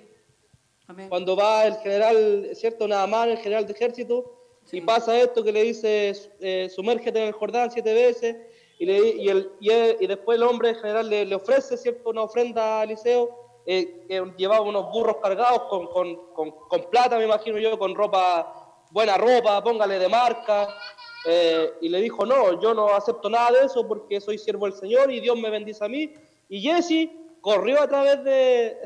Cuando 1.08 1.34
va 1.34 1.66
el 1.66 1.76
general, 1.76 2.50
¿cierto? 2.54 2.86
Nada 2.86 3.06
más, 3.06 3.28
el 3.28 3.38
general 3.38 3.66
de 3.66 3.72
ejército, 3.72 4.44
y 4.70 4.80
pasa 4.80 5.18
esto 5.18 5.42
que 5.42 5.52
le 5.52 5.62
dice, 5.62 6.12
eh, 6.40 6.68
sumérgete 6.74 7.20
en 7.20 7.28
el 7.28 7.32
Jordán 7.32 7.70
siete 7.70 7.94
veces, 7.94 8.36
y, 8.78 8.86
le, 8.86 8.98
y, 8.98 9.28
el, 9.28 9.50
y, 9.60 10.06
después 10.06 10.36
el 10.36 10.42
hombre 10.42 10.74
general 10.74 11.08
le, 11.08 11.24
le, 11.24 11.34
ofrece, 11.34 11.76
¿cierto? 11.76 12.10
Una 12.10 12.22
ofrenda 12.22 12.80
a 12.80 12.84
Eliseo, 12.84 13.30
eh, 13.66 14.04
que 14.08 14.22
llevaba 14.36 14.62
unos 14.62 14.90
burros 14.90 15.16
cargados 15.22 15.62
con, 15.70 15.86
con, 15.86 16.16
con, 16.34 16.50
con 16.50 16.90
plata, 16.90 17.16
me 17.18 17.24
imagino 17.24 17.58
yo, 17.58 17.78
con 17.78 17.94
ropa, 17.94 18.84
buena 18.90 19.16
ropa, 19.16 19.62
póngale 19.62 19.98
de 19.98 20.08
marca, 20.08 20.68
eh, 21.26 21.72
y 21.80 21.88
le 21.88 22.00
dijo, 22.00 22.26
no, 22.26 22.60
yo 22.60 22.74
no 22.74 22.88
acepto 22.88 23.30
nada 23.30 23.52
de 23.52 23.66
eso 23.66 23.86
porque 23.86 24.20
soy 24.20 24.38
siervo 24.38 24.66
del 24.66 24.74
Señor 24.74 25.10
y 25.10 25.20
Dios 25.20 25.38
me 25.38 25.50
bendice 25.50 25.84
a 25.84 25.88
mí. 25.88 26.12
Y 26.48 26.60
Jesse 26.60 27.10
corrió 27.40 27.80
a 27.82 27.88
través 27.88 28.22
de, 28.24 28.76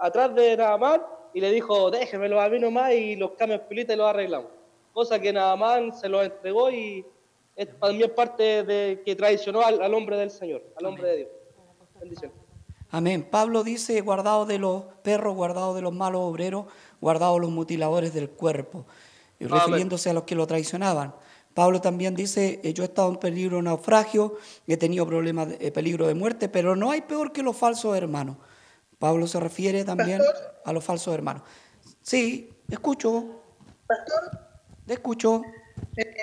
atrás 0.00 0.34
de 0.34 0.56
Naamán 0.56 1.02
y 1.32 1.40
le 1.40 1.50
dijo, 1.50 1.90
déjemelo 1.90 2.40
a 2.40 2.48
mí 2.48 2.58
nomás 2.58 2.92
y 2.92 3.16
los 3.16 3.32
cambios 3.32 3.62
pilitas 3.62 3.94
y 3.94 3.98
los 3.98 4.08
arreglamos. 4.08 4.48
Cosa 4.92 5.18
que 5.18 5.32
Naamán 5.32 5.92
se 5.92 6.08
lo 6.08 6.22
entregó 6.22 6.70
y 6.70 7.04
es 7.56 7.68
también 7.78 8.12
parte 8.14 8.62
de 8.62 9.02
que 9.04 9.16
traicionó 9.16 9.62
al, 9.62 9.94
hombre 9.94 10.16
del 10.16 10.30
Señor, 10.30 10.62
al 10.76 10.86
hombre 10.86 11.08
de 11.08 11.16
Dios. 11.16 11.28
Bendición. 12.00 12.32
Amén. 12.90 13.26
Pablo 13.28 13.64
dice, 13.64 14.00
guardado 14.00 14.46
de 14.46 14.58
los 14.58 14.84
perros, 15.02 15.34
guardado 15.34 15.74
de 15.74 15.82
los 15.82 15.92
malos 15.92 16.20
obreros, 16.22 16.66
guardado 17.00 17.38
los 17.38 17.50
mutiladores 17.50 18.14
del 18.14 18.30
cuerpo, 18.30 18.86
y 19.40 19.46
refiriéndose 19.46 20.10
a 20.10 20.12
los 20.12 20.24
que 20.24 20.36
lo 20.36 20.46
traicionaban. 20.46 21.14
Pablo 21.54 21.80
también 21.80 22.16
dice, 22.16 22.60
eh, 22.64 22.74
yo 22.74 22.82
he 22.82 22.86
estado 22.86 23.08
en 23.10 23.16
peligro 23.16 23.56
de 23.58 23.62
naufragio, 23.62 24.36
he 24.66 24.76
tenido 24.76 25.06
problemas 25.06 25.48
de 25.48 25.58
eh, 25.60 25.70
peligro 25.70 26.08
de 26.08 26.14
muerte, 26.14 26.48
pero 26.48 26.74
no 26.74 26.90
hay 26.90 27.02
peor 27.02 27.32
que 27.32 27.44
los 27.44 27.56
falsos 27.56 27.96
hermanos. 27.96 28.36
Pablo 28.98 29.28
se 29.28 29.38
refiere 29.38 29.84
también 29.84 30.20
a 30.64 30.72
los 30.72 30.84
falsos 30.84 31.14
hermanos. 31.14 31.42
Sí, 32.02 32.52
escucho. 32.68 33.40
Pastor. 33.86 34.40
Te 34.86 34.94
escucho. 34.94 35.42
Eh, 35.96 36.16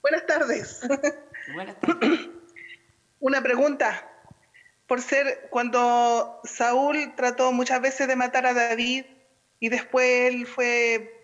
buenas 0.00 0.26
tardes. 0.26 0.80
Buenas 1.54 1.78
tardes. 1.80 2.30
Una 3.20 3.42
pregunta. 3.42 4.08
Por 4.86 5.02
ser 5.02 5.48
cuando 5.50 6.40
Saúl 6.44 7.14
trató 7.14 7.52
muchas 7.52 7.80
veces 7.80 8.08
de 8.08 8.16
matar 8.16 8.46
a 8.46 8.54
David 8.54 9.04
y 9.60 9.68
después 9.68 10.32
él 10.32 10.46
fue 10.46 11.18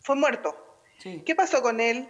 fue 0.00 0.16
muerto. 0.16 0.71
¿Qué 1.02 1.34
pasó 1.34 1.62
con 1.62 1.80
él? 1.80 2.08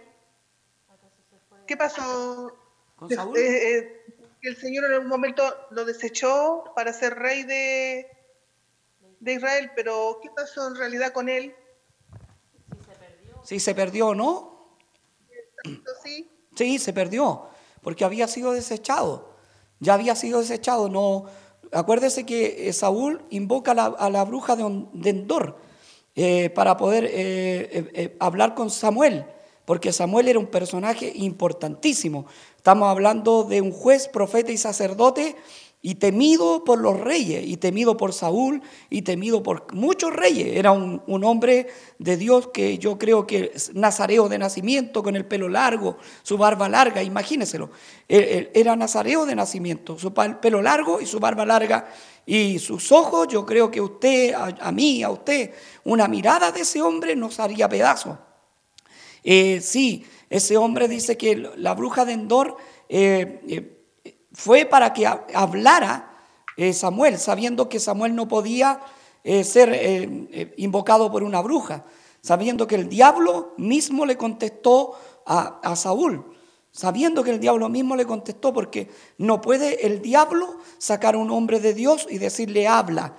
¿Qué 1.65 1.77
pasó? 1.77 2.55
¿Con 2.95 3.09
Saúl? 3.09 3.37
Eh, 3.37 3.77
eh, 3.77 4.05
el 4.41 4.57
Señor 4.57 4.85
en 4.85 4.93
algún 4.93 5.09
momento 5.09 5.43
lo 5.71 5.85
desechó 5.85 6.65
para 6.75 6.91
ser 6.93 7.15
rey 7.15 7.43
de, 7.43 8.07
de 9.19 9.33
Israel, 9.33 9.71
pero 9.75 10.19
¿qué 10.21 10.29
pasó 10.35 10.67
en 10.67 10.75
realidad 10.75 11.13
con 11.13 11.29
él? 11.29 11.55
Sí, 13.43 13.59
se 13.59 13.73
perdió, 13.73 14.13
¿no? 14.13 14.77
Sí. 16.03 16.29
sí, 16.55 16.77
se 16.77 16.93
perdió, 16.93 17.49
porque 17.81 18.03
había 18.03 18.27
sido 18.27 18.51
desechado. 18.51 19.33
Ya 19.79 19.93
había 19.93 20.15
sido 20.15 20.39
desechado. 20.39 20.89
No, 20.89 21.25
acuérdese 21.71 22.25
que 22.25 22.67
eh, 22.67 22.73
Saúl 22.73 23.25
invoca 23.29 23.71
a 23.71 24.09
la, 24.09 24.23
bruja 24.23 24.55
de, 24.55 24.63
Endor 25.09 25.57
eh, 26.15 26.49
para 26.51 26.77
poder 26.77 27.09
eh, 27.11 28.15
hablar 28.19 28.53
con 28.55 28.69
Samuel, 28.69 29.25
porque 29.65 29.91
Samuel 29.91 30.27
era 30.27 30.39
un 30.39 30.47
personaje 30.47 31.11
importantísimo. 31.15 32.25
Estamos 32.57 32.89
hablando 32.89 33.43
de 33.43 33.61
un 33.61 33.71
juez, 33.71 34.07
profeta 34.07 34.51
y 34.51 34.57
sacerdote 34.57 35.35
y 35.85 35.95
temido 35.95 36.63
por 36.63 36.79
los 36.79 36.97
reyes, 36.97 37.45
y 37.45 37.57
temido 37.57 37.97
por 37.97 38.13
Saúl, 38.13 38.61
y 38.89 39.01
temido 39.01 39.43
por 39.43 39.73
muchos 39.73 40.13
reyes. 40.13 40.55
Era 40.55 40.71
un, 40.71 41.01
hombre 41.25 41.67
de 41.99 42.15
Dios 42.15 42.47
que 42.53 42.77
yo 42.77 42.97
creo 42.97 43.27
que 43.27 43.51
es 43.53 43.75
nazareo 43.75 44.29
de 44.29 44.37
nacimiento, 44.37 45.03
con 45.03 45.17
el 45.17 45.25
pelo 45.25 45.49
largo, 45.49 45.97
su 46.23 46.37
barba 46.37 46.69
larga, 46.69 47.03
imagíneselo. 47.03 47.69
Era 48.07 48.77
nazareo 48.77 49.25
de 49.25 49.35
nacimiento, 49.35 49.99
su 49.99 50.13
pelo 50.13 50.61
largo 50.61 51.01
y 51.01 51.05
su 51.05 51.19
barba 51.19 51.45
larga, 51.45 51.89
y 52.25 52.59
sus 52.59 52.91
ojos, 52.91 53.27
yo 53.27 53.45
creo 53.45 53.69
que 53.69 53.81
usted, 53.81 54.33
a, 54.33 54.71
mí, 54.71 55.03
a 55.03 55.09
usted, 55.09 55.51
una 55.83 56.07
mirada 56.07 56.51
de 56.51 56.61
ese 56.61 56.81
hombre 56.81 57.15
nos 57.15 57.39
haría 57.39 57.67
pedazo. 57.67 58.17
Eh, 59.23 59.59
sí, 59.61 60.05
ese 60.29 60.57
hombre 60.57 60.87
dice 60.87 61.17
que 61.17 61.35
la 61.57 61.73
bruja 61.73 62.05
de 62.05 62.13
Endor... 62.13 62.57
Eh, 62.95 63.41
eh, 63.47 63.69
fue 64.35 64.65
para 64.65 64.93
que 64.93 65.05
hablara 65.05 66.11
eh, 66.57 66.73
Samuel, 66.73 67.19
sabiendo 67.19 67.69
que 67.69 67.79
Samuel 67.79 68.15
no 68.15 68.27
podía 68.27 68.81
ser 69.23 70.09
invocado 70.57 71.11
por 71.11 71.23
una 71.23 71.39
bruja, 71.39 71.85
sabiendo 72.21 72.67
que 72.67 72.75
el 72.75 72.89
diablo 72.89 73.53
mismo 73.57 74.07
le 74.07 74.17
contestó 74.17 74.95
a 75.25 75.75
Saúl, 75.75 76.32
sabiendo 76.73 77.23
que 77.23 77.29
el 77.29 77.39
diablo 77.39 77.69
mismo 77.69 77.95
le 77.95 78.05
contestó, 78.05 78.51
porque 78.51 78.89
no 79.19 79.39
puede 79.39 79.85
el 79.85 80.01
diablo 80.01 80.57
sacar 80.79 81.13
a 81.13 81.19
un 81.19 81.29
hombre 81.29 81.59
de 81.59 81.73
Dios 81.73 82.07
y 82.09 82.17
decirle 82.17 82.67
habla, 82.67 83.15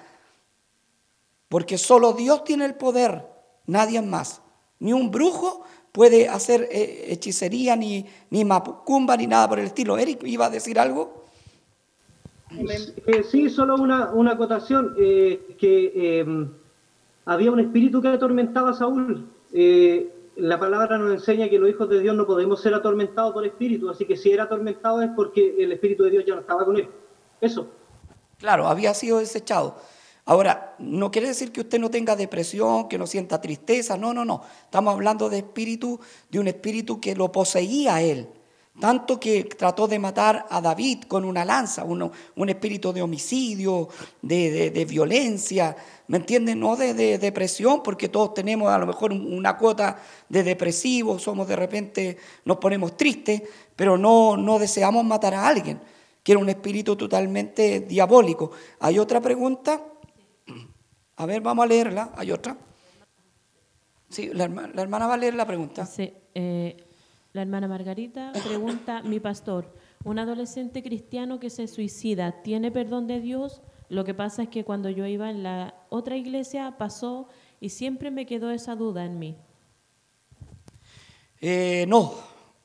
porque 1.48 1.78
solo 1.78 2.12
Dios 2.12 2.42
tiene 2.42 2.66
el 2.66 2.74
poder, 2.74 3.26
nadie 3.66 4.02
más, 4.02 4.42
ni 4.80 4.92
un 4.92 5.10
brujo 5.10 5.64
puede 5.92 6.28
hacer 6.28 6.68
eh, 6.72 7.06
hechicería, 7.10 7.76
ni, 7.76 8.04
ni 8.30 8.44
mapumba, 8.44 9.16
ni 9.16 9.28
nada 9.28 9.48
por 9.48 9.60
el 9.60 9.66
estilo. 9.66 9.96
Eric, 9.96 10.24
¿iba 10.24 10.46
a 10.46 10.50
decir 10.50 10.76
algo? 10.80 11.22
Eh, 12.50 13.22
sí, 13.30 13.48
solo 13.48 13.76
una, 13.76 14.10
una 14.10 14.32
acotación, 14.32 14.96
eh, 14.98 15.54
que 15.56 16.26
había 17.24 17.52
un 17.52 17.60
espíritu 17.60 18.02
que 18.02 18.08
atormentaba 18.08 18.70
a 18.70 18.74
Saúl. 18.74 19.30
La 20.36 20.58
palabra 20.58 20.98
nos 20.98 21.12
enseña 21.12 21.48
que 21.48 21.58
los 21.58 21.70
hijos 21.70 21.88
de 21.88 22.00
Dios 22.00 22.16
no 22.16 22.26
podemos 22.26 22.60
ser 22.60 22.74
atormentados 22.74 23.32
por 23.32 23.46
espíritu, 23.46 23.90
así 23.90 24.04
que 24.04 24.16
si 24.16 24.32
era 24.32 24.44
atormentado 24.44 25.00
es 25.02 25.10
porque 25.14 25.54
el 25.58 25.72
espíritu 25.72 26.04
de 26.04 26.10
Dios 26.10 26.24
ya 26.26 26.34
no 26.34 26.40
estaba 26.40 26.64
con 26.64 26.76
él. 26.76 26.88
Eso. 27.40 27.68
Claro, 28.38 28.66
había 28.66 28.94
sido 28.94 29.18
desechado. 29.18 29.76
Ahora, 30.26 30.74
no 30.78 31.10
quiere 31.10 31.28
decir 31.28 31.52
que 31.52 31.60
usted 31.60 31.78
no 31.78 31.90
tenga 31.90 32.16
depresión, 32.16 32.88
que 32.88 32.98
no 32.98 33.06
sienta 33.06 33.40
tristeza, 33.40 33.96
no, 33.96 34.14
no, 34.14 34.24
no. 34.24 34.42
Estamos 34.64 34.94
hablando 34.94 35.28
de 35.28 35.38
espíritu, 35.38 36.00
de 36.30 36.38
un 36.38 36.48
espíritu 36.48 37.00
que 37.00 37.14
lo 37.14 37.30
poseía 37.30 38.00
él. 38.00 38.28
Tanto 38.80 39.20
que 39.20 39.44
trató 39.44 39.86
de 39.86 40.00
matar 40.00 40.46
a 40.50 40.60
David 40.60 41.04
con 41.04 41.24
una 41.24 41.44
lanza, 41.44 41.84
un 41.84 42.48
espíritu 42.48 42.92
de 42.92 43.02
homicidio, 43.02 43.88
de, 44.20 44.86
violencia, 44.88 45.76
¿me 46.08 46.16
entienden? 46.16 46.58
No 46.58 46.74
de, 46.74 47.18
depresión, 47.18 47.84
porque 47.84 48.08
todos 48.08 48.34
tenemos 48.34 48.72
a 48.72 48.78
lo 48.78 48.86
mejor 48.86 49.12
una 49.12 49.56
cuota 49.56 50.02
de 50.28 50.42
depresivo, 50.42 51.20
somos 51.20 51.46
de 51.46 51.54
repente, 51.54 52.18
nos 52.44 52.56
ponemos 52.56 52.96
tristes, 52.96 53.42
pero 53.76 53.96
no, 53.96 54.36
no 54.36 54.58
deseamos 54.58 55.04
matar 55.04 55.34
a 55.34 55.46
alguien, 55.46 55.80
que 56.24 56.32
era 56.32 56.40
un 56.40 56.48
espíritu 56.48 56.96
totalmente 56.96 57.80
diabólico. 57.80 58.50
¿Hay 58.80 58.98
otra 58.98 59.20
pregunta? 59.20 59.80
A 61.16 61.26
ver, 61.26 61.40
vamos 61.42 61.64
a 61.64 61.68
leerla. 61.68 62.12
¿Hay 62.16 62.32
otra? 62.32 62.56
Sí, 64.08 64.30
la, 64.32 64.44
hermana 64.44 65.06
va 65.06 65.14
a 65.14 65.16
leer 65.16 65.34
la 65.34 65.46
pregunta. 65.46 65.86
Sí, 65.86 66.12
eh, 66.34 66.83
la 67.34 67.42
hermana 67.42 67.66
Margarita 67.66 68.32
pregunta, 68.46 69.02
mi 69.02 69.18
pastor, 69.18 69.74
un 70.04 70.20
adolescente 70.20 70.84
cristiano 70.84 71.40
que 71.40 71.50
se 71.50 71.66
suicida, 71.66 72.42
¿tiene 72.42 72.70
perdón 72.70 73.08
de 73.08 73.20
Dios? 73.20 73.60
Lo 73.88 74.04
que 74.04 74.14
pasa 74.14 74.44
es 74.44 74.48
que 74.50 74.64
cuando 74.64 74.88
yo 74.88 75.04
iba 75.04 75.28
en 75.28 75.42
la 75.42 75.74
otra 75.88 76.16
iglesia 76.16 76.76
pasó 76.78 77.28
y 77.60 77.70
siempre 77.70 78.12
me 78.12 78.24
quedó 78.24 78.52
esa 78.52 78.76
duda 78.76 79.04
en 79.04 79.18
mí. 79.18 79.36
Eh, 81.40 81.86
no, 81.88 82.14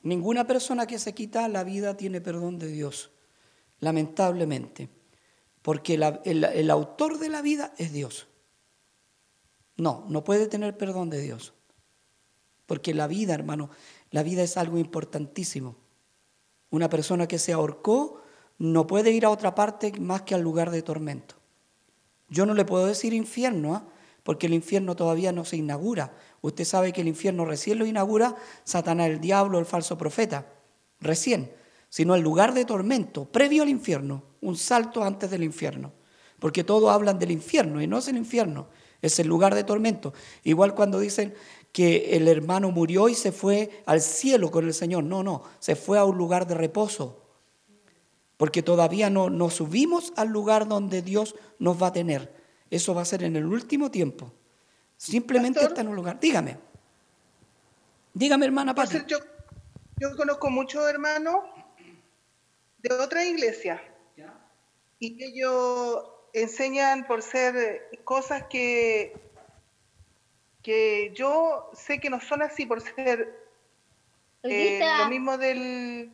ninguna 0.04 0.46
persona 0.46 0.86
que 0.86 1.00
se 1.00 1.14
quita 1.14 1.48
la 1.48 1.64
vida 1.64 1.96
tiene 1.96 2.20
perdón 2.20 2.60
de 2.60 2.68
Dios, 2.68 3.10
lamentablemente, 3.80 4.88
porque 5.62 5.94
el 5.94 6.70
autor 6.70 7.18
de 7.18 7.28
la 7.28 7.42
vida 7.42 7.74
es 7.76 7.92
Dios. 7.92 8.28
No, 9.76 10.06
no 10.08 10.22
puede 10.22 10.46
tener 10.46 10.76
perdón 10.76 11.10
de 11.10 11.20
Dios. 11.20 11.54
Porque 12.70 12.94
la 12.94 13.08
vida, 13.08 13.34
hermano, 13.34 13.68
la 14.12 14.22
vida 14.22 14.44
es 14.44 14.56
algo 14.56 14.78
importantísimo. 14.78 15.74
Una 16.70 16.88
persona 16.88 17.26
que 17.26 17.40
se 17.40 17.52
ahorcó 17.52 18.22
no 18.58 18.86
puede 18.86 19.10
ir 19.10 19.24
a 19.24 19.30
otra 19.30 19.56
parte 19.56 19.92
más 19.98 20.22
que 20.22 20.36
al 20.36 20.42
lugar 20.42 20.70
de 20.70 20.80
tormento. 20.80 21.34
Yo 22.28 22.46
no 22.46 22.54
le 22.54 22.64
puedo 22.64 22.86
decir 22.86 23.12
infierno, 23.12 23.74
¿ah? 23.74 23.88
porque 24.22 24.46
el 24.46 24.54
infierno 24.54 24.94
todavía 24.94 25.32
no 25.32 25.44
se 25.44 25.56
inaugura. 25.56 26.14
Usted 26.42 26.64
sabe 26.64 26.92
que 26.92 27.00
el 27.00 27.08
infierno 27.08 27.44
recién 27.44 27.76
lo 27.76 27.86
inaugura 27.86 28.36
Satanás, 28.62 29.08
el 29.08 29.20
diablo, 29.20 29.58
el 29.58 29.66
falso 29.66 29.98
profeta. 29.98 30.46
Recién. 31.00 31.50
Sino 31.88 32.14
el 32.14 32.22
lugar 32.22 32.54
de 32.54 32.64
tormento, 32.64 33.24
previo 33.24 33.64
al 33.64 33.68
infierno, 33.68 34.22
un 34.42 34.56
salto 34.56 35.02
antes 35.02 35.28
del 35.28 35.42
infierno. 35.42 35.90
Porque 36.38 36.62
todos 36.62 36.88
hablan 36.88 37.18
del 37.18 37.32
infierno 37.32 37.82
y 37.82 37.88
no 37.88 37.98
es 37.98 38.06
el 38.06 38.16
infierno 38.16 38.68
es 39.02 39.18
el 39.18 39.28
lugar 39.28 39.54
de 39.54 39.64
tormento. 39.64 40.12
Igual 40.44 40.74
cuando 40.74 40.98
dicen 40.98 41.34
que 41.72 42.16
el 42.16 42.28
hermano 42.28 42.70
murió 42.70 43.08
y 43.08 43.14
se 43.14 43.32
fue 43.32 43.82
al 43.86 44.00
cielo 44.00 44.50
con 44.50 44.64
el 44.64 44.74
Señor. 44.74 45.04
No, 45.04 45.22
no, 45.22 45.42
se 45.58 45.76
fue 45.76 45.98
a 45.98 46.04
un 46.04 46.18
lugar 46.18 46.46
de 46.46 46.54
reposo. 46.54 47.16
Porque 48.36 48.62
todavía 48.62 49.10
no, 49.10 49.28
no 49.28 49.50
subimos 49.50 50.12
al 50.16 50.28
lugar 50.28 50.66
donde 50.66 51.02
Dios 51.02 51.34
nos 51.58 51.80
va 51.80 51.88
a 51.88 51.92
tener. 51.92 52.34
Eso 52.70 52.94
va 52.94 53.02
a 53.02 53.04
ser 53.04 53.22
en 53.22 53.36
el 53.36 53.44
último 53.44 53.90
tiempo. 53.90 54.32
Simplemente 54.96 55.62
está 55.62 55.82
en 55.82 55.88
un 55.88 55.96
lugar. 55.96 56.18
Dígame. 56.18 56.58
Dígame, 58.14 58.46
hermana 58.46 58.74
Pati. 58.74 58.98
Yo, 59.06 59.18
yo 59.98 60.16
conozco 60.16 60.50
muchos 60.50 60.88
hermanos 60.88 61.36
de 62.78 62.94
otra 62.94 63.24
iglesia. 63.24 63.82
Y 64.98 65.22
ellos 65.24 66.04
enseñan 66.34 67.06
por 67.06 67.22
ser 67.22 67.88
cosas 68.04 68.44
que, 68.50 69.29
que 70.62 71.12
yo 71.14 71.70
sé 71.72 72.00
que 72.00 72.10
no 72.10 72.20
son 72.20 72.42
así, 72.42 72.66
por 72.66 72.80
ser 72.80 73.40
eh, 74.42 74.80
lo 74.98 75.08
mismo 75.08 75.38
del, 75.38 76.12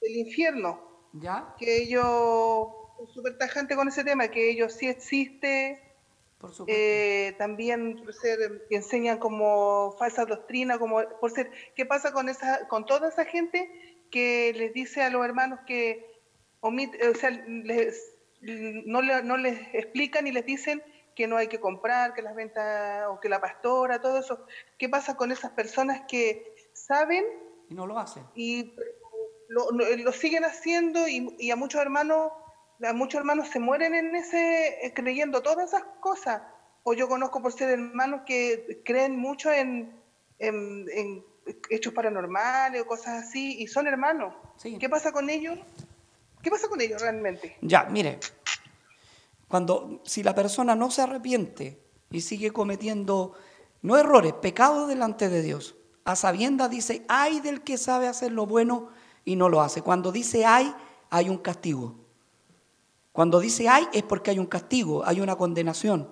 del 0.00 0.16
infierno. 0.16 0.80
¿Ya? 1.12 1.54
Que 1.58 1.82
ellos, 1.82 2.68
súper 3.12 3.38
tajante 3.38 3.76
con 3.76 3.88
ese 3.88 4.04
tema, 4.04 4.28
que 4.28 4.50
ellos 4.50 4.72
sí 4.72 4.88
existe. 4.88 5.80
Por 6.38 6.52
eh, 6.66 7.34
también 7.38 7.96
por 8.02 8.12
ser, 8.12 8.66
que 8.68 8.76
enseñan 8.76 9.18
como 9.18 9.92
falsa 9.98 10.24
doctrina, 10.24 10.78
como 10.78 11.00
por 11.20 11.30
ser, 11.30 11.50
¿qué 11.74 11.86
pasa 11.86 12.12
con 12.12 12.28
esa, 12.28 12.66
con 12.68 12.84
toda 12.84 13.08
esa 13.08 13.24
gente 13.24 13.70
que 14.10 14.52
les 14.54 14.74
dice 14.74 15.02
a 15.02 15.10
los 15.10 15.24
hermanos 15.24 15.60
que 15.66 16.12
omite, 16.60 17.08
o 17.08 17.14
sea, 17.14 17.30
les 17.30 18.14
no, 18.40 19.00
no 19.02 19.36
les 19.36 19.58
explican 19.72 20.26
y 20.26 20.32
les 20.32 20.44
dicen 20.44 20.82
que 21.14 21.26
no 21.26 21.36
hay 21.36 21.48
que 21.48 21.60
comprar, 21.60 22.14
que 22.14 22.22
las 22.22 22.34
ventas 22.34 23.06
o 23.08 23.20
que 23.20 23.28
la 23.28 23.40
pastora, 23.40 24.00
todo 24.00 24.18
eso. 24.18 24.46
¿Qué 24.78 24.88
pasa 24.88 25.16
con 25.16 25.32
esas 25.32 25.52
personas 25.52 26.02
que 26.08 26.54
saben 26.72 27.24
y 27.68 27.74
no 27.74 27.86
lo 27.86 27.98
hacen? 27.98 28.24
Y 28.34 28.74
lo, 29.48 29.70
lo 29.70 30.12
siguen 30.12 30.44
haciendo 30.44 31.06
y, 31.06 31.36
y, 31.38 31.50
a 31.50 31.56
muchos 31.56 31.80
hermanos 31.80 32.32
a 32.82 32.92
muchos 32.92 33.20
hermanos 33.20 33.48
se 33.48 33.60
mueren 33.60 33.94
en 33.94 34.14
ese 34.16 34.86
eh, 34.86 34.92
creyendo 34.94 35.42
todas 35.42 35.68
esas 35.68 35.84
cosas. 36.00 36.42
O 36.82 36.92
yo 36.92 37.08
conozco 37.08 37.40
por 37.40 37.52
ser 37.52 37.70
hermanos 37.70 38.22
que 38.26 38.82
creen 38.84 39.16
mucho 39.16 39.50
en, 39.50 39.94
en, 40.38 41.24
hechos 41.70 41.94
paranormales 41.94 42.82
o 42.82 42.86
cosas 42.86 43.24
así 43.24 43.56
y 43.58 43.66
son 43.66 43.86
hermanos. 43.86 44.34
¿Qué 44.78 44.88
pasa 44.88 45.12
con 45.12 45.30
ellos? 45.30 45.58
¿Qué 46.42 46.50
pasa 46.50 46.68
con 46.68 46.80
ellos 46.80 47.00
realmente? 47.00 47.56
Ya, 47.62 47.84
mire, 47.84 48.18
cuando 49.54 50.00
si 50.02 50.24
la 50.24 50.34
persona 50.34 50.74
no 50.74 50.90
se 50.90 51.02
arrepiente 51.02 51.80
y 52.10 52.22
sigue 52.22 52.50
cometiendo 52.50 53.34
no 53.82 53.96
errores, 53.96 54.32
pecados 54.32 54.88
delante 54.88 55.28
de 55.28 55.42
Dios. 55.42 55.76
A 56.04 56.16
sabiendas 56.16 56.70
dice, 56.70 57.04
hay 57.06 57.38
del 57.38 57.62
que 57.62 57.78
sabe 57.78 58.08
hacer 58.08 58.32
lo 58.32 58.46
bueno 58.46 58.88
y 59.24 59.36
no 59.36 59.48
lo 59.48 59.60
hace. 59.60 59.80
Cuando 59.80 60.10
dice 60.10 60.44
hay, 60.44 60.74
hay 61.08 61.28
un 61.28 61.38
castigo. 61.38 61.94
Cuando 63.12 63.38
dice 63.38 63.68
hay 63.68 63.86
es 63.92 64.02
porque 64.02 64.32
hay 64.32 64.40
un 64.40 64.46
castigo, 64.46 65.06
hay 65.06 65.20
una 65.20 65.36
condenación. 65.36 66.10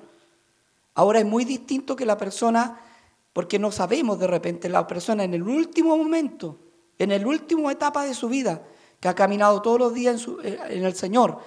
Ahora 0.95 1.18
es 1.18 1.26
muy 1.26 1.45
distinto 1.45 1.97
que 1.97 2.07
la 2.07 2.16
persona, 2.16 2.80
porque 3.32 3.59
no 3.59 3.72
sabemos 3.72 4.20
de 4.20 4.28
repente, 4.28 4.68
la 4.68 4.86
persona 4.86 5.24
en 5.24 5.34
el 5.34 5.43
último 5.43 5.97
momento, 5.97 6.61
en 6.97 7.11
el 7.11 7.26
último 7.26 7.72
etapa 7.72 8.05
de 8.05 8.14
su 8.14 8.28
vida, 8.28 8.62
que 9.01 9.09
ha 9.09 9.16
caminado 9.16 9.62
todos 9.62 9.80
los 9.80 9.93
días 9.93 10.28
en, 10.28 10.47
eh, 10.47 10.59
en 10.68 10.84
el 10.84 10.95
Señor, 10.95 11.40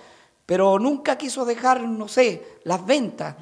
pero 0.46 0.78
nunca 0.80 1.18
quiso 1.18 1.46
dejar, 1.46 1.84
no 1.84 2.08
sé, 2.08 2.60
las 2.64 2.86
ventas, 2.86 3.36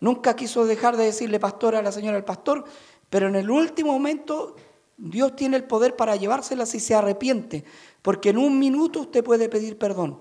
nunca 0.00 0.34
quiso 0.34 0.66
dejar 0.66 0.96
de 0.96 1.04
decirle 1.04 1.38
pastor 1.40 1.76
a 1.76 1.82
la 1.82 1.92
señora 1.92 2.16
del 2.16 2.24
pastor, 2.24 2.64
pero 3.10 3.28
en 3.28 3.36
el 3.36 3.50
último 3.50 3.92
momento 3.92 4.56
Dios 4.96 5.36
tiene 5.36 5.56
el 5.56 5.64
poder 5.64 5.96
para 5.96 6.16
llevársela 6.16 6.66
si 6.66 6.80
se 6.80 6.94
arrepiente, 6.94 7.64
porque 8.02 8.30
en 8.30 8.38
un 8.38 8.58
minuto 8.58 9.00
usted 9.00 9.22
puede 9.22 9.48
pedir 9.48 9.78
perdón, 9.78 10.20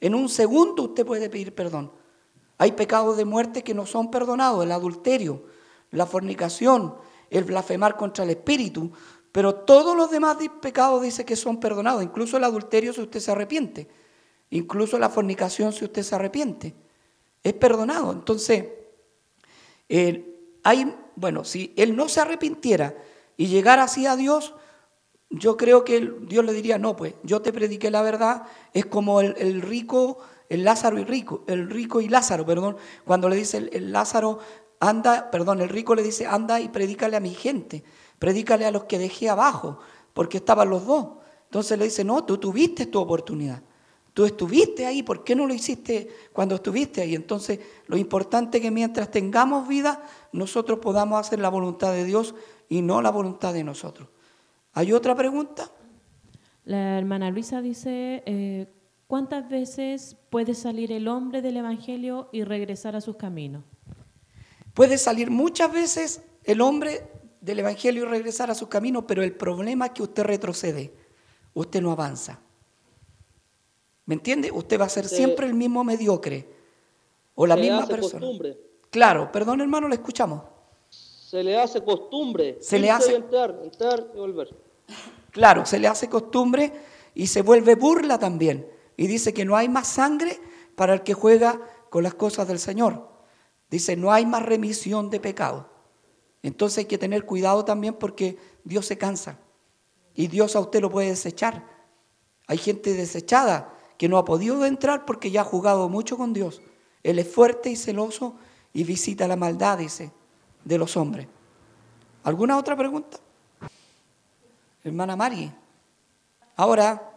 en 0.00 0.14
un 0.14 0.28
segundo 0.28 0.84
usted 0.84 1.04
puede 1.04 1.28
pedir 1.28 1.54
perdón. 1.54 1.92
Hay 2.60 2.72
pecados 2.72 3.16
de 3.16 3.24
muerte 3.24 3.62
que 3.62 3.74
no 3.74 3.86
son 3.86 4.10
perdonados, 4.10 4.64
el 4.64 4.72
adulterio, 4.72 5.44
la 5.92 6.06
fornicación, 6.06 6.96
el 7.30 7.44
blasfemar 7.44 7.96
contra 7.96 8.24
el 8.24 8.30
Espíritu, 8.30 8.90
pero 9.30 9.54
todos 9.54 9.96
los 9.96 10.10
demás 10.10 10.38
pecados 10.60 11.02
dice 11.02 11.24
que 11.24 11.36
son 11.36 11.60
perdonados, 11.60 12.02
incluso 12.02 12.36
el 12.36 12.44
adulterio 12.44 12.92
si 12.92 13.02
usted 13.02 13.20
se 13.20 13.30
arrepiente, 13.30 13.88
incluso 14.50 14.98
la 14.98 15.08
fornicación 15.08 15.72
si 15.72 15.84
usted 15.84 16.02
se 16.02 16.14
arrepiente, 16.14 16.74
es 17.42 17.52
perdonado. 17.54 18.12
Entonces, 18.12 18.64
hay, 20.64 20.94
bueno, 21.16 21.44
si 21.44 21.72
él 21.76 21.96
no 21.96 22.08
se 22.08 22.20
arrepintiera 22.20 22.94
y 23.36 23.46
llegara 23.46 23.84
así 23.84 24.06
a 24.06 24.16
Dios, 24.16 24.54
yo 25.30 25.56
creo 25.56 25.84
que 25.84 26.12
Dios 26.22 26.44
le 26.44 26.52
diría, 26.52 26.78
no, 26.78 26.96
pues 26.96 27.14
yo 27.22 27.42
te 27.42 27.52
prediqué 27.52 27.90
la 27.90 28.02
verdad, 28.02 28.44
es 28.72 28.86
como 28.86 29.20
el, 29.20 29.62
rico, 29.62 30.18
el 30.48 30.64
Lázaro 30.64 30.98
y 30.98 31.04
rico, 31.04 31.44
el 31.46 31.68
rico 31.68 32.00
y 32.00 32.08
Lázaro, 32.08 32.46
perdón, 32.46 32.76
cuando 33.04 33.28
le 33.28 33.36
dice 33.36 33.68
el, 33.72 33.92
Lázaro, 33.92 34.38
anda, 34.80 35.30
perdón, 35.30 35.60
el 35.60 35.68
rico 35.68 35.94
le 35.94 36.02
dice, 36.02 36.26
anda 36.26 36.60
y 36.60 36.68
predícale 36.68 37.16
a 37.16 37.20
mi 37.20 37.34
gente, 37.34 37.84
predícale 38.18 38.64
a 38.64 38.70
los 38.70 38.84
que 38.84 38.98
dejé 38.98 39.28
abajo, 39.28 39.80
porque 40.14 40.38
estaban 40.38 40.70
los 40.70 40.86
dos. 40.86 41.08
Entonces 41.44 41.78
le 41.78 41.84
dice, 41.84 42.04
no, 42.04 42.24
tú 42.24 42.38
tuviste 42.38 42.86
tu 42.86 42.98
oportunidad. 42.98 43.62
Tú 44.18 44.24
estuviste 44.24 44.84
ahí, 44.84 45.04
¿por 45.04 45.22
qué 45.22 45.36
no 45.36 45.46
lo 45.46 45.54
hiciste 45.54 46.08
cuando 46.32 46.56
estuviste 46.56 47.00
ahí? 47.00 47.14
Entonces, 47.14 47.60
lo 47.86 47.96
importante 47.96 48.58
es 48.58 48.62
que 48.64 48.72
mientras 48.72 49.12
tengamos 49.12 49.68
vida, 49.68 50.02
nosotros 50.32 50.80
podamos 50.80 51.20
hacer 51.20 51.38
la 51.38 51.48
voluntad 51.48 51.92
de 51.92 52.04
Dios 52.04 52.34
y 52.68 52.82
no 52.82 53.00
la 53.00 53.12
voluntad 53.12 53.54
de 53.54 53.62
nosotros. 53.62 54.08
¿Hay 54.72 54.92
otra 54.92 55.14
pregunta? 55.14 55.70
La 56.64 56.98
hermana 56.98 57.30
Luisa 57.30 57.62
dice, 57.62 58.24
eh, 58.26 58.66
¿cuántas 59.06 59.48
veces 59.48 60.16
puede 60.30 60.54
salir 60.54 60.90
el 60.90 61.06
hombre 61.06 61.40
del 61.40 61.58
Evangelio 61.58 62.28
y 62.32 62.42
regresar 62.42 62.96
a 62.96 63.00
sus 63.00 63.14
caminos? 63.14 63.62
Puede 64.74 64.98
salir 64.98 65.30
muchas 65.30 65.72
veces 65.72 66.22
el 66.42 66.60
hombre 66.60 67.08
del 67.40 67.60
Evangelio 67.60 68.02
y 68.02 68.08
regresar 68.08 68.50
a 68.50 68.56
sus 68.56 68.66
caminos, 68.66 69.04
pero 69.06 69.22
el 69.22 69.36
problema 69.36 69.86
es 69.86 69.92
que 69.92 70.02
usted 70.02 70.24
retrocede, 70.24 70.92
usted 71.54 71.80
no 71.80 71.92
avanza. 71.92 72.40
¿Me 74.08 74.14
entiende? 74.14 74.50
Usted 74.50 74.80
va 74.80 74.86
a 74.86 74.88
ser 74.88 75.06
siempre 75.06 75.46
el 75.46 75.52
mismo 75.52 75.84
mediocre 75.84 76.48
o 77.34 77.46
la 77.46 77.56
misma 77.56 77.86
persona. 77.86 78.20
Costumbre. 78.20 78.58
Claro, 78.88 79.30
perdón 79.30 79.60
hermano, 79.60 79.86
le 79.86 79.96
escuchamos. 79.96 80.44
Se 80.88 81.42
le 81.42 81.58
hace 81.58 81.84
costumbre. 81.84 82.56
Se 82.58 82.78
le 82.78 82.90
hace 82.90 83.16
entrar, 83.16 83.60
entrar 83.62 84.06
y 84.14 84.16
volver. 84.16 84.56
Claro, 85.30 85.66
se 85.66 85.78
le 85.78 85.88
hace 85.88 86.08
costumbre 86.08 86.72
y 87.14 87.26
se 87.26 87.42
vuelve 87.42 87.74
burla 87.74 88.18
también. 88.18 88.66
Y 88.96 89.08
dice 89.08 89.34
que 89.34 89.44
no 89.44 89.56
hay 89.56 89.68
más 89.68 89.88
sangre 89.88 90.40
para 90.74 90.94
el 90.94 91.02
que 91.02 91.12
juega 91.12 91.60
con 91.90 92.02
las 92.02 92.14
cosas 92.14 92.48
del 92.48 92.60
Señor. 92.60 93.10
Dice, 93.70 93.94
no 93.94 94.10
hay 94.10 94.24
más 94.24 94.42
remisión 94.42 95.10
de 95.10 95.20
pecado. 95.20 95.68
Entonces 96.42 96.78
hay 96.78 96.84
que 96.86 96.96
tener 96.96 97.26
cuidado 97.26 97.62
también 97.66 97.92
porque 97.92 98.38
Dios 98.64 98.86
se 98.86 98.96
cansa. 98.96 99.38
Y 100.14 100.28
Dios 100.28 100.56
a 100.56 100.60
usted 100.60 100.80
lo 100.80 100.88
puede 100.88 101.08
desechar. 101.08 101.62
Hay 102.46 102.56
gente 102.56 102.94
desechada 102.94 103.74
que 103.98 104.08
no 104.08 104.16
ha 104.16 104.24
podido 104.24 104.64
entrar 104.64 105.04
porque 105.04 105.30
ya 105.30 105.42
ha 105.42 105.44
jugado 105.44 105.88
mucho 105.88 106.16
con 106.16 106.32
Dios. 106.32 106.62
Él 107.02 107.18
es 107.18 107.28
fuerte 107.30 107.68
y 107.68 107.76
celoso 107.76 108.36
y 108.72 108.84
visita 108.84 109.26
la 109.26 109.36
maldad, 109.36 109.78
dice, 109.78 110.12
de 110.64 110.78
los 110.78 110.96
hombres. 110.96 111.26
¿Alguna 112.22 112.56
otra 112.56 112.76
pregunta? 112.76 113.18
Hermana 114.84 115.16
Mari. 115.16 115.52
Ahora, 116.56 117.12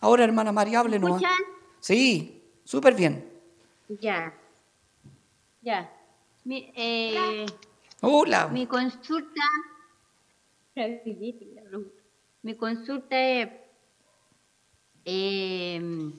ahora 0.00 0.24
hermana 0.24 0.52
Mari, 0.52 0.74
háblenos. 0.74 1.20
Sí, 1.80 2.42
súper 2.64 2.94
bien. 2.94 3.30
Ya, 4.00 4.32
ya. 5.60 5.92
Mi, 6.44 6.72
eh, 6.74 7.44
Hola. 8.00 8.48
Mi 8.48 8.66
consulta, 8.66 9.42
mi 12.42 12.54
consulta 12.56 13.20
es 13.20 13.48
eh, 15.04 16.12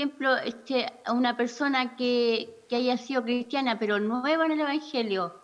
ejemplo, 0.00 0.36
este, 0.38 0.86
a 1.04 1.12
una 1.12 1.36
persona 1.36 1.96
que, 1.96 2.64
que, 2.68 2.76
haya 2.76 2.96
sido 2.96 3.22
cristiana 3.22 3.78
pero 3.78 3.98
nueva 3.98 4.46
en 4.46 4.52
el 4.52 4.60
Evangelio 4.60 5.34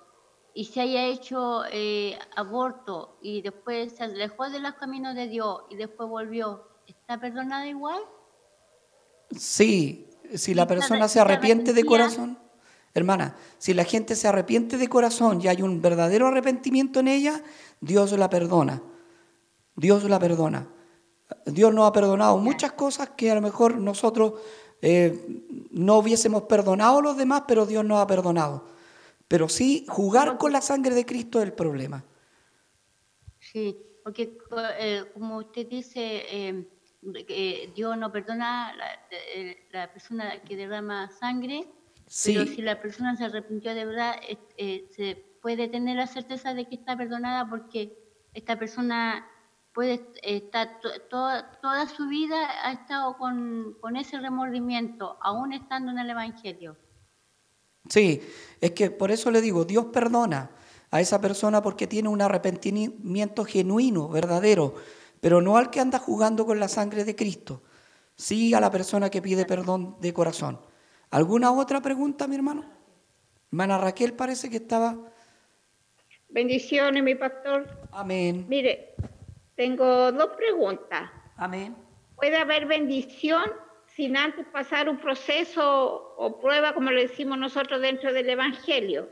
y 0.55 0.65
se 0.65 0.81
haya 0.81 1.05
hecho 1.05 1.65
eh, 1.71 2.19
aborto 2.35 3.19
y 3.21 3.43
después 3.43 3.93
se 3.97 4.05
alejó 4.05 4.49
de 4.49 4.61
los 4.61 4.73
caminos 4.75 5.15
de 5.15 5.29
Dios 5.29 5.63
y 5.69 5.77
después 5.77 6.09
volvió, 6.09 6.67
¿está 6.87 7.21
perdonada 7.21 7.67
igual? 7.67 8.01
Sí, 9.37 10.09
si 10.35 10.55
la 10.55 10.67
persona 10.67 11.09
se 11.09 11.21
arrepiente 11.21 11.75
de 11.75 11.85
corazón. 11.85 12.39
Hermana, 12.95 13.37
si 13.59 13.75
la 13.75 13.85
gente 13.85 14.15
se 14.15 14.27
arrepiente 14.27 14.79
de 14.79 14.89
corazón 14.89 15.43
y 15.43 15.49
hay 15.49 15.61
un 15.61 15.83
verdadero 15.83 16.29
arrepentimiento 16.29 17.01
en 17.01 17.09
ella, 17.09 17.43
Dios 17.83 18.13
la 18.13 18.31
perdona. 18.31 18.83
Dios 19.75 20.05
la 20.05 20.19
perdona. 20.19 20.67
Dios 21.45 21.75
nos 21.75 21.89
ha 21.89 21.93
perdonado 21.93 22.39
muchas 22.39 22.73
cosas 22.73 23.11
que 23.11 23.31
a 23.31 23.35
lo 23.35 23.41
mejor 23.41 23.79
nosotros 23.79 24.35
eh, 24.83 25.43
no 25.71 25.99
hubiésemos 25.99 26.43
perdonado 26.43 26.99
a 26.99 27.03
los 27.03 27.17
demás, 27.17 27.45
pero 27.49 27.67
Dios 27.67 27.85
nos 27.85 27.99
ha 27.99 28.07
perdonado. 28.07 28.65
Pero 29.29 29.49
sí, 29.49 29.85
jugar 29.89 30.39
con 30.39 30.53
la 30.53 30.61
sangre 30.61 30.95
de 30.95 31.05
Cristo 31.05 31.41
es 31.41 31.47
el 31.47 31.53
problema. 31.53 32.05
Sí, 33.41 33.77
porque 34.05 34.39
eh, 34.79 35.05
como 35.15 35.39
usted 35.39 35.67
dice, 35.67 36.25
eh, 36.31 37.73
Dios 37.75 37.97
no 37.97 38.13
perdona 38.13 38.73
la, 38.77 38.87
la, 39.73 39.93
persona 39.93 40.41
que 40.43 40.57
derrama 40.57 41.11
sangre, 41.11 41.67
pero 42.25 42.47
si 42.47 42.63
la 42.63 42.81
persona 42.81 43.17
se 43.17 43.25
arrepintió 43.25 43.75
de 43.75 43.85
verdad, 43.85 44.15
se 44.57 45.25
puede 45.43 45.69
tener 45.69 45.97
la 45.97 46.07
certeza 46.07 46.55
de 46.55 46.67
que 46.69 46.77
está 46.77 46.97
perdonada 46.97 47.49
porque 47.49 47.99
esta 48.33 48.57
persona 48.59 49.27
puede 49.77 50.07
estar 50.23 50.81
toda 51.11 51.87
su 51.95 52.09
vida 52.09 52.49
ha 52.65 52.73
estado 52.73 53.19
con, 53.19 53.77
ese 53.95 54.19
remordimiento, 54.19 55.19
aún 55.21 55.53
estando 55.53 55.93
en 55.93 55.99
el 55.99 56.09
Evangelio. 56.09 56.79
Sí, 57.87 58.23
es 58.59 58.71
que 58.71 58.91
por 58.91 59.11
eso 59.11 59.31
le 59.31 59.43
digo, 59.43 59.67
Dios 59.67 59.85
perdona 59.93 60.51
a 60.91 61.03
esa 61.03 61.21
persona 61.21 61.61
porque 61.61 61.87
tiene 61.87 62.09
un 62.09 62.23
arrepentimiento 62.23 63.45
genuino, 63.45 64.09
verdadero, 64.09 64.77
pero 65.21 65.43
no 65.43 65.59
al 65.59 65.69
que 65.69 65.81
anda 65.81 65.99
jugando 65.99 66.47
con 66.47 66.59
la 66.59 66.69
sangre 66.69 67.05
de 67.05 67.15
Cristo, 67.15 67.63
sí 68.17 68.55
a 68.55 68.61
la 68.61 68.71
persona 68.71 69.11
que 69.11 69.21
pide 69.21 69.45
perdón 69.45 69.99
de 70.01 70.15
corazón. 70.15 70.59
¿Alguna 71.11 71.53
otra 71.53 71.83
pregunta, 71.83 72.27
mi 72.27 72.37
hermano? 72.37 72.65
Hermana 73.53 73.77
Raquel 73.77 74.15
parece 74.15 74.49
que 74.49 74.57
estaba... 74.57 74.97
Bendiciones, 76.31 77.03
mi 77.03 77.15
pastor. 77.15 77.69
Amén. 77.93 78.47
Mire, 78.49 78.95
tengo 79.57 80.13
dos 80.13 80.31
preguntas. 80.37 81.11
Amén. 81.37 81.77
¿Puede 82.15 82.37
haber 82.37 82.67
bendición 82.67 83.45
sin 83.87 84.17
antes 84.17 84.47
pasar 84.47 84.89
un 84.89 84.99
proceso 84.99 86.15
o 86.17 86.41
prueba, 86.41 86.75
como 86.75 86.91
le 86.91 87.09
decimos 87.09 87.39
nosotros, 87.39 87.81
dentro 87.81 88.13
del 88.13 88.29
Evangelio? 88.29 89.09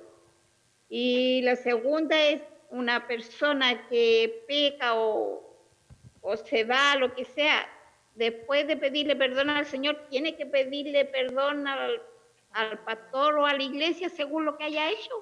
Y 0.89 1.43
la 1.43 1.57
segunda 1.57 2.17
es 2.23 2.43
una 2.71 3.07
persona 3.07 3.89
que 3.89 4.45
peca 4.47 4.95
o, 4.95 5.43
o 6.21 6.37
se 6.37 6.65
va, 6.65 6.97
lo 6.97 7.15
que 7.15 7.25
sea, 7.25 7.67
después 8.15 8.67
de 8.67 8.77
pedirle 8.77 9.17
perdón 9.17 9.51
al 9.51 9.67
Señor, 9.67 10.07
tiene 10.11 10.37
que 10.37 10.47
pedirle 10.47 11.05
perdón 11.05 11.67
al, 11.67 12.03
al 12.53 12.79
pastor 12.85 13.39
o 13.39 13.47
a 13.47 13.55
la 13.55 13.63
iglesia 13.63 14.09
según 14.09 14.45
lo 14.45 14.57
que 14.57 14.65
haya 14.65 14.91
hecho. 14.91 15.13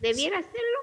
¿Debiera 0.00 0.38
hacerlo? 0.38 0.78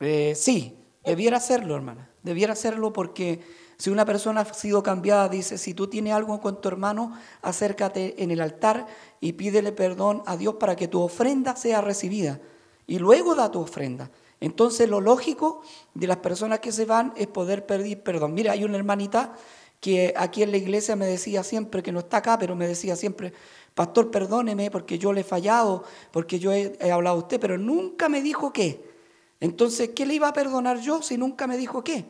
Eh, 0.00 0.34
sí, 0.34 0.76
debiera 1.06 1.38
hacerlo, 1.38 1.74
hermana 1.74 2.10
debiera 2.26 2.52
hacerlo 2.52 2.92
porque 2.92 3.40
si 3.78 3.88
una 3.88 4.04
persona 4.04 4.40
ha 4.40 4.52
sido 4.52 4.82
cambiada, 4.82 5.28
dice, 5.28 5.58
si 5.58 5.74
tú 5.74 5.86
tienes 5.86 6.12
algo 6.12 6.40
con 6.40 6.60
tu 6.60 6.68
hermano, 6.68 7.16
acércate 7.40 8.22
en 8.22 8.30
el 8.30 8.40
altar 8.40 8.86
y 9.20 9.34
pídele 9.34 9.72
perdón 9.72 10.22
a 10.26 10.36
Dios 10.36 10.56
para 10.56 10.76
que 10.76 10.88
tu 10.88 11.00
ofrenda 11.00 11.56
sea 11.56 11.80
recibida 11.80 12.40
y 12.86 12.98
luego 12.98 13.34
da 13.34 13.50
tu 13.50 13.60
ofrenda. 13.60 14.10
Entonces 14.40 14.88
lo 14.90 15.00
lógico 15.00 15.62
de 15.94 16.08
las 16.08 16.18
personas 16.18 16.58
que 16.58 16.72
se 16.72 16.84
van 16.84 17.12
es 17.16 17.28
poder 17.28 17.64
pedir 17.64 18.02
perdón. 18.02 18.34
Mira, 18.34 18.52
hay 18.52 18.64
una 18.64 18.76
hermanita 18.76 19.34
que 19.80 20.12
aquí 20.16 20.42
en 20.42 20.50
la 20.50 20.56
iglesia 20.56 20.96
me 20.96 21.06
decía 21.06 21.44
siempre, 21.44 21.82
que 21.82 21.92
no 21.92 22.00
está 22.00 22.18
acá, 22.18 22.38
pero 22.38 22.56
me 22.56 22.66
decía 22.66 22.96
siempre, 22.96 23.32
pastor, 23.74 24.10
perdóneme 24.10 24.70
porque 24.70 24.98
yo 24.98 25.12
le 25.12 25.20
he 25.20 25.24
fallado, 25.24 25.84
porque 26.10 26.40
yo 26.40 26.52
he, 26.52 26.76
hablado 26.90 27.16
a 27.16 27.20
usted, 27.20 27.38
pero 27.38 27.56
nunca 27.56 28.08
me 28.08 28.20
dijo 28.20 28.52
qué. 28.52 28.95
Entonces, 29.40 29.90
¿qué 29.94 30.06
le 30.06 30.14
iba 30.14 30.28
a 30.28 30.32
perdonar 30.32 30.80
yo 30.80 31.02
si 31.02 31.18
nunca 31.18 31.46
me 31.46 31.56
dijo 31.56 31.84
qué? 31.84 32.04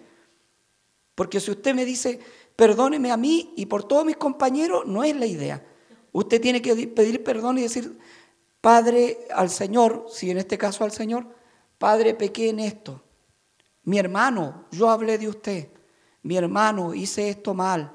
Porque 1.14 1.40
si 1.40 1.50
usted 1.50 1.74
me 1.74 1.84
dice, 1.84 2.20
perdóneme 2.54 3.10
a 3.10 3.16
mí 3.16 3.54
y 3.56 3.66
por 3.66 3.84
todos 3.84 4.04
mis 4.04 4.16
compañeros, 4.16 4.86
no 4.86 5.02
es 5.02 5.16
la 5.16 5.26
idea. 5.26 5.64
Usted 6.12 6.40
tiene 6.40 6.62
que 6.62 6.74
pedir 6.88 7.24
perdón 7.24 7.58
y 7.58 7.62
decir, 7.62 7.98
Padre, 8.60 9.26
al 9.34 9.50
Señor, 9.50 10.06
si 10.10 10.30
en 10.30 10.38
este 10.38 10.58
caso 10.58 10.84
al 10.84 10.92
Señor, 10.92 11.26
Padre, 11.78 12.14
pequé 12.14 12.48
en 12.48 12.60
esto. 12.60 13.02
Mi 13.84 13.98
hermano, 13.98 14.64
yo 14.70 14.90
hablé 14.90 15.18
de 15.18 15.28
usted. 15.28 15.68
Mi 16.22 16.36
hermano, 16.36 16.94
hice 16.94 17.28
esto 17.28 17.54
mal. 17.54 17.92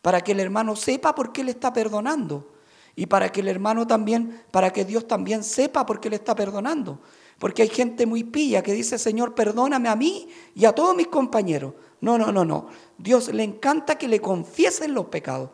Para 0.00 0.20
que 0.20 0.32
el 0.32 0.40
hermano 0.40 0.76
sepa 0.76 1.14
por 1.14 1.32
qué 1.32 1.44
le 1.44 1.50
está 1.50 1.72
perdonando. 1.72 2.54
Y 2.94 3.06
para 3.06 3.30
que 3.30 3.40
el 3.40 3.48
hermano 3.48 3.86
también, 3.86 4.42
para 4.50 4.72
que 4.72 4.84
Dios 4.84 5.06
también 5.06 5.44
sepa 5.44 5.84
por 5.84 6.00
qué 6.00 6.08
le 6.08 6.16
está 6.16 6.34
perdonando. 6.34 7.00
Porque 7.38 7.62
hay 7.62 7.68
gente 7.68 8.06
muy 8.06 8.24
pilla 8.24 8.62
que 8.62 8.72
dice, 8.72 8.98
Señor, 8.98 9.34
perdóname 9.34 9.88
a 9.88 9.96
mí 9.96 10.28
y 10.54 10.64
a 10.64 10.72
todos 10.72 10.96
mis 10.96 11.08
compañeros. 11.08 11.74
No, 12.00 12.16
no, 12.16 12.32
no, 12.32 12.44
no. 12.44 12.68
Dios 12.96 13.32
le 13.32 13.42
encanta 13.42 13.98
que 13.98 14.08
le 14.08 14.20
confiesen 14.20 14.94
los 14.94 15.06
pecados. 15.06 15.50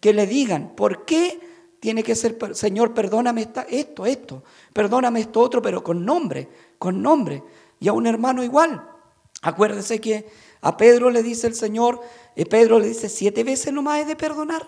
Que 0.00 0.12
le 0.12 0.26
digan, 0.26 0.74
¿por 0.74 1.04
qué 1.04 1.40
tiene 1.80 2.02
que 2.02 2.14
ser, 2.14 2.36
Señor, 2.54 2.94
perdóname 2.94 3.48
esto, 3.68 4.06
esto, 4.06 4.42
perdóname 4.72 5.20
esto 5.20 5.40
otro, 5.40 5.62
pero 5.62 5.84
con 5.84 6.04
nombre, 6.04 6.48
con 6.78 7.02
nombre. 7.02 7.42
Y 7.78 7.88
a 7.88 7.92
un 7.92 8.06
hermano 8.06 8.42
igual. 8.42 8.88
Acuérdese 9.42 10.00
que 10.00 10.26
a 10.62 10.76
Pedro 10.76 11.10
le 11.10 11.22
dice 11.22 11.46
el 11.46 11.54
Señor, 11.54 12.00
eh, 12.34 12.46
Pedro 12.46 12.78
le 12.78 12.88
dice, 12.88 13.08
siete 13.08 13.44
veces 13.44 13.72
nomás 13.72 14.00
he 14.00 14.04
de 14.04 14.16
perdonar. 14.16 14.66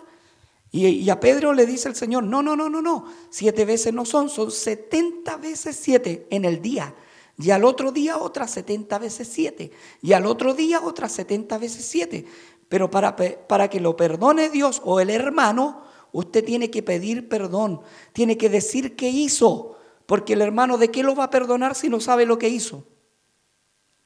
Y, 0.70 1.08
a 1.08 1.18
Pedro 1.18 1.54
le 1.54 1.64
dice 1.64 1.88
el 1.88 1.96
Señor, 1.96 2.24
no, 2.24 2.42
no, 2.42 2.54
no, 2.54 2.68
no, 2.68 2.82
no, 2.82 3.06
siete 3.30 3.64
veces 3.64 3.94
no 3.94 4.04
son, 4.04 4.28
son 4.28 4.50
setenta 4.50 5.36
veces 5.36 5.78
siete 5.80 6.26
en 6.30 6.44
el 6.44 6.60
día. 6.60 6.94
Y 7.38 7.50
al 7.52 7.64
otro 7.64 7.92
día 7.92 8.18
otras 8.18 8.50
setenta 8.50 8.98
veces 8.98 9.28
siete. 9.28 9.70
Y 10.02 10.12
al 10.12 10.26
otro 10.26 10.54
día 10.54 10.80
otras 10.82 11.12
setenta 11.12 11.56
veces 11.56 11.86
siete. 11.86 12.26
Pero 12.68 12.90
para, 12.90 13.16
para 13.16 13.68
que 13.70 13.80
lo 13.80 13.96
perdone 13.96 14.50
Dios 14.50 14.82
o 14.84 15.00
el 15.00 15.08
hermano, 15.08 15.82
usted 16.12 16.44
tiene 16.44 16.70
que 16.70 16.82
pedir 16.82 17.28
perdón, 17.28 17.80
tiene 18.12 18.36
que 18.36 18.50
decir 18.50 18.96
qué 18.96 19.08
hizo. 19.08 19.78
Porque 20.04 20.34
el 20.34 20.42
hermano, 20.42 20.76
¿de 20.76 20.90
qué 20.90 21.02
lo 21.02 21.14
va 21.14 21.24
a 21.24 21.30
perdonar 21.30 21.74
si 21.74 21.88
no 21.88 22.00
sabe 22.00 22.26
lo 22.26 22.38
que 22.38 22.48
hizo? 22.48 22.84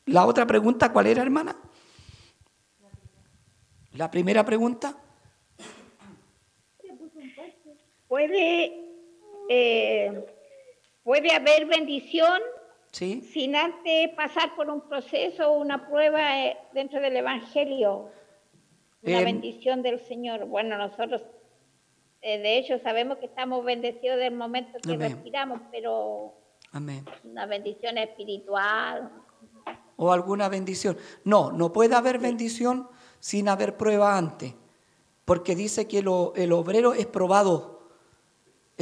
La 0.06 0.26
otra 0.26 0.46
pregunta, 0.46 0.92
¿cuál 0.92 1.06
era, 1.06 1.22
hermana? 1.22 1.56
La 3.92 4.10
primera 4.10 4.44
pregunta. 4.44 5.01
Puede, 8.12 8.74
eh, 9.48 10.26
puede 11.02 11.32
haber 11.32 11.64
bendición 11.64 12.42
sin 12.92 13.56
antes 13.56 14.10
pasar 14.10 14.54
por 14.54 14.68
un 14.68 14.82
proceso 14.82 15.50
o 15.50 15.58
una 15.58 15.88
prueba 15.88 16.44
eh, 16.44 16.58
dentro 16.74 17.00
del 17.00 17.16
Evangelio. 17.16 18.10
Una 19.02 19.20
em, 19.20 19.24
bendición 19.24 19.80
del 19.80 19.98
Señor. 19.98 20.44
Bueno, 20.44 20.76
nosotros 20.76 21.22
eh, 22.20 22.38
de 22.38 22.58
hecho, 22.58 22.78
sabemos 22.80 23.16
que 23.16 23.24
estamos 23.24 23.64
bendecidos 23.64 24.18
del 24.18 24.34
momento 24.34 24.78
que 24.82 24.94
respiramos, 24.94 25.62
pero 25.70 26.34
una 27.24 27.46
bendición 27.46 27.96
espiritual. 27.96 29.10
O 29.96 30.12
alguna 30.12 30.50
bendición. 30.50 30.98
No, 31.24 31.50
no 31.50 31.72
puede 31.72 31.94
haber 31.94 32.18
bendición 32.18 32.90
sin 33.20 33.48
haber 33.48 33.78
prueba 33.78 34.18
antes, 34.18 34.52
porque 35.24 35.56
dice 35.56 35.88
que 35.88 36.00
el 36.00 36.52
obrero 36.52 36.92
es 36.92 37.06
probado. 37.06 37.72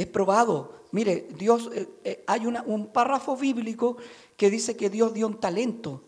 Es 0.01 0.07
probado. 0.07 0.81
Mire, 0.93 1.27
Dios, 1.37 1.69
eh, 1.75 1.87
eh, 2.03 2.23
hay 2.25 2.47
un 2.47 2.87
párrafo 2.87 3.37
bíblico 3.37 3.97
que 4.35 4.49
dice 4.49 4.75
que 4.75 4.89
Dios 4.89 5.13
dio 5.13 5.27
un 5.27 5.39
talento 5.39 6.01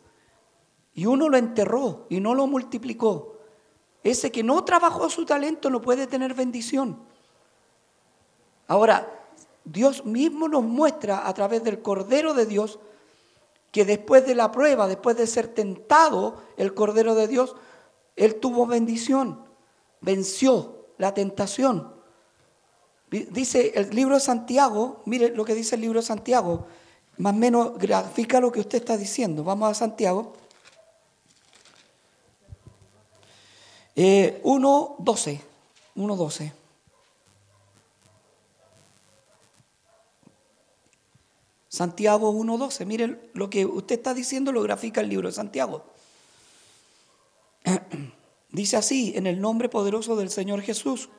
y 0.96 1.06
uno 1.06 1.30
lo 1.30 1.38
enterró 1.38 2.08
y 2.10 2.20
no 2.20 2.34
lo 2.34 2.48
multiplicó. 2.48 3.38
Ese 4.04 4.32
que 4.32 4.42
no 4.42 4.64
trabajó 4.66 5.12
su 5.12 5.28
talento 5.28 5.70
no 5.70 5.80
puede 5.80 6.08
tener 6.08 6.34
bendición. 6.34 6.98
Ahora, 8.68 9.28
Dios 9.64 10.06
mismo 10.06 10.48
nos 10.48 10.64
muestra 10.64 11.28
a 11.28 11.34
través 11.36 11.64
del 11.64 11.84
Cordero 11.84 12.34
de 12.34 12.48
Dios 12.48 12.80
que 13.72 13.86
después 13.86 14.26
de 14.26 14.34
la 14.34 14.52
prueba, 14.52 14.88
después 14.88 15.18
de 15.18 15.28
ser 15.28 15.50
tentado 15.50 16.42
el 16.58 16.74
Cordero 16.74 17.14
de 17.14 17.28
Dios, 17.28 17.56
Él 18.16 18.40
tuvo 18.40 18.66
bendición, 18.66 19.46
venció 20.02 20.88
la 20.98 21.14
tentación. 21.14 21.94
Dice 23.14 23.74
el 23.76 23.92
libro 23.92 24.16
de 24.16 24.22
Santiago, 24.22 25.04
mire 25.06 25.30
lo 25.36 25.46
que 25.46 25.54
dice 25.54 25.76
el 25.76 25.82
libro 25.82 26.00
de 26.00 26.06
Santiago, 26.06 26.66
más 27.18 27.34
o 27.34 27.38
menos 27.38 27.78
grafica 27.78 28.40
lo 28.40 28.52
que 28.52 28.60
usted 28.60 28.80
está 28.80 28.98
diciendo. 28.98 29.44
Vamos 29.44 29.70
a 29.70 29.76
Santiago. 29.76 30.34
1.12. 33.96 35.32
Eh, 35.32 35.42
1.12. 35.96 36.52
Santiago 41.70 42.34
1.12. 42.34 42.86
Miren 42.88 43.22
lo 43.34 43.48
que 43.48 43.68
usted 43.68 43.96
está 43.96 44.16
diciendo, 44.16 44.52
lo 44.52 44.64
grafica 44.64 45.02
el 45.02 45.10
libro 45.10 45.28
de 45.28 45.36
Santiago. 45.36 45.86
Dice 48.52 48.76
así, 48.76 49.14
en 49.16 49.28
el 49.28 49.40
nombre 49.40 49.70
poderoso 49.70 50.16
del 50.16 50.32
Señor 50.32 50.64
Jesús. 50.64 51.10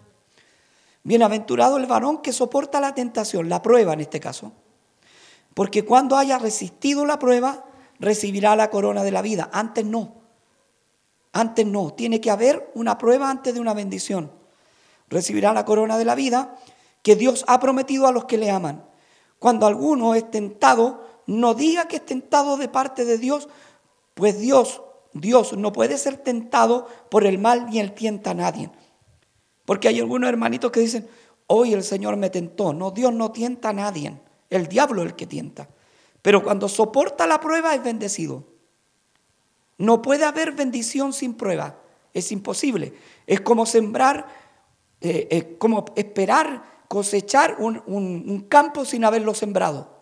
Bienaventurado 1.05 1.77
el 1.77 1.87
varón 1.87 2.23
que 2.23 2.33
soporta 2.33 2.81
la 2.81 2.95
tentación, 2.95 3.51
la 3.51 3.61
prueba 3.61 3.93
en 3.93 4.01
este 4.01 4.21
caso. 4.21 4.53
Porque 5.53 5.85
cuando 5.85 6.17
haya 6.17 6.39
resistido 6.39 7.05
la 7.05 7.19
prueba, 7.19 7.67
recibirá 8.01 8.57
la 8.57 8.71
corona 8.71 9.05
de 9.05 9.11
la 9.11 9.21
vida. 9.21 9.51
Antes 9.53 9.85
no. 9.85 10.15
Antes 11.33 11.67
no. 11.67 11.93
Tiene 11.93 12.23
que 12.23 12.31
haber 12.31 12.71
una 12.75 12.97
prueba 12.97 13.31
antes 13.31 13.53
de 13.53 13.61
una 13.61 13.75
bendición. 13.75 14.33
Recibirá 15.11 15.53
la 15.53 15.67
corona 15.67 15.99
de 15.99 16.07
la 16.07 16.15
vida 16.15 16.57
que 17.03 17.17
Dios 17.17 17.45
ha 17.49 17.61
prometido 17.61 18.07
a 18.07 18.13
los 18.13 18.25
que 18.25 18.39
le 18.39 18.51
aman. 18.51 18.85
Cuando 19.39 19.67
alguno 19.67 20.15
es 20.15 20.31
tentado, 20.31 21.07
no 21.27 21.53
diga 21.53 21.87
que 21.87 21.97
es 21.97 22.07
tentado 22.07 22.57
de 22.57 22.69
parte 22.69 23.05
de 23.05 23.19
Dios, 23.19 23.49
pues 24.15 24.39
Dios, 24.39 24.81
Dios 25.13 25.53
no 25.53 25.71
puede 25.71 25.99
ser 25.99 26.17
tentado 26.17 26.89
por 27.11 27.27
el 27.27 27.39
mal 27.39 27.67
ni 27.67 27.79
él 27.79 27.93
tienta 27.93 28.31
a 28.31 28.35
nadie. 28.35 28.71
Porque 29.65 29.89
hay 29.89 30.01
algunos 30.01 30.29
hermanitos 30.29 30.71
que 30.71 30.81
dicen, 30.81 31.09
hoy 31.47 31.73
el 31.73 31.83
Señor 31.83 32.17
me 32.17 32.31
tentó. 32.31 32.73
No, 32.73 32.91
Dios 32.91 33.13
no 33.13 33.33
tienta 33.33 33.71
a 33.71 33.73
nadie. 33.73 34.19
El 34.51 34.69
diablo 34.69 35.03
es 35.03 35.09
el 35.09 35.17
que 35.17 35.27
tienta. 35.27 35.69
Pero 36.23 36.43
cuando 36.43 36.69
soporta 36.69 37.27
la 37.27 37.41
prueba 37.41 37.75
es 37.75 37.83
bendecido. 37.83 38.45
No 39.79 40.03
puede 40.03 40.25
haber 40.25 40.53
bendición 40.53 41.13
sin 41.13 41.35
prueba. 41.35 41.79
Es 42.13 42.31
imposible. 42.33 42.95
Es 43.27 43.41
como 43.41 43.67
sembrar, 43.67 44.27
eh, 45.01 45.29
eh, 45.31 45.57
como 45.59 45.85
esperar 45.97 46.63
cosechar 46.89 47.57
un, 47.59 48.47
campo 48.49 48.85
sin 48.85 49.05
haberlo 49.05 49.35
sembrado. 49.35 49.93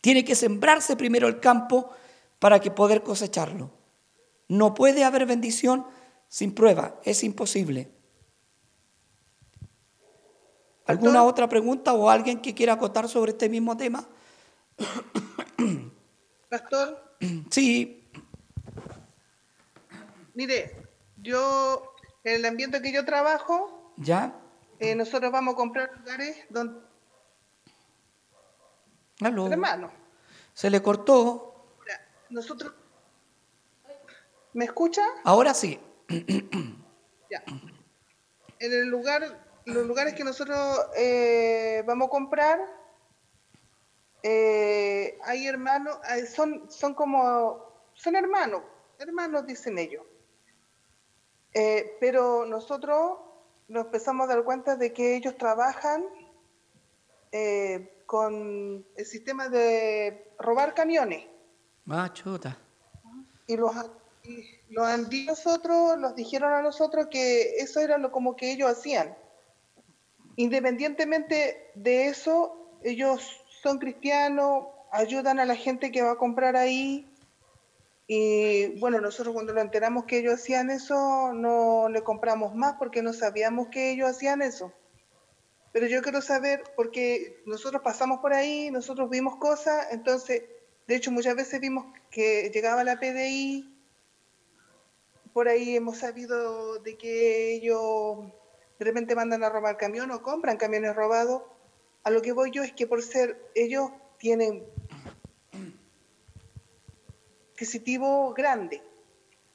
Tiene 0.00 0.24
que 0.24 0.34
sembrarse 0.34 0.96
primero 0.96 1.26
el 1.26 1.40
campo 1.40 1.90
para 2.38 2.60
que 2.60 2.70
poder 2.70 3.02
cosecharlo. 3.02 3.70
No 4.46 4.74
puede 4.74 5.02
haber 5.02 5.26
bendición 5.26 5.84
sin 6.28 6.54
prueba, 6.54 7.00
es 7.04 7.22
imposible. 7.24 7.90
¿Alguna 10.86 11.22
otra 11.22 11.48
pregunta 11.48 11.94
o 11.94 12.10
alguien 12.10 12.42
que 12.42 12.54
quiera 12.54 12.74
acotar 12.74 13.08
sobre 13.08 13.32
este 13.32 13.48
mismo 13.48 13.76
tema? 13.76 14.06
Pastor. 16.50 17.16
Sí. 17.50 18.10
Mire, 20.34 20.88
yo, 21.16 21.94
en 22.22 22.34
el 22.34 22.44
ambiente 22.44 22.82
que 22.82 22.92
yo 22.92 23.04
trabajo, 23.04 23.84
¿Ya? 23.96 24.34
Eh, 24.78 24.94
nosotros 24.94 25.30
vamos 25.30 25.54
a 25.54 25.56
comprar 25.56 25.90
lugares 25.98 26.36
donde... 26.50 26.80
Hermano. 29.20 29.92
Se 30.52 30.68
le 30.70 30.82
cortó. 30.82 31.66
Nosotros... 32.30 32.72
¿Me 34.52 34.64
escucha? 34.64 35.02
Ahora 35.24 35.54
sí. 35.54 35.80
ya. 37.30 37.42
En 38.58 38.72
el 38.72 38.88
lugar, 38.88 39.46
los 39.64 39.86
lugares 39.86 40.14
que 40.14 40.24
nosotros 40.24 40.58
eh, 40.96 41.82
vamos 41.86 42.08
a 42.08 42.10
comprar, 42.10 42.60
eh, 44.22 45.18
hay 45.24 45.46
hermanos, 45.46 45.98
son, 46.34 46.70
son 46.70 46.94
como, 46.94 47.90
son 47.94 48.16
hermanos, 48.16 48.62
hermanos 48.98 49.46
dicen 49.46 49.78
ellos. 49.78 50.02
pero 52.00 52.46
nosotros 52.46 53.18
nos 53.68 53.86
empezamos 53.86 54.28
a 54.28 54.34
dar 54.34 54.44
cuenta 54.44 54.76
de 54.76 54.92
que 54.92 55.16
ellos 55.16 55.36
trabajan 55.36 56.04
eh, 57.32 58.02
con 58.06 58.86
el 58.96 59.06
sistema 59.06 59.48
de 59.48 60.34
robar 60.38 60.74
camiones. 60.74 61.26
Ah, 61.88 62.10
chuta. 62.12 62.56
Y 63.46 63.56
los, 63.56 63.74
y 64.24 64.44
los 64.70 64.88
nosotros, 65.26 65.98
los 65.98 66.14
dijeron 66.16 66.52
a 66.52 66.62
nosotros 66.62 67.08
que 67.10 67.56
eso 67.58 67.80
era 67.80 67.98
lo 67.98 68.10
como 68.10 68.36
que 68.36 68.52
ellos 68.52 68.70
hacían. 68.70 69.16
Independientemente 70.36 71.70
de 71.74 72.06
eso, 72.06 72.78
ellos 72.82 73.40
son 73.62 73.78
cristianos, 73.78 74.66
ayudan 74.90 75.38
a 75.38 75.44
la 75.44 75.54
gente 75.54 75.92
que 75.92 76.02
va 76.02 76.12
a 76.12 76.16
comprar 76.16 76.56
ahí. 76.56 77.08
Y 78.06 78.78
bueno, 78.80 79.00
nosotros 79.00 79.34
cuando 79.34 79.52
lo 79.52 79.60
enteramos 79.60 80.04
que 80.04 80.18
ellos 80.18 80.34
hacían 80.34 80.70
eso, 80.70 81.32
no 81.32 81.88
le 81.88 82.02
compramos 82.02 82.54
más 82.54 82.74
porque 82.78 83.02
no 83.02 83.12
sabíamos 83.12 83.68
que 83.68 83.92
ellos 83.92 84.10
hacían 84.10 84.42
eso. 84.42 84.72
Pero 85.72 85.86
yo 85.86 86.02
quiero 86.02 86.20
saber, 86.20 86.62
porque 86.76 87.42
nosotros 87.46 87.82
pasamos 87.82 88.20
por 88.20 88.32
ahí, 88.32 88.70
nosotros 88.70 89.10
vimos 89.10 89.36
cosas, 89.36 89.88
entonces, 89.90 90.44
de 90.86 90.94
hecho 90.94 91.10
muchas 91.10 91.34
veces 91.34 91.60
vimos 91.60 91.86
que 92.10 92.50
llegaba 92.54 92.84
la 92.84 93.00
PDI, 93.00 93.73
por 95.34 95.48
ahí 95.48 95.74
hemos 95.74 95.98
sabido 95.98 96.78
de 96.78 96.96
que 96.96 97.56
ellos 97.56 98.18
de 98.78 98.84
repente 98.84 99.16
mandan 99.16 99.42
a 99.42 99.50
robar 99.50 99.76
camión 99.76 100.12
o 100.12 100.22
compran 100.22 100.56
camiones 100.56 100.94
robados. 100.94 101.42
A 102.04 102.10
lo 102.10 102.22
que 102.22 102.32
voy 102.32 102.52
yo 102.52 102.62
es 102.62 102.72
que 102.72 102.86
por 102.86 103.02
ser 103.02 103.50
ellos 103.56 103.90
tienen 104.18 104.64
adquisitivo 107.52 108.32
grande. 108.32 108.80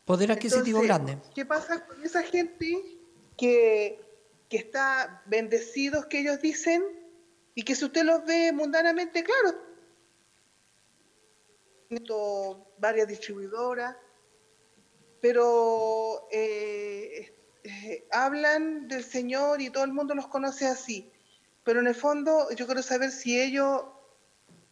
Poder 0.04 0.34
adquisitivo 0.34 0.82
grande. 0.82 1.18
¿Qué 1.34 1.46
pasa 1.46 1.86
con 1.86 2.04
esa 2.04 2.24
gente 2.24 3.00
que, 3.38 4.02
que 4.50 4.58
está 4.58 5.24
bendecidos 5.28 6.08
que 6.08 6.20
ellos 6.20 6.42
dicen 6.42 6.84
y 7.56 7.64
que 7.64 7.76
si 7.76 7.86
usted 7.86 8.04
los 8.04 8.26
ve 8.26 8.52
mundanamente, 8.52 9.24
claro, 9.24 9.56
varias 12.78 13.08
distribuidoras, 13.08 13.96
pero 15.22 16.28
eh, 16.32 17.34
eh, 17.64 18.08
hablan 18.12 18.88
del 18.88 19.04
Señor 19.04 19.62
y 19.62 19.70
todo 19.70 19.84
el 19.84 19.94
mundo 19.94 20.16
los 20.16 20.28
conoce 20.28 20.68
así. 20.68 21.12
Pero 21.64 21.80
en 21.80 21.88
el 21.88 21.96
fondo 21.96 22.50
yo 22.56 22.66
quiero 22.66 22.82
saber 22.82 23.12
si 23.12 23.40
ellos 23.40 23.84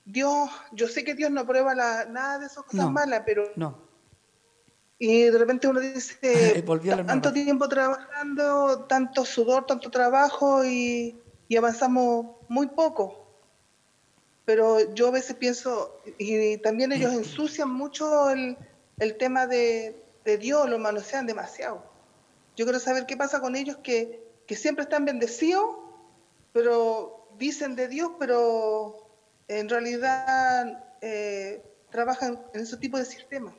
Dios, 0.08 0.50
yo 0.72 0.88
sé 0.88 1.04
que 1.04 1.16
Dios 1.16 1.32
no 1.32 1.46
prueba 1.46 1.76
nada 1.76 2.40
de 2.40 2.46
esas 2.46 2.64
cosas 2.64 2.90
malas, 2.90 3.24
pero... 3.26 3.52
No. 3.58 3.78
Y 5.00 5.24
de 5.24 5.38
repente 5.38 5.68
uno 5.68 5.82
dice, 5.82 6.64
tanto 7.06 7.34
tiempo 7.34 7.68
trabajando, 7.68 8.86
tanto 8.88 9.26
sudor, 9.26 9.66
tanto 9.66 9.92
trabajo 9.92 10.64
y, 10.66 11.22
avanzamos 11.56 12.38
muy 12.48 12.68
poco. 12.68 13.28
Pero 14.46 14.94
yo 14.94 15.10
a 15.10 15.12
veces 15.12 15.36
pienso, 15.36 16.00
y 16.18 16.58
también 16.60 16.94
ellos 16.94 17.14
ensucian 17.14 17.70
mucho 17.70 18.30
el, 18.30 18.58
tema 19.20 19.46
de, 19.46 20.04
Dios, 20.36 20.70
lo 20.70 20.78
manosean 20.80 21.26
demasiado. 21.26 21.82
Yo 22.58 22.66
quiero 22.66 22.82
saber 22.82 23.06
qué 23.06 23.16
pasa 23.16 23.40
con 23.40 23.56
ellos 23.56 23.78
que, 23.78 24.22
que 24.46 24.58
siempre 24.58 24.84
están 24.84 25.06
bendecidos, 25.06 25.64
pero 26.52 27.30
dicen 27.38 27.78
de 27.78 27.88
Dios, 27.88 28.12
pero 28.20 29.08
en 29.48 29.70
realidad 29.70 30.84
eh, 31.02 31.64
trabajan 31.90 32.42
en 32.54 32.62
ese 32.62 32.76
tipo 32.78 32.98
de 32.98 33.06
sistemas. 33.06 33.54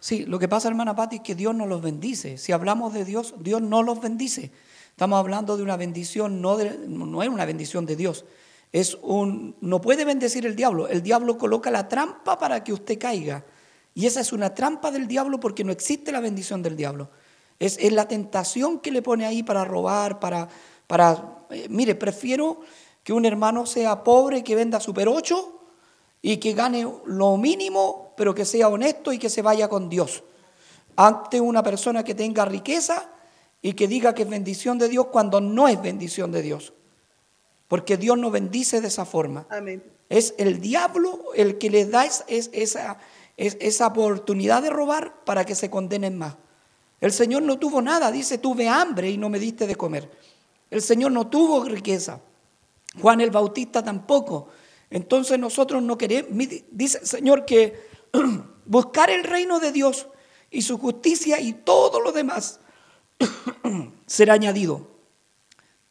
Sí, 0.00 0.26
lo 0.26 0.38
que 0.38 0.48
pasa, 0.48 0.68
hermana 0.68 0.94
Patti, 0.94 1.16
es 1.16 1.22
que 1.22 1.34
Dios 1.34 1.54
no 1.54 1.66
los 1.66 1.80
bendice. 1.80 2.36
Si 2.36 2.52
hablamos 2.52 2.92
de 2.92 3.04
Dios, 3.04 3.34
Dios 3.38 3.62
no 3.62 3.82
los 3.82 4.00
bendice. 4.00 4.50
Estamos 4.90 5.18
hablando 5.18 5.56
de 5.56 5.62
una 5.62 5.76
bendición, 5.76 6.42
no, 6.42 6.58
no 6.58 7.22
es 7.22 7.28
una 7.28 7.46
bendición 7.46 7.86
de 7.86 7.96
Dios. 7.96 8.26
Es 8.72 8.98
un, 9.02 9.56
no 9.60 9.80
puede 9.80 10.04
bendecir 10.04 10.44
el 10.46 10.56
diablo. 10.56 10.88
El 10.88 11.02
diablo 11.02 11.38
coloca 11.38 11.70
la 11.70 11.88
trampa 11.88 12.38
para 12.38 12.62
que 12.62 12.72
usted 12.72 12.98
caiga. 12.98 13.44
Y 13.94 14.06
esa 14.06 14.20
es 14.20 14.32
una 14.32 14.54
trampa 14.54 14.90
del 14.90 15.06
diablo 15.06 15.38
porque 15.38 15.64
no 15.64 15.72
existe 15.72 16.12
la 16.12 16.20
bendición 16.20 16.62
del 16.62 16.76
diablo. 16.76 17.10
Es, 17.58 17.76
es 17.78 17.92
la 17.92 18.08
tentación 18.08 18.80
que 18.80 18.90
le 18.90 19.02
pone 19.02 19.26
ahí 19.26 19.42
para 19.42 19.64
robar, 19.64 20.20
para... 20.20 20.48
para 20.86 21.44
eh, 21.50 21.66
mire, 21.68 21.94
prefiero 21.94 22.60
que 23.02 23.12
un 23.12 23.24
hermano 23.24 23.66
sea 23.66 24.02
pobre 24.04 24.44
que 24.44 24.54
venda 24.54 24.80
Super 24.80 25.08
8 25.08 25.60
y 26.22 26.36
que 26.36 26.52
gane 26.52 26.86
lo 27.04 27.36
mínimo, 27.36 28.14
pero 28.16 28.34
que 28.34 28.44
sea 28.44 28.68
honesto 28.68 29.12
y 29.12 29.18
que 29.18 29.28
se 29.28 29.42
vaya 29.42 29.68
con 29.68 29.88
Dios. 29.88 30.22
Ante 30.94 31.40
una 31.40 31.62
persona 31.62 32.04
que 32.04 32.14
tenga 32.14 32.44
riqueza 32.44 33.10
y 33.60 33.74
que 33.74 33.88
diga 33.88 34.14
que 34.14 34.22
es 34.22 34.28
bendición 34.28 34.78
de 34.78 34.88
Dios 34.88 35.06
cuando 35.08 35.40
no 35.40 35.68
es 35.68 35.80
bendición 35.82 36.30
de 36.30 36.42
Dios. 36.42 36.72
Porque 37.66 37.96
Dios 37.96 38.18
no 38.18 38.30
bendice 38.30 38.80
de 38.80 38.88
esa 38.88 39.04
forma. 39.04 39.46
Es 40.08 40.34
el 40.38 40.60
diablo 40.60 41.32
el 41.34 41.58
que 41.58 41.70
les 41.70 41.90
da 41.90 42.04
esa, 42.04 42.98
esa 43.36 43.86
oportunidad 43.86 44.62
de 44.62 44.70
robar 44.70 45.24
para 45.24 45.44
que 45.44 45.54
se 45.54 45.70
condenen 45.70 46.18
más. 46.18 46.36
El 47.00 47.12
Señor 47.12 47.42
no 47.42 47.58
tuvo 47.58 47.82
nada, 47.82 48.12
dice, 48.12 48.38
tuve 48.38 48.68
hambre 48.68 49.10
y 49.10 49.18
no 49.18 49.28
me 49.28 49.38
diste 49.38 49.66
de 49.66 49.74
comer. 49.74 50.10
El 50.70 50.82
Señor 50.82 51.12
no 51.12 51.26
tuvo 51.26 51.64
riqueza. 51.64 52.20
Juan 53.00 53.20
el 53.20 53.30
Bautista 53.30 53.82
tampoco. 53.82 54.48
Entonces 54.90 55.38
nosotros 55.38 55.82
no 55.82 55.96
queremos, 55.98 56.30
dice 56.70 56.98
el 56.98 57.06
Señor 57.06 57.44
que 57.44 57.88
buscar 58.66 59.10
el 59.10 59.24
reino 59.24 59.58
de 59.58 59.72
Dios 59.72 60.06
y 60.50 60.62
su 60.62 60.78
justicia 60.78 61.40
y 61.40 61.54
todo 61.54 62.00
lo 62.00 62.12
demás 62.12 62.60
será 64.06 64.34
añadido. 64.34 64.86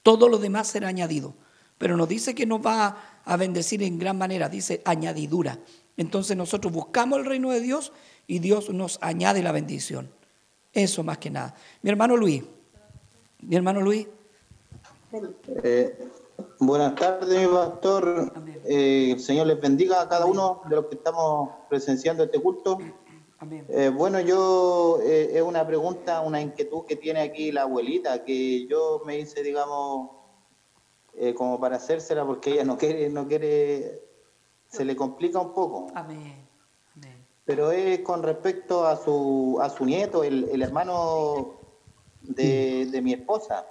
Todo 0.03 0.29
lo 0.29 0.37
demás 0.37 0.67
será 0.67 0.87
añadido. 0.87 1.33
Pero 1.77 1.97
nos 1.97 2.07
dice 2.07 2.35
que 2.35 2.45
nos 2.45 2.65
va 2.65 3.21
a 3.25 3.37
bendecir 3.37 3.81
en 3.83 3.97
gran 3.97 4.17
manera, 4.17 4.49
dice 4.49 4.81
añadidura. 4.85 5.59
Entonces 6.01 6.35
nosotros 6.35 6.73
buscamos 6.73 7.19
el 7.19 7.25
reino 7.25 7.51
de 7.51 7.61
Dios 7.61 7.93
y 8.25 8.39
Dios 8.39 8.71
nos 8.71 8.97
añade 9.01 9.43
la 9.43 9.51
bendición. 9.51 10.09
Eso 10.73 11.03
más 11.03 11.19
que 11.19 11.29
nada. 11.29 11.53
Mi 11.83 11.91
hermano 11.91 12.17
Luis, 12.17 12.43
mi 13.39 13.55
hermano 13.55 13.81
Luis. 13.81 14.07
Eh, 15.63 16.07
Buenas 16.57 16.95
tardes, 16.95 17.39
mi 17.39 17.53
pastor. 17.53 18.33
Eh, 18.65 19.11
el 19.11 19.19
Señor 19.19 19.45
les 19.45 19.61
bendiga 19.61 20.01
a 20.01 20.09
cada 20.09 20.25
uno 20.25 20.63
de 20.67 20.77
los 20.77 20.87
que 20.87 20.95
estamos 20.95 21.51
presenciando 21.69 22.23
este 22.23 22.39
culto. 22.39 22.79
Eh, 23.69 23.91
bueno, 23.95 24.19
yo 24.21 24.99
es 25.03 25.41
una 25.43 25.67
pregunta, 25.67 26.21
una 26.21 26.41
inquietud 26.41 26.85
que 26.87 26.95
tiene 26.95 27.21
aquí 27.21 27.51
la 27.51 27.61
abuelita, 27.61 28.23
que 28.23 28.65
yo 28.65 29.03
me 29.05 29.19
hice, 29.19 29.43
digamos, 29.43 30.09
como 31.35 31.59
para 31.59 31.75
hacérsela 31.75 32.25
porque 32.25 32.53
ella 32.53 32.63
no 32.63 32.75
quiere, 32.75 33.07
no 33.09 33.27
quiere, 33.27 34.10
se 34.71 34.85
le 34.85 34.95
complica 34.95 35.39
un 35.39 35.53
poco. 35.53 35.87
Amén. 35.93 36.47
Pero 37.43 37.71
es 37.71 37.99
con 37.99 38.23
respecto 38.23 38.85
a 38.85 38.95
su, 38.95 39.59
a 39.61 39.69
su 39.69 39.83
nieto, 39.85 40.23
el, 40.23 40.61
hermano 40.61 41.55
de, 42.21 42.85
de 42.85 43.01
mi 43.01 43.13
esposa. 43.13 43.65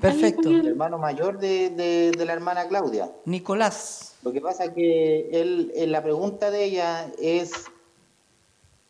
Perfecto. 0.00 0.48
El 0.48 0.66
hermano 0.66 0.98
mayor 0.98 1.38
de, 1.38 2.12
la 2.16 2.32
hermana 2.32 2.68
Claudia. 2.68 3.10
Nicolás. 3.24 4.16
Lo 4.22 4.32
que 4.32 4.40
pasa 4.40 4.72
que 4.72 5.30
él, 5.32 5.72
en 5.74 5.92
la 5.92 6.02
pregunta 6.02 6.50
de 6.50 6.64
ella 6.64 7.12
es, 7.18 7.52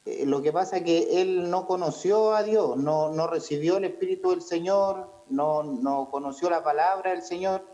eh, 0.06 0.24
lo 0.26 0.42
que 0.42 0.52
pasa 0.52 0.78
es 0.78 0.84
que 0.84 1.20
él 1.20 1.50
no 1.50 1.66
conoció 1.66 2.34
a 2.34 2.42
Dios, 2.42 2.76
no, 2.76 3.10
no 3.10 3.26
recibió 3.26 3.76
el 3.76 3.84
Espíritu 3.84 4.30
del 4.30 4.42
Señor, 4.42 5.10
no, 5.28 5.62
no 5.62 6.08
conoció 6.10 6.50
la 6.50 6.62
palabra 6.62 7.10
del 7.10 7.22
Señor, 7.22 7.64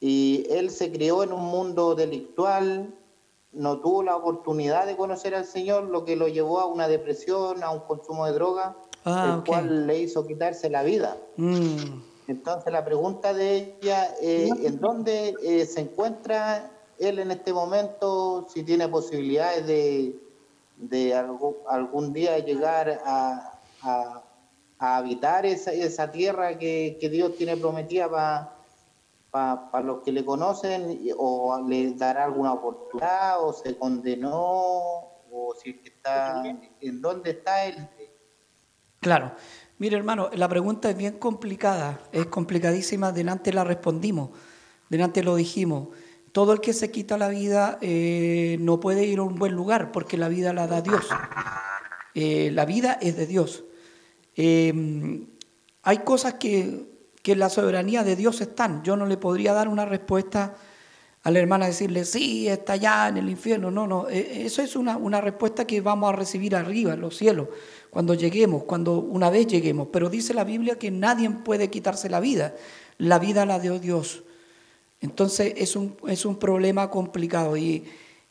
y 0.00 0.46
él 0.50 0.70
se 0.70 0.92
crió 0.92 1.22
en 1.22 1.32
un 1.32 1.44
mundo 1.44 1.94
delictual, 1.94 2.94
no 3.52 3.80
tuvo 3.80 4.02
la 4.02 4.16
oportunidad 4.16 4.86
de 4.86 4.96
conocer 4.96 5.34
al 5.34 5.44
Señor, 5.44 5.84
lo 5.84 6.04
que 6.04 6.16
lo 6.16 6.28
llevó 6.28 6.60
a 6.60 6.66
una 6.66 6.86
depresión, 6.86 7.62
a 7.62 7.70
un 7.70 7.80
consumo 7.80 8.26
de 8.26 8.32
droga, 8.32 8.76
ah, 9.04 9.36
el 9.36 9.44
cual 9.44 9.86
le 9.86 9.98
hizo 9.98 10.26
quitarse 10.26 10.70
la 10.70 10.82
vida. 10.82 11.16
Mm. 11.36 12.02
Entonces 12.28 12.72
la 12.72 12.84
pregunta 12.84 13.32
de 13.32 13.74
ella, 13.80 14.04
es, 14.20 14.50
¿en 14.50 14.78
dónde 14.80 15.34
eh, 15.42 15.64
se 15.64 15.80
encuentra 15.80 16.70
él 16.98 17.18
en 17.18 17.30
este 17.30 17.54
momento? 17.54 18.46
Si 18.52 18.62
tiene 18.64 18.86
posibilidades 18.86 19.66
de, 19.66 21.14
algún 21.68 22.12
día 22.12 22.38
llegar 22.38 23.00
a, 23.04 23.54
habitar 24.78 25.46
esa, 25.46 26.10
tierra 26.10 26.58
que, 26.58 27.08
Dios 27.10 27.34
tiene 27.36 27.56
prometida 27.56 28.10
para 28.10 28.57
los 29.84 30.02
que 30.02 30.12
le 30.12 30.24
conocen, 30.24 30.98
o 31.16 31.64
le 31.68 31.94
dará 31.94 32.24
alguna 32.24 32.52
oportunidad, 32.52 33.44
o 33.44 33.52
se 33.52 33.76
condenó, 33.76 34.38
o 35.30 35.54
si 35.62 35.80
está, 35.84 36.42
¿en 36.80 37.00
dónde 37.00 37.30
está 37.30 37.66
él? 37.66 37.88
Claro. 39.00 39.32
Mire, 39.78 39.96
hermano, 39.96 40.28
la 40.32 40.48
pregunta 40.48 40.90
es 40.90 40.96
bien 40.96 41.18
complicada, 41.18 42.00
es 42.10 42.26
complicadísima, 42.26 43.12
delante 43.12 43.52
la 43.52 43.62
respondimos, 43.62 44.30
delante 44.88 45.22
lo 45.22 45.36
dijimos. 45.36 45.88
Todo 46.32 46.52
el 46.52 46.60
que 46.60 46.72
se 46.72 46.90
quita 46.90 47.16
la 47.16 47.28
vida 47.28 47.78
eh, 47.80 48.56
no 48.60 48.80
puede 48.80 49.04
ir 49.04 49.20
a 49.20 49.22
un 49.22 49.36
buen 49.36 49.54
lugar 49.54 49.92
porque 49.92 50.16
la 50.16 50.28
vida 50.28 50.52
la 50.52 50.66
da 50.66 50.82
Dios. 50.82 51.06
Eh, 52.14 52.50
la 52.52 52.64
vida 52.64 52.98
es 53.00 53.16
de 53.16 53.26
Dios. 53.26 53.64
Eh, 54.34 55.26
hay 55.82 55.98
cosas 55.98 56.34
que, 56.34 56.86
que 57.28 57.32
en 57.32 57.40
la 57.40 57.50
soberanía 57.50 58.04
de 58.04 58.16
Dios 58.16 58.40
están. 58.40 58.82
Yo 58.82 58.96
no 58.96 59.04
le 59.04 59.18
podría 59.18 59.52
dar 59.52 59.68
una 59.68 59.84
respuesta 59.84 60.56
a 61.22 61.30
la 61.30 61.38
hermana 61.38 61.66
decirle, 61.66 62.06
sí, 62.06 62.48
está 62.48 62.72
allá 62.72 63.06
en 63.08 63.18
el 63.18 63.28
infierno. 63.28 63.70
No, 63.70 63.86
no, 63.86 64.08
e, 64.08 64.46
eso 64.46 64.62
es 64.62 64.74
una, 64.76 64.96
una 64.96 65.20
respuesta 65.20 65.66
que 65.66 65.82
vamos 65.82 66.08
a 66.08 66.16
recibir 66.16 66.56
arriba, 66.56 66.94
en 66.94 67.02
los 67.02 67.18
cielos, 67.18 67.48
cuando 67.90 68.14
lleguemos, 68.14 68.64
cuando 68.64 68.98
una 68.98 69.28
vez 69.28 69.46
lleguemos. 69.46 69.88
Pero 69.92 70.08
dice 70.08 70.32
la 70.32 70.44
Biblia 70.44 70.78
que 70.78 70.90
nadie 70.90 71.28
puede 71.28 71.68
quitarse 71.68 72.08
la 72.08 72.18
vida. 72.18 72.54
La 72.96 73.18
vida 73.18 73.44
la 73.44 73.58
dio 73.58 73.78
Dios. 73.78 74.22
Entonces 75.02 75.52
es 75.58 75.76
un, 75.76 75.98
es 76.06 76.24
un 76.24 76.36
problema 76.36 76.88
complicado 76.88 77.58
y, 77.58 77.84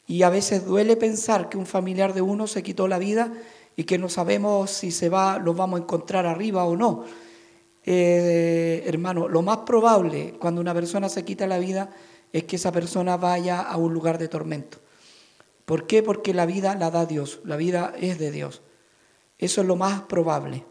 y 0.08 0.24
a 0.24 0.32
veces 0.32 0.66
duele 0.66 0.98
pensar 0.98 1.50
que 1.50 1.58
un 1.60 1.68
familiar 1.68 2.16
de 2.16 2.24
uno 2.24 2.48
se 2.48 2.64
quitó 2.64 2.88
la 2.88 2.98
vida 2.98 3.32
y 3.76 3.84
que 3.84 4.00
no 4.00 4.10
sabemos 4.10 4.72
si 4.72 4.90
se 4.90 5.08
va, 5.08 5.38
lo 5.38 5.54
vamos 5.54 5.82
a 5.82 5.84
encontrar 5.84 6.26
arriba 6.26 6.64
o 6.64 6.76
no. 6.76 7.27
Eh, 7.90 8.84
hermano, 8.86 9.30
lo 9.30 9.42
más 9.42 9.60
probable 9.60 10.34
cuando 10.42 10.60
una 10.60 10.74
persona 10.74 11.08
se 11.08 11.24
quita 11.24 11.48
la 11.48 11.58
vida 11.58 11.90
es 12.34 12.44
que 12.44 12.58
esa 12.58 12.74
persona 12.74 13.16
vaya 13.16 13.62
a 13.62 13.78
un 13.78 13.94
lugar 13.94 14.18
de 14.18 14.28
tormento. 14.28 14.80
¿Por 15.64 15.88
qué? 15.88 16.04
Porque 16.04 16.34
la 16.34 16.46
vida 16.46 16.76
la 16.76 16.92
da 16.92 17.06
Dios, 17.06 17.40
la 17.46 17.56
vida 17.56 17.94
es 17.98 18.20
de 18.20 18.32
Dios. 18.32 18.62
Eso 19.40 19.62
es 19.62 19.68
lo 19.68 19.78
más 19.78 20.02
probable. 20.02 20.66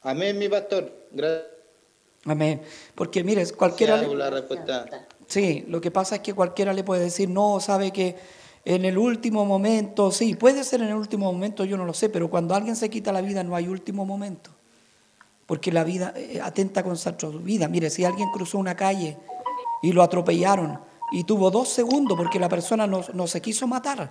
Amén, 0.00 0.38
mi 0.38 0.48
pastor. 0.48 0.90
Gracias. 1.12 1.44
Amén. 2.24 2.62
Porque 2.94 3.22
mire, 3.22 3.46
cualquiera... 3.52 4.02
Sí, 5.26 5.66
lo 5.68 5.78
que 5.82 5.90
pasa 5.90 6.16
es 6.16 6.20
que 6.22 6.32
cualquiera 6.32 6.72
le 6.72 6.84
puede 6.84 7.02
decir, 7.02 7.28
no, 7.28 7.60
sabe 7.60 7.92
que 7.92 8.16
en 8.64 8.86
el 8.86 8.96
último 8.96 9.44
momento, 9.44 10.10
sí, 10.10 10.36
puede 10.36 10.64
ser 10.64 10.80
en 10.80 10.88
el 10.88 10.94
último 10.94 11.30
momento, 11.30 11.66
yo 11.66 11.76
no 11.76 11.84
lo 11.84 11.92
sé, 11.92 12.08
pero 12.08 12.30
cuando 12.30 12.54
alguien 12.54 12.76
se 12.76 12.88
quita 12.88 13.12
la 13.12 13.20
vida 13.20 13.44
no 13.44 13.54
hay 13.54 13.68
último 13.68 14.06
momento. 14.06 14.55
Porque 15.46 15.70
la 15.72 15.84
vida 15.84 16.12
eh, 16.16 16.40
atenta 16.42 16.82
con 16.82 16.96
su 16.96 17.10
vida. 17.40 17.68
Mire, 17.68 17.88
si 17.90 18.04
alguien 18.04 18.30
cruzó 18.30 18.58
una 18.58 18.74
calle 18.74 19.16
y 19.82 19.92
lo 19.92 20.02
atropellaron 20.02 20.80
y 21.12 21.24
tuvo 21.24 21.50
dos 21.50 21.68
segundos 21.68 22.16
porque 22.16 22.40
la 22.40 22.48
persona 22.48 22.86
no, 22.86 23.02
no 23.14 23.26
se 23.26 23.40
quiso 23.40 23.66
matar, 23.66 24.10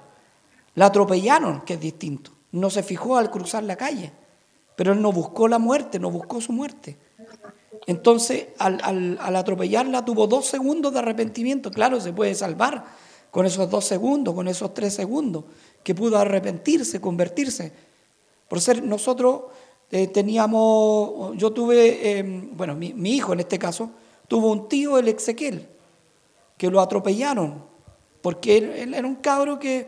la 0.76 0.86
atropellaron, 0.88 1.62
que 1.62 1.74
es 1.74 1.80
distinto. 1.80 2.32
No 2.52 2.70
se 2.70 2.84
fijó 2.84 3.18
al 3.18 3.30
cruzar 3.32 3.64
la 3.64 3.76
calle, 3.76 4.14
pero 4.76 4.94
él 4.94 5.02
no 5.02 5.12
buscó 5.12 5.48
la 5.48 5.60
muerte, 5.60 6.00
no 6.00 6.10
buscó 6.10 6.40
su 6.40 6.54
muerte. 6.54 6.98
Entonces, 7.88 8.48
al, 8.58 9.20
atropellarla 9.20 10.04
tuvo 10.04 10.28
dos 10.28 10.46
segundos 10.46 10.94
de 10.94 11.00
arrepentimiento. 11.00 11.72
Claro, 11.72 12.00
se 12.00 12.14
puede 12.14 12.34
salvar 12.34 12.84
con 13.30 13.46
esos 13.46 13.70
dos 13.70 13.86
segundos, 13.86 14.34
con 14.34 14.48
esos 14.48 14.74
tres 14.74 14.94
segundos, 14.94 15.46
que 15.84 15.94
pudo 15.94 16.18
arrepentirse, 16.18 17.00
convertirse. 17.00 17.74
Por 18.48 18.62
ser 18.62 18.84
nosotros 18.84 19.44
eh, 19.98 20.08
teníamos, 20.08 21.38
yo 21.38 21.54
tuve, 21.54 22.18
em, 22.18 22.50
bueno, 22.52 22.76
mi, 22.76 23.16
hijo 23.16 23.32
en 23.32 23.40
este 23.40 23.58
caso, 23.58 23.92
tuvo 24.28 24.52
un 24.52 24.68
tío, 24.68 24.98
el 24.98 25.08
Ezequiel, 25.08 25.70
que 26.58 26.70
lo 26.70 26.82
atropellaron, 26.82 27.64
porque 28.22 28.58
él, 28.58 28.94
era 28.94 29.08
un 29.08 29.16
cabro 29.16 29.58
que 29.58 29.88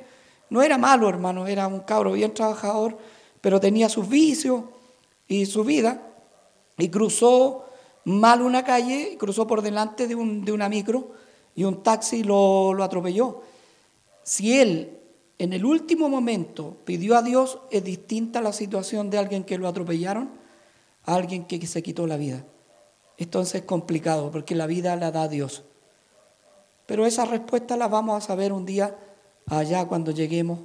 no 0.49 0.61
era 0.61 0.77
malo, 0.77 1.09
hermano, 1.09 1.45
era 1.45 1.67
un 1.67 1.81
cabro 1.81 2.13
bien 2.13 2.33
trabajador, 2.33 2.97
pero 3.41 3.59
tenía 3.59 3.89
sus 3.89 4.07
vicios 4.07 4.63
y 5.27 5.45
su 5.45 5.65
vida, 5.65 6.01
y 6.77 6.87
cruzó 6.87 7.65
mal 8.05 8.41
una 8.41 8.63
calle, 8.63 9.17
cruzó 9.19 9.45
por 9.45 9.61
delante 9.61 10.07
de, 10.07 10.15
una 10.15 10.69
micro 10.69 11.11
y 11.53 11.65
un 11.65 11.83
taxi 11.83 12.23
lo, 12.23 12.73
lo 12.73 12.81
atropelló. 12.81 13.41
Si 14.23 14.57
él 14.57 14.96
en 15.39 15.53
el 15.53 15.65
último 15.65 16.09
momento 16.09 16.77
pidió 16.83 17.15
a 17.15 17.21
Dios, 17.21 17.59
es 17.69 17.83
distinta 17.83 18.41
la 18.41 18.53
situación 18.53 19.09
de 19.09 19.19
alguien 19.19 19.43
que 19.43 19.57
lo 19.57 19.67
atropellaron 19.67 20.29
a 21.05 21.15
alguien 21.15 21.45
que 21.45 21.65
se 21.67 21.83
quitó 21.83 22.07
la 22.07 22.17
vida. 22.17 22.43
Entonces 23.17 23.61
es 23.61 23.63
complicado 23.63 24.31
porque 24.31 24.55
la 24.55 24.67
vida 24.67 24.95
la 24.95 25.11
da 25.11 25.27
Dios. 25.27 25.63
Pero 26.85 27.05
esa 27.05 27.25
respuesta 27.25 27.77
la 27.77 27.87
vamos 27.87 28.23
a 28.23 28.27
saber 28.27 28.51
un 28.51 28.65
día 28.65 28.97
allá 29.47 29.85
cuando 29.85 30.11
lleguemos 30.11 30.59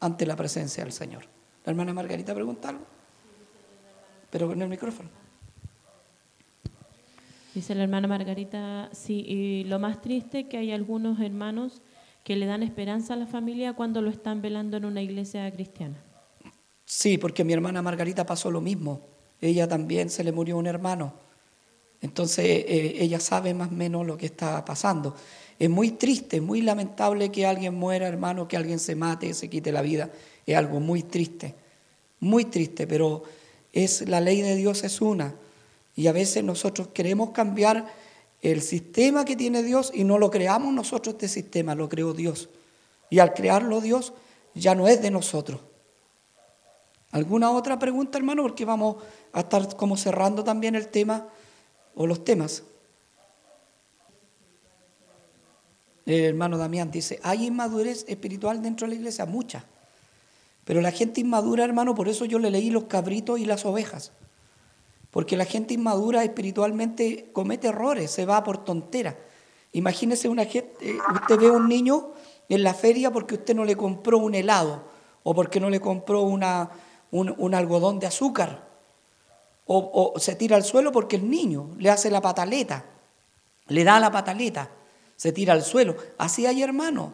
ante 0.00 0.26
la 0.26 0.36
presencia 0.36 0.84
del 0.84 0.92
Señor. 0.92 1.24
La 1.64 1.70
hermana 1.70 1.92
Margarita 1.92 2.34
pregunta 2.34 2.68
algo, 2.70 2.84
pero 4.30 4.48
con 4.48 4.60
el 4.60 4.68
micrófono. 4.68 5.08
Dice 7.54 7.74
la 7.74 7.84
hermana 7.84 8.08
Margarita, 8.08 8.90
sí, 8.92 9.24
y 9.26 9.64
lo 9.64 9.78
más 9.78 10.00
triste 10.00 10.48
que 10.48 10.58
hay 10.58 10.72
algunos 10.72 11.20
hermanos 11.20 11.82
que 12.24 12.36
le 12.36 12.46
dan 12.46 12.62
esperanza 12.62 13.14
a 13.14 13.16
la 13.16 13.26
familia 13.26 13.74
cuando 13.74 14.00
lo 14.00 14.10
están 14.10 14.40
velando 14.42 14.78
en 14.78 14.86
una 14.86 15.02
iglesia 15.02 15.50
cristiana. 15.52 16.02
Sí, 16.86 17.18
porque 17.18 17.44
mi 17.44 17.52
hermana 17.52 17.82
Margarita 17.82 18.24
pasó 18.26 18.50
lo 18.50 18.60
mismo. 18.60 19.02
Ella 19.40 19.68
también 19.68 20.08
se 20.08 20.24
le 20.24 20.32
murió 20.32 20.56
un 20.56 20.66
hermano. 20.66 21.12
Entonces 22.00 22.44
eh, 22.46 22.96
ella 22.98 23.20
sabe 23.20 23.52
más 23.54 23.68
o 23.68 23.74
menos 23.74 24.06
lo 24.06 24.16
que 24.16 24.26
está 24.26 24.64
pasando. 24.64 25.14
Es 25.58 25.68
muy 25.70 25.92
triste, 25.92 26.40
muy 26.40 26.62
lamentable 26.62 27.30
que 27.30 27.46
alguien 27.46 27.74
muera, 27.74 28.08
hermano, 28.08 28.48
que 28.48 28.56
alguien 28.56 28.78
se 28.78 28.96
mate, 28.96 29.32
se 29.34 29.48
quite 29.48 29.70
la 29.70 29.82
vida. 29.82 30.10
Es 30.46 30.56
algo 30.56 30.80
muy 30.80 31.02
triste, 31.02 31.54
muy 32.20 32.46
triste, 32.46 32.86
pero 32.86 33.22
es 33.72 34.08
la 34.08 34.20
ley 34.20 34.40
de 34.40 34.56
Dios 34.56 34.82
es 34.82 35.00
una. 35.00 35.34
Y 35.94 36.06
a 36.06 36.12
veces 36.12 36.42
nosotros 36.42 36.88
queremos 36.88 37.30
cambiar 37.30 37.86
el 38.44 38.60
sistema 38.60 39.24
que 39.24 39.36
tiene 39.36 39.62
Dios 39.62 39.90
y 39.94 40.04
no 40.04 40.18
lo 40.18 40.30
creamos 40.30 40.70
nosotros 40.72 41.14
este 41.14 41.28
sistema, 41.28 41.74
lo 41.74 41.88
creó 41.88 42.12
Dios. 42.12 42.50
Y 43.08 43.18
al 43.18 43.32
crearlo 43.32 43.80
Dios 43.80 44.12
ya 44.54 44.74
no 44.74 44.86
es 44.86 45.00
de 45.00 45.10
nosotros. 45.10 45.62
¿Alguna 47.10 47.50
otra 47.50 47.78
pregunta, 47.78 48.18
hermano? 48.18 48.42
Porque 48.42 48.66
vamos 48.66 48.96
a 49.32 49.40
estar 49.40 49.74
como 49.76 49.96
cerrando 49.96 50.44
también 50.44 50.74
el 50.74 50.88
tema 50.88 51.26
o 51.94 52.06
los 52.06 52.22
temas. 52.22 52.64
El 56.04 56.24
hermano 56.24 56.58
Damián 56.58 56.90
dice, 56.90 57.20
hay 57.22 57.46
inmadurez 57.46 58.04
espiritual 58.08 58.60
dentro 58.60 58.86
de 58.86 58.90
la 58.90 58.96
iglesia, 58.96 59.24
mucha. 59.24 59.64
Pero 60.66 60.82
la 60.82 60.90
gente 60.90 61.22
inmadura, 61.22 61.64
hermano, 61.64 61.94
por 61.94 62.08
eso 62.08 62.26
yo 62.26 62.38
le 62.38 62.50
leí 62.50 62.68
los 62.68 62.84
cabritos 62.84 63.40
y 63.40 63.46
las 63.46 63.64
ovejas. 63.64 64.12
Porque 65.14 65.36
la 65.36 65.44
gente 65.44 65.74
inmadura 65.74 66.24
espiritualmente 66.24 67.30
comete 67.32 67.68
errores, 67.68 68.10
se 68.10 68.26
va 68.26 68.42
por 68.42 68.64
tontera. 68.64 69.16
Imagínese 69.70 70.28
una 70.28 70.44
gente, 70.44 70.74
eh, 70.80 70.98
usted 71.14 71.38
ve 71.38 71.46
a 71.46 71.52
un 71.52 71.68
niño 71.68 72.10
en 72.48 72.64
la 72.64 72.74
feria 72.74 73.12
porque 73.12 73.36
usted 73.36 73.54
no 73.54 73.64
le 73.64 73.76
compró 73.76 74.18
un 74.18 74.34
helado 74.34 74.82
o 75.22 75.32
porque 75.32 75.60
no 75.60 75.70
le 75.70 75.78
compró 75.78 76.22
una, 76.22 76.68
un, 77.12 77.54
algodón 77.54 78.00
de 78.00 78.08
azúcar. 78.08 78.68
O, 79.66 80.12
o, 80.16 80.18
se 80.18 80.34
tira 80.34 80.56
al 80.56 80.64
suelo 80.64 80.90
porque 80.90 81.14
el 81.14 81.30
niño 81.30 81.70
le 81.78 81.90
hace 81.90 82.10
la 82.10 82.20
pataleta, 82.20 82.84
le 83.68 83.84
da 83.84 84.00
la 84.00 84.10
pataleta, 84.10 84.68
se 85.14 85.30
tira 85.30 85.52
al 85.52 85.62
suelo. 85.62 85.94
Así 86.18 86.44
hay 86.44 86.60
hermanos. 86.60 87.12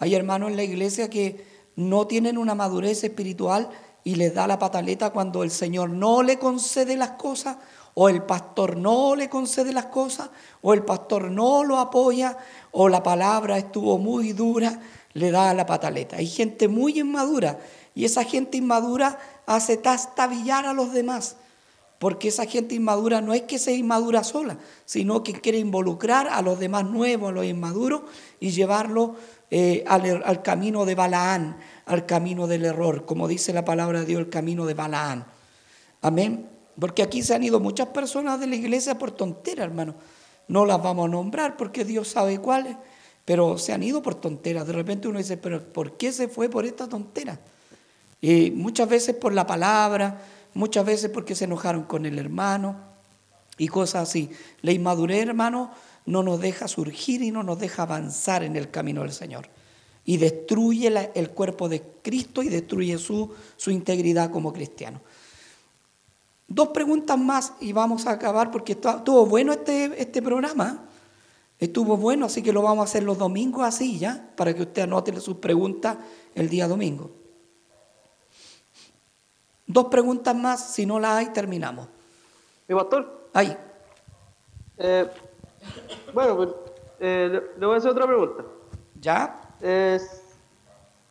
Hay 0.00 0.16
hermanos 0.16 0.50
en 0.50 0.56
la 0.56 0.64
iglesia 0.64 1.08
que 1.08 1.46
no 1.76 2.08
tienen 2.08 2.36
una 2.36 2.56
madurez 2.56 3.04
espiritual 3.04 3.70
y 4.08 4.14
les 4.14 4.32
da 4.32 4.46
la 4.46 4.58
pataleta 4.58 5.10
cuando 5.10 5.42
el 5.42 5.50
Señor 5.50 5.90
no 5.90 6.22
le 6.22 6.38
concede 6.38 6.96
las 6.96 7.10
cosas 7.10 7.58
o 7.92 8.08
el 8.08 8.22
pastor 8.22 8.78
no 8.78 9.14
le 9.14 9.28
concede 9.28 9.70
las 9.70 9.84
cosas 9.84 10.30
o 10.62 10.72
el 10.72 10.82
pastor 10.82 11.30
no 11.30 11.62
lo 11.62 11.78
apoya 11.78 12.38
o 12.72 12.88
la 12.88 13.02
palabra 13.02 13.58
estuvo 13.58 13.98
muy 13.98 14.32
dura, 14.32 14.80
le 15.12 15.30
da 15.30 15.52
la 15.52 15.66
pataleta. 15.66 16.16
Hay 16.16 16.26
gente 16.26 16.68
muy 16.68 16.98
inmadura 16.98 17.58
y 17.94 18.06
esa 18.06 18.24
gente 18.24 18.56
inmadura 18.56 19.18
hace 19.44 19.76
tastabillar 19.76 20.64
a 20.64 20.72
los 20.72 20.94
demás. 20.94 21.36
Porque 21.98 22.28
esa 22.28 22.46
gente 22.46 22.76
inmadura 22.76 23.20
no 23.20 23.34
es 23.34 23.42
que 23.42 23.58
sea 23.58 23.74
inmadura 23.74 24.24
sola, 24.24 24.56
sino 24.86 25.22
que 25.22 25.32
quiere 25.32 25.58
involucrar 25.58 26.28
a 26.28 26.40
los 26.42 26.58
demás 26.60 26.84
nuevos, 26.84 27.28
a 27.28 27.32
los 27.32 27.44
inmaduros, 27.44 28.02
y 28.38 28.50
llevarlos 28.50 29.10
eh, 29.50 29.82
al, 29.86 30.22
al, 30.24 30.42
camino 30.42 30.84
de 30.84 30.94
Balaán, 30.94 31.56
al 31.88 32.06
camino 32.06 32.46
del 32.46 32.64
error, 32.64 33.06
como 33.06 33.26
dice 33.26 33.52
la 33.52 33.64
palabra 33.64 34.00
de 34.00 34.06
Dios, 34.06 34.20
el 34.20 34.28
camino 34.28 34.66
de 34.66 34.74
Balaán. 34.74 35.26
Amén. 36.02 36.48
Porque 36.78 37.02
aquí 37.02 37.22
se 37.22 37.34
han 37.34 37.42
ido 37.42 37.60
muchas 37.60 37.88
personas 37.88 38.38
de 38.38 38.46
la 38.46 38.56
iglesia 38.56 38.98
por 38.98 39.10
tonteras, 39.10 39.66
hermano. 39.66 39.94
No 40.46 40.64
las 40.64 40.82
vamos 40.82 41.06
a 41.06 41.10
nombrar 41.10 41.56
porque 41.56 41.84
Dios 41.84 42.08
sabe 42.08 42.38
cuáles, 42.38 42.76
pero 43.24 43.58
se 43.58 43.72
han 43.72 43.82
ido 43.82 44.02
por 44.02 44.14
tonteras. 44.14 44.66
De 44.66 44.72
repente 44.72 45.08
uno 45.08 45.18
dice, 45.18 45.36
pero 45.36 45.62
¿por 45.72 45.96
qué 45.96 46.12
se 46.12 46.28
fue 46.28 46.48
por 46.48 46.64
esta 46.64 46.88
tontera? 46.88 47.40
Y 48.20 48.50
muchas 48.50 48.88
veces 48.88 49.16
por 49.16 49.32
la 49.32 49.46
palabra, 49.46 50.20
muchas 50.54 50.84
veces 50.84 51.10
porque 51.10 51.34
se 51.34 51.44
enojaron 51.44 51.84
con 51.84 52.06
el 52.06 52.18
hermano 52.18 52.76
y 53.56 53.68
cosas 53.68 54.08
así. 54.08 54.30
La 54.60 54.72
inmadurez, 54.72 55.26
hermano, 55.26 55.72
no 56.06 56.22
nos 56.22 56.40
deja 56.40 56.68
surgir 56.68 57.22
y 57.22 57.30
no 57.30 57.42
nos 57.42 57.58
deja 57.58 57.82
avanzar 57.82 58.42
en 58.42 58.56
el 58.56 58.70
camino 58.70 59.02
del 59.02 59.12
Señor 59.12 59.48
y 60.08 60.16
destruye 60.16 61.10
el 61.14 61.30
cuerpo 61.32 61.68
de 61.68 61.82
Cristo 62.00 62.42
y 62.42 62.48
destruye 62.48 62.96
su, 62.96 63.30
su 63.58 63.70
integridad 63.70 64.30
como 64.30 64.54
cristiano. 64.54 65.02
Dos 66.46 66.68
preguntas 66.68 67.18
más 67.18 67.52
y 67.60 67.74
vamos 67.74 68.06
a 68.06 68.12
acabar 68.12 68.50
porque 68.50 68.72
estuvo 68.72 69.26
bueno 69.26 69.52
este, 69.52 70.00
este 70.00 70.22
programa. 70.22 70.86
Estuvo 71.58 71.98
bueno, 71.98 72.24
así 72.24 72.42
que 72.42 72.54
lo 72.54 72.62
vamos 72.62 72.80
a 72.80 72.84
hacer 72.84 73.02
los 73.02 73.18
domingos 73.18 73.66
así 73.66 73.98
ya, 73.98 74.30
para 74.34 74.54
que 74.54 74.62
usted 74.62 74.84
anote 74.84 75.20
sus 75.20 75.36
preguntas 75.36 75.98
el 76.34 76.48
día 76.48 76.66
domingo. 76.66 77.10
Dos 79.66 79.88
preguntas 79.88 80.34
más, 80.34 80.72
si 80.72 80.86
no 80.86 80.98
las 80.98 81.18
hay, 81.18 81.26
terminamos. 81.34 81.86
Mi 82.66 82.74
pastor. 82.74 83.28
Ahí. 83.34 83.54
Eh, 84.78 85.06
bueno, 86.14 86.34
pues, 86.34 86.48
eh, 86.98 87.42
le, 87.58 87.66
voy 87.66 87.74
a 87.74 87.78
hacer 87.78 87.90
otra 87.90 88.06
pregunta. 88.06 88.42
¿Ya? 88.98 89.42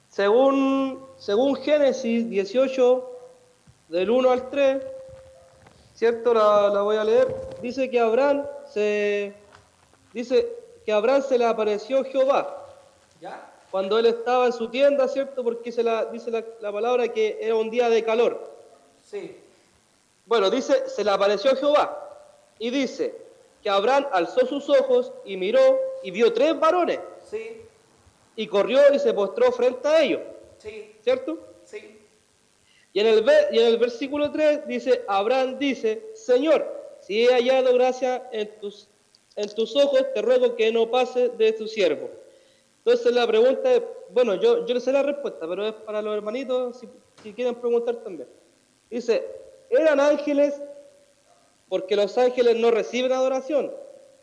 Según, 0.09 1.05
según 1.17 1.55
Génesis 1.57 2.29
18, 2.29 3.11
del 3.89 4.09
1 4.09 4.31
al 4.31 4.49
3, 4.49 4.83
¿cierto? 5.93 6.33
La, 6.33 6.69
la, 6.69 6.81
voy 6.81 6.97
a 6.97 7.03
leer. 7.03 7.35
Dice 7.61 7.89
que 7.89 7.99
Abraham 7.99 8.45
se 8.65 9.33
dice 10.13 10.53
que 10.85 10.91
Abraham 10.91 11.21
se 11.21 11.37
le 11.37 11.45
apareció 11.45 12.03
Jehová. 12.03 12.65
¿Ya? 13.21 13.53
Cuando 13.71 13.99
él 13.99 14.05
estaba 14.05 14.45
en 14.45 14.53
su 14.53 14.69
tienda, 14.69 15.07
¿cierto? 15.07 15.43
Porque 15.43 15.71
se 15.71 15.83
la, 15.83 16.05
dice 16.05 16.31
la, 16.31 16.43
la, 16.61 16.71
palabra 16.71 17.09
que 17.09 17.37
era 17.41 17.55
un 17.55 17.69
día 17.69 17.89
de 17.89 18.03
calor. 18.03 18.51
Sí. 19.03 19.37
Bueno, 20.25 20.49
dice, 20.49 20.87
se 20.87 21.03
le 21.03 21.11
apareció 21.11 21.55
Jehová. 21.55 22.03
Y 22.59 22.69
dice 22.69 23.15
que 23.61 23.69
Abraham 23.69 24.07
alzó 24.11 24.45
sus 24.45 24.69
ojos 24.69 25.11
y 25.25 25.37
miró 25.37 25.79
y 26.03 26.11
vio 26.11 26.31
tres 26.33 26.57
varones. 26.59 26.99
Sí. 27.29 27.66
Y 28.37 28.47
corrió 28.47 28.79
y 28.93 28.99
se 28.99 29.13
postró 29.13 29.51
frente 29.51 29.85
a 29.85 30.01
ellos. 30.01 30.21
Sí. 30.59 30.95
¿Cierto? 31.01 31.39
Sí. 31.65 31.99
Y 32.93 32.99
en, 33.01 33.07
el, 33.07 33.25
y 33.51 33.59
en 33.59 33.67
el 33.67 33.77
versículo 33.77 34.31
3 34.31 34.65
dice, 34.65 35.03
Abraham 35.07 35.59
dice, 35.59 36.03
Señor, 36.13 36.65
si 37.01 37.25
he 37.25 37.33
hallado 37.33 37.73
gracia 37.73 38.29
en 38.31 38.49
tus, 38.59 38.87
en 39.35 39.53
tus 39.53 39.75
ojos, 39.75 40.05
te 40.13 40.21
ruego 40.21 40.55
que 40.55 40.71
no 40.71 40.89
pase 40.89 41.29
de 41.29 41.51
tu 41.51 41.67
siervo. 41.67 42.09
Entonces 42.79 43.13
la 43.13 43.27
pregunta 43.27 43.73
es, 43.73 43.83
bueno, 44.09 44.35
yo, 44.35 44.65
yo 44.65 44.73
le 44.73 44.79
sé 44.79 44.91
la 44.91 45.03
respuesta, 45.03 45.47
pero 45.47 45.67
es 45.67 45.73
para 45.73 46.01
los 46.01 46.15
hermanitos, 46.15 46.79
si, 46.79 46.87
si 47.21 47.33
quieren 47.33 47.55
preguntar 47.55 47.97
también. 47.97 48.29
Dice, 48.89 49.27
¿eran 49.69 49.99
ángeles 49.99 50.61
porque 51.69 51.95
los 51.95 52.17
ángeles 52.17 52.55
no 52.55 52.71
reciben 52.71 53.11
adoración? 53.11 53.73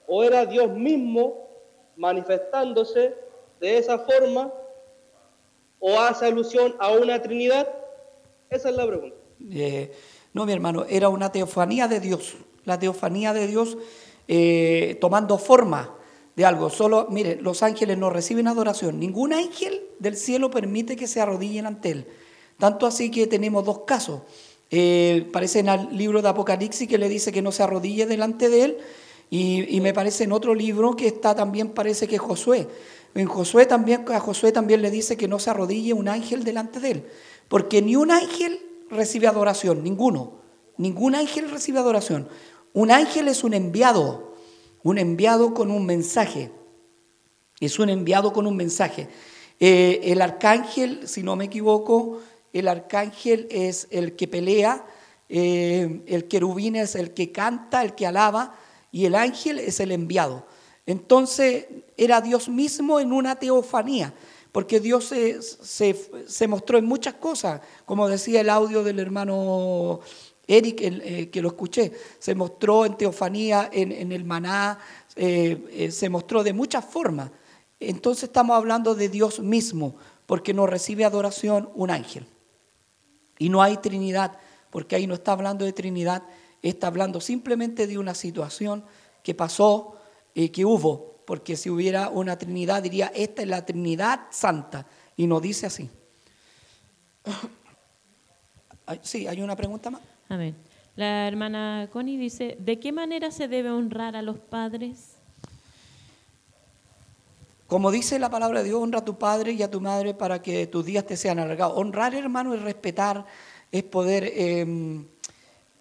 ¿O 0.07 0.25
era 0.25 0.47
Dios 0.47 0.71
mismo 0.71 1.49
manifestándose 1.97 3.15
de 3.61 3.79
esa 3.79 3.99
forma? 3.99 4.53
¿O 5.79 6.01
hace 6.01 6.27
alusión 6.27 6.75
a 6.79 6.93
una 6.93 7.21
Trinidad? 7.21 7.69
Esa 8.51 8.71
es 8.71 8.77
la 8.77 8.87
pregunta. 8.87 9.17
Eh, 9.51 9.93
no, 10.33 10.47
mi 10.47 10.53
hermano, 10.53 10.85
era 10.89 11.09
una 11.09 11.31
teofanía 11.31 11.89
de 11.89 12.01
Dios, 12.01 12.35
la 12.65 12.79
teofanía 12.79 13.33
de 13.33 13.47
Dios 13.47 13.77
eh, 14.27 14.97
tomando 15.01 15.39
forma 15.39 15.95
de 16.37 16.45
algo. 16.45 16.71
Solo, 16.71 17.09
mire, 17.11 17.37
los 17.37 17.63
ángeles 17.63 17.99
no 17.99 18.11
reciben 18.11 18.49
adoración. 18.49 18.99
Ningún 18.99 19.33
ángel 19.33 19.83
del 19.99 20.17
cielo 20.17 20.51
permite 20.51 20.97
que 20.97 21.07
se 21.07 21.21
arrodillen 21.21 21.67
ante 21.67 21.91
él. 21.91 22.07
Tanto 22.59 22.87
así 22.87 23.11
que 23.11 23.27
tenemos 23.27 23.65
dos 23.65 23.81
casos. 23.81 24.23
Eh, 24.71 25.29
parece 25.33 25.61
en 25.61 25.69
el 25.69 25.97
libro 25.97 26.23
de 26.23 26.29
Apocalipsis 26.29 26.89
que 26.89 26.99
le 26.99 27.09
dice 27.09 27.31
que 27.31 27.43
no 27.43 27.53
se 27.53 27.63
arrodille 27.63 28.07
delante 28.07 28.49
de 28.49 28.65
él. 28.65 28.79
Y, 29.31 29.77
y, 29.77 29.81
me 29.81 29.93
parece 29.93 30.25
en 30.25 30.33
otro 30.33 30.55
libro 30.55 30.97
que 30.97 31.07
está 31.07 31.35
también, 31.35 31.71
parece 31.71 32.07
que 32.07 32.19
Josué. 32.19 32.69
En 33.15 33.27
Josué 33.27 33.67
también, 33.67 34.05
a 34.13 34.21
Josué 34.21 34.51
también 34.51 34.83
le 34.83 34.91
dice 34.91 35.17
que 35.17 35.29
no 35.29 35.39
se 35.39 35.51
arrodille 35.51 35.93
un 35.93 36.09
ángel 36.09 36.43
delante 36.43 36.81
de 36.81 36.91
él. 36.91 37.07
Porque 37.49 37.81
ni 37.81 37.97
un 37.97 38.11
ángel 38.11 38.59
recibe 38.91 39.27
adoración, 39.27 39.85
ninguno. 39.85 40.41
Ningún 40.77 41.15
ángel 41.15 41.51
recibe 41.51 41.79
adoración. 41.79 42.29
Un 42.73 42.91
ángel 42.91 43.29
es 43.29 43.45
un 43.45 43.55
enviado, 43.55 44.35
un 44.83 44.99
enviado 44.99 45.55
con 45.55 45.71
un 45.71 45.87
mensaje. 45.87 46.51
Es 47.61 47.79
un 47.79 47.89
enviado 47.89 48.33
con 48.33 48.49
un 48.49 48.57
mensaje. 48.57 49.09
Eh, 49.61 50.01
el 50.05 50.21
arcángel, 50.21 51.07
si 51.07 51.23
no 51.23 51.37
me 51.37 51.45
equivoco, 51.45 52.21
el 52.53 52.67
arcángel 52.67 53.47
es 53.51 53.87
el 53.91 54.17
que 54.17 54.27
pelea, 54.27 54.85
eh, 55.29 56.03
el 56.07 56.27
querubín 56.27 56.75
es 56.75 56.97
el 56.97 57.15
que 57.15 57.31
canta, 57.31 57.83
el 57.83 57.95
que 57.95 58.07
alaba, 58.07 58.57
y 58.91 59.07
el 59.07 59.15
ángel 59.15 59.61
es 59.61 59.79
el 59.79 59.93
enviado. 59.93 60.47
Entonces 60.87 61.67
era 61.97 62.21
Dios 62.21 62.49
mismo 62.49 63.01
en 63.01 63.13
una 63.13 63.37
teofanía 63.37 64.15
porque 64.55 64.79
Dios 64.79 65.13
se, 65.63 66.47
mostró 66.47 66.79
en 66.79 66.85
muchas 66.85 67.15
cosas, 67.15 67.61
como 67.85 68.09
decía 68.09 68.41
el 68.41 68.49
audio 68.49 68.85
del 68.85 69.01
hermano 69.01 69.99
Eric, 70.47 70.81
eh, 70.81 71.29
que 71.29 71.43
lo 71.43 71.49
escuché, 71.49 71.91
se 72.21 72.37
mostró 72.37 72.87
en 72.87 72.97
teofanía, 72.97 73.69
en, 73.73 74.13
el 74.13 74.25
maná, 74.25 74.79
eh, 75.17 75.59
eh, 75.73 75.91
se 75.91 76.09
mostró 76.09 76.45
de 76.45 76.53
muchas 76.53 76.85
formas. 76.85 77.33
Entonces 77.81 78.25
estamos 78.25 78.57
hablando 78.57 78.95
de 78.95 79.09
Dios 79.09 79.41
mismo, 79.41 79.97
porque 80.25 80.55
no 80.55 80.69
recibe 80.69 81.05
adoración 81.05 81.69
un 81.75 81.91
ángel. 81.91 82.25
Y 83.41 83.49
no 83.49 83.61
hay 83.61 83.79
Trinidad, 83.79 84.39
porque 84.71 84.95
ahí 84.95 85.09
no 85.09 85.15
está 85.15 85.33
hablando 85.33 85.65
de 85.65 85.73
Trinidad, 85.73 86.23
está 86.63 86.87
hablando 86.87 87.21
simplemente 87.21 87.89
de 87.89 87.99
una 87.99 88.15
situación 88.15 88.85
que 89.25 89.35
pasó, 89.35 89.97
y 90.35 90.49
que 90.49 90.65
hubo, 90.65 91.23
porque 91.25 91.57
si 91.57 91.71
hubiera 91.71 92.11
una 92.11 92.37
Trinidad 92.37 92.83
diría, 92.83 93.13
esta 93.15 93.43
es 93.43 93.49
la 93.49 93.65
Trinidad 93.65 94.27
Santa, 94.31 94.87
y 95.17 95.27
no 95.27 95.41
dice 95.41 95.67
así. 95.67 95.89
Sí, 99.01 99.27
hay 99.27 99.41
una 99.41 99.57
pregunta 99.57 99.91
más. 99.91 100.03
Amén. 100.29 100.55
La 100.95 101.27
hermana 101.27 101.89
Connie 101.91 102.19
dice, 102.19 102.59
¿de 102.61 102.79
qué 102.79 102.93
manera 102.93 103.31
se 103.31 103.49
debe 103.49 103.71
honrar 103.71 104.15
a 104.15 104.21
los 104.21 104.39
padres? 104.39 105.15
Como 107.67 107.91
dice 107.91 108.19
la 108.19 108.31
palabra 108.31 108.61
de 108.61 108.69
Dios, 108.69 108.81
honra 108.81 108.99
a 109.01 109.05
tu 109.05 109.19
padre 109.19 109.53
y 109.53 109.63
a 109.63 109.71
tu 109.71 109.81
madre 109.81 110.15
para 110.15 110.43
que 110.43 110.67
tus 110.67 110.85
días 110.85 111.07
te 111.07 111.17
sean 111.17 111.39
alargados. 111.39 111.79
Honrar, 111.79 112.15
hermano, 112.15 112.55
es 112.55 112.63
respetar, 112.63 113.25
es 113.73 113.83
poder 113.83 114.31
em, 114.37 115.07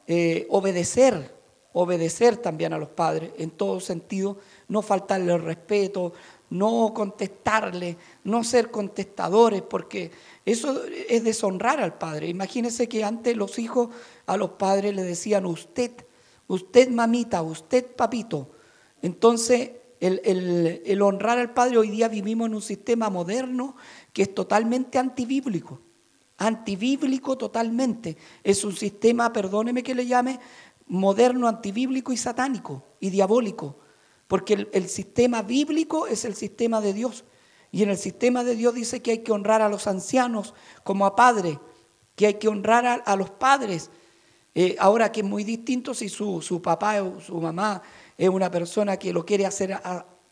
eh, 0.08 0.47
obedecer, 0.49 1.36
obedecer 1.74 2.38
también 2.38 2.71
a 2.74 2.78
los 2.78 2.89
padres 2.89 3.32
en 3.38 3.51
todo 3.51 3.80
sentido 3.80 4.38
no 4.67 4.82
faltarle 4.82 5.34
el 5.34 5.41
respeto, 5.41 6.13
no 6.49 6.93
contestarle, 6.93 7.97
no 8.24 8.43
ser 8.43 8.69
contestadores, 8.69 9.63
porque 9.63 10.11
eso 10.45 10.84
es 11.09 11.24
deshonrar 11.24 11.80
al 11.80 11.97
padre. 11.97 12.28
Imagínense 12.28 12.88
que 12.88 13.03
antes 13.03 13.36
los 13.36 13.57
hijos 13.57 13.89
a 14.28 14.38
los 14.38 14.51
padres 14.51 14.95
le 14.95 15.03
decían 15.03 15.45
usted, 15.45 15.91
usted 16.47 16.89
mamita, 16.89 17.41
usted 17.41 17.86
papito. 17.95 18.51
Entonces, 19.01 19.71
el, 19.99 20.82
el 20.86 21.01
honrar 21.01 21.39
al 21.39 21.53
padre, 21.53 21.78
hoy 21.78 21.89
día 21.89 22.07
vivimos 22.07 22.47
en 22.47 22.55
un 22.55 22.61
sistema 22.61 23.09
moderno 23.09 23.76
que 24.11 24.24
es 24.24 24.36
totalmente 24.36 24.99
antibíblico 24.99 25.80
antibíblico 26.38 27.38
totalmente. 27.38 28.17
Es 28.43 28.63
un 28.63 28.76
sistema, 28.76 29.32
perdóneme 29.32 29.84
que 29.84 29.95
le 29.95 30.05
llame, 30.05 30.39
moderno, 30.93 31.47
antibíblico 31.47 32.13
y 32.13 32.17
satánico 32.17 32.83
y 32.99 33.09
diabólico. 33.09 33.79
Porque 34.27 34.67
el, 34.71 34.89
sistema 34.89 35.41
bíblico 35.41 36.05
es 36.05 36.24
el 36.24 36.36
sistema 36.36 36.82
de 36.82 36.93
Dios. 36.93 37.25
Y 37.71 37.82
en 37.82 37.89
el 37.89 37.97
sistema 37.97 38.43
de 38.43 38.55
Dios 38.55 38.75
dice 38.75 39.01
que 39.01 39.11
hay 39.11 39.17
que 39.20 39.32
honrar 39.32 39.63
a 39.63 39.70
los 39.70 39.87
ancianos 39.87 40.53
como 40.83 41.07
a 41.07 41.15
padres, 41.15 41.57
que 42.15 42.28
hay 42.28 42.33
que 42.36 42.47
honrar 42.47 43.03
a, 43.05 43.15
los 43.15 43.32
padres. 43.32 43.89
Eh, 44.53 44.75
ahora 44.79 45.11
que 45.11 45.21
es 45.21 45.25
muy 45.25 45.43
distinto 45.43 45.95
si 45.95 46.09
su, 46.09 46.41
su, 46.43 46.61
papá 46.61 47.01
o 47.01 47.20
su 47.20 47.41
mamá 47.41 47.82
es 48.15 48.29
una 48.29 48.51
persona 48.51 48.97
que 48.97 49.11
lo 49.11 49.25
quiere 49.25 49.47
hacer, 49.47 49.82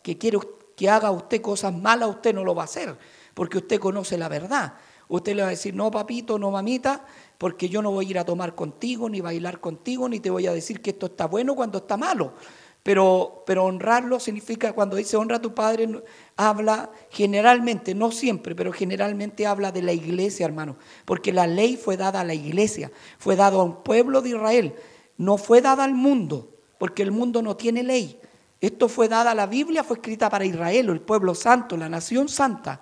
que 0.04 0.20
quiere 0.20 0.38
que 0.76 0.90
haga 0.90 1.10
usted 1.10 1.42
cosas 1.42 1.74
malas, 1.74 2.10
usted 2.10 2.36
no 2.36 2.44
lo 2.44 2.54
va 2.54 2.64
a 2.64 2.66
hacer, 2.66 2.98
porque 3.34 3.58
usted 3.58 3.80
conoce 3.80 4.18
la 4.18 4.30
verdad. 4.30 4.76
Usted 5.08 5.36
le 5.36 5.42
va 5.42 5.50
a 5.50 5.52
decir, 5.52 5.76
no 5.76 5.92
papito, 5.92 6.40
no 6.40 6.52
mamita, 6.52 7.06
porque 7.42 7.70
yo 7.70 7.82
no 7.82 7.90
voy 7.90 8.06
a 8.06 8.10
ir 8.12 8.20
a 8.20 8.24
tomar 8.24 8.54
contigo, 8.54 9.10
ni 9.10 9.20
bailar 9.20 9.60
contigo, 9.60 10.08
ni 10.08 10.20
te 10.20 10.30
voy 10.30 10.46
a 10.46 10.54
decir 10.54 10.80
que 10.80 10.92
esto 10.92 11.08
está 11.08 11.26
bueno 11.26 11.56
cuando 11.56 11.80
está 11.80 11.98
malo. 11.98 12.36
Pero, 12.84 13.42
pero 13.48 13.66
honrarlo 13.66 14.20
significa, 14.20 14.74
cuando 14.74 14.96
dice 14.96 15.18
honra 15.18 15.38
a 15.38 15.42
tu 15.42 15.56
padre, 15.56 16.04
habla 16.38 16.92
generalmente, 17.10 17.96
no 17.96 18.12
siempre, 18.12 18.54
pero 18.54 18.72
generalmente 18.72 19.48
habla 19.48 19.72
de 19.72 19.82
la 19.82 19.92
iglesia, 19.92 20.46
hermano. 20.46 20.78
Porque 21.04 21.34
la 21.34 21.48
ley 21.48 21.78
fue 21.78 21.98
dada 21.98 22.20
a 22.22 22.24
la 22.24 22.36
iglesia, 22.36 22.92
fue 23.18 23.36
dada 23.36 23.58
a 23.58 23.64
un 23.64 23.82
pueblo 23.82 24.22
de 24.22 24.30
Israel, 24.30 24.76
no 25.18 25.40
fue 25.40 25.62
dada 25.62 25.84
al 25.84 25.96
mundo, 25.96 26.60
porque 26.78 27.02
el 27.02 27.10
mundo 27.10 27.42
no 27.42 27.58
tiene 27.58 27.82
ley. 27.82 28.20
Esto 28.60 28.88
fue 28.88 29.08
dada, 29.08 29.34
la 29.34 29.48
Biblia 29.48 29.84
fue 29.84 29.98
escrita 29.98 30.30
para 30.30 30.46
Israel, 30.46 30.90
el 30.90 31.02
pueblo 31.02 31.34
santo, 31.34 31.76
la 31.76 31.90
nación 31.90 32.30
santa. 32.30 32.82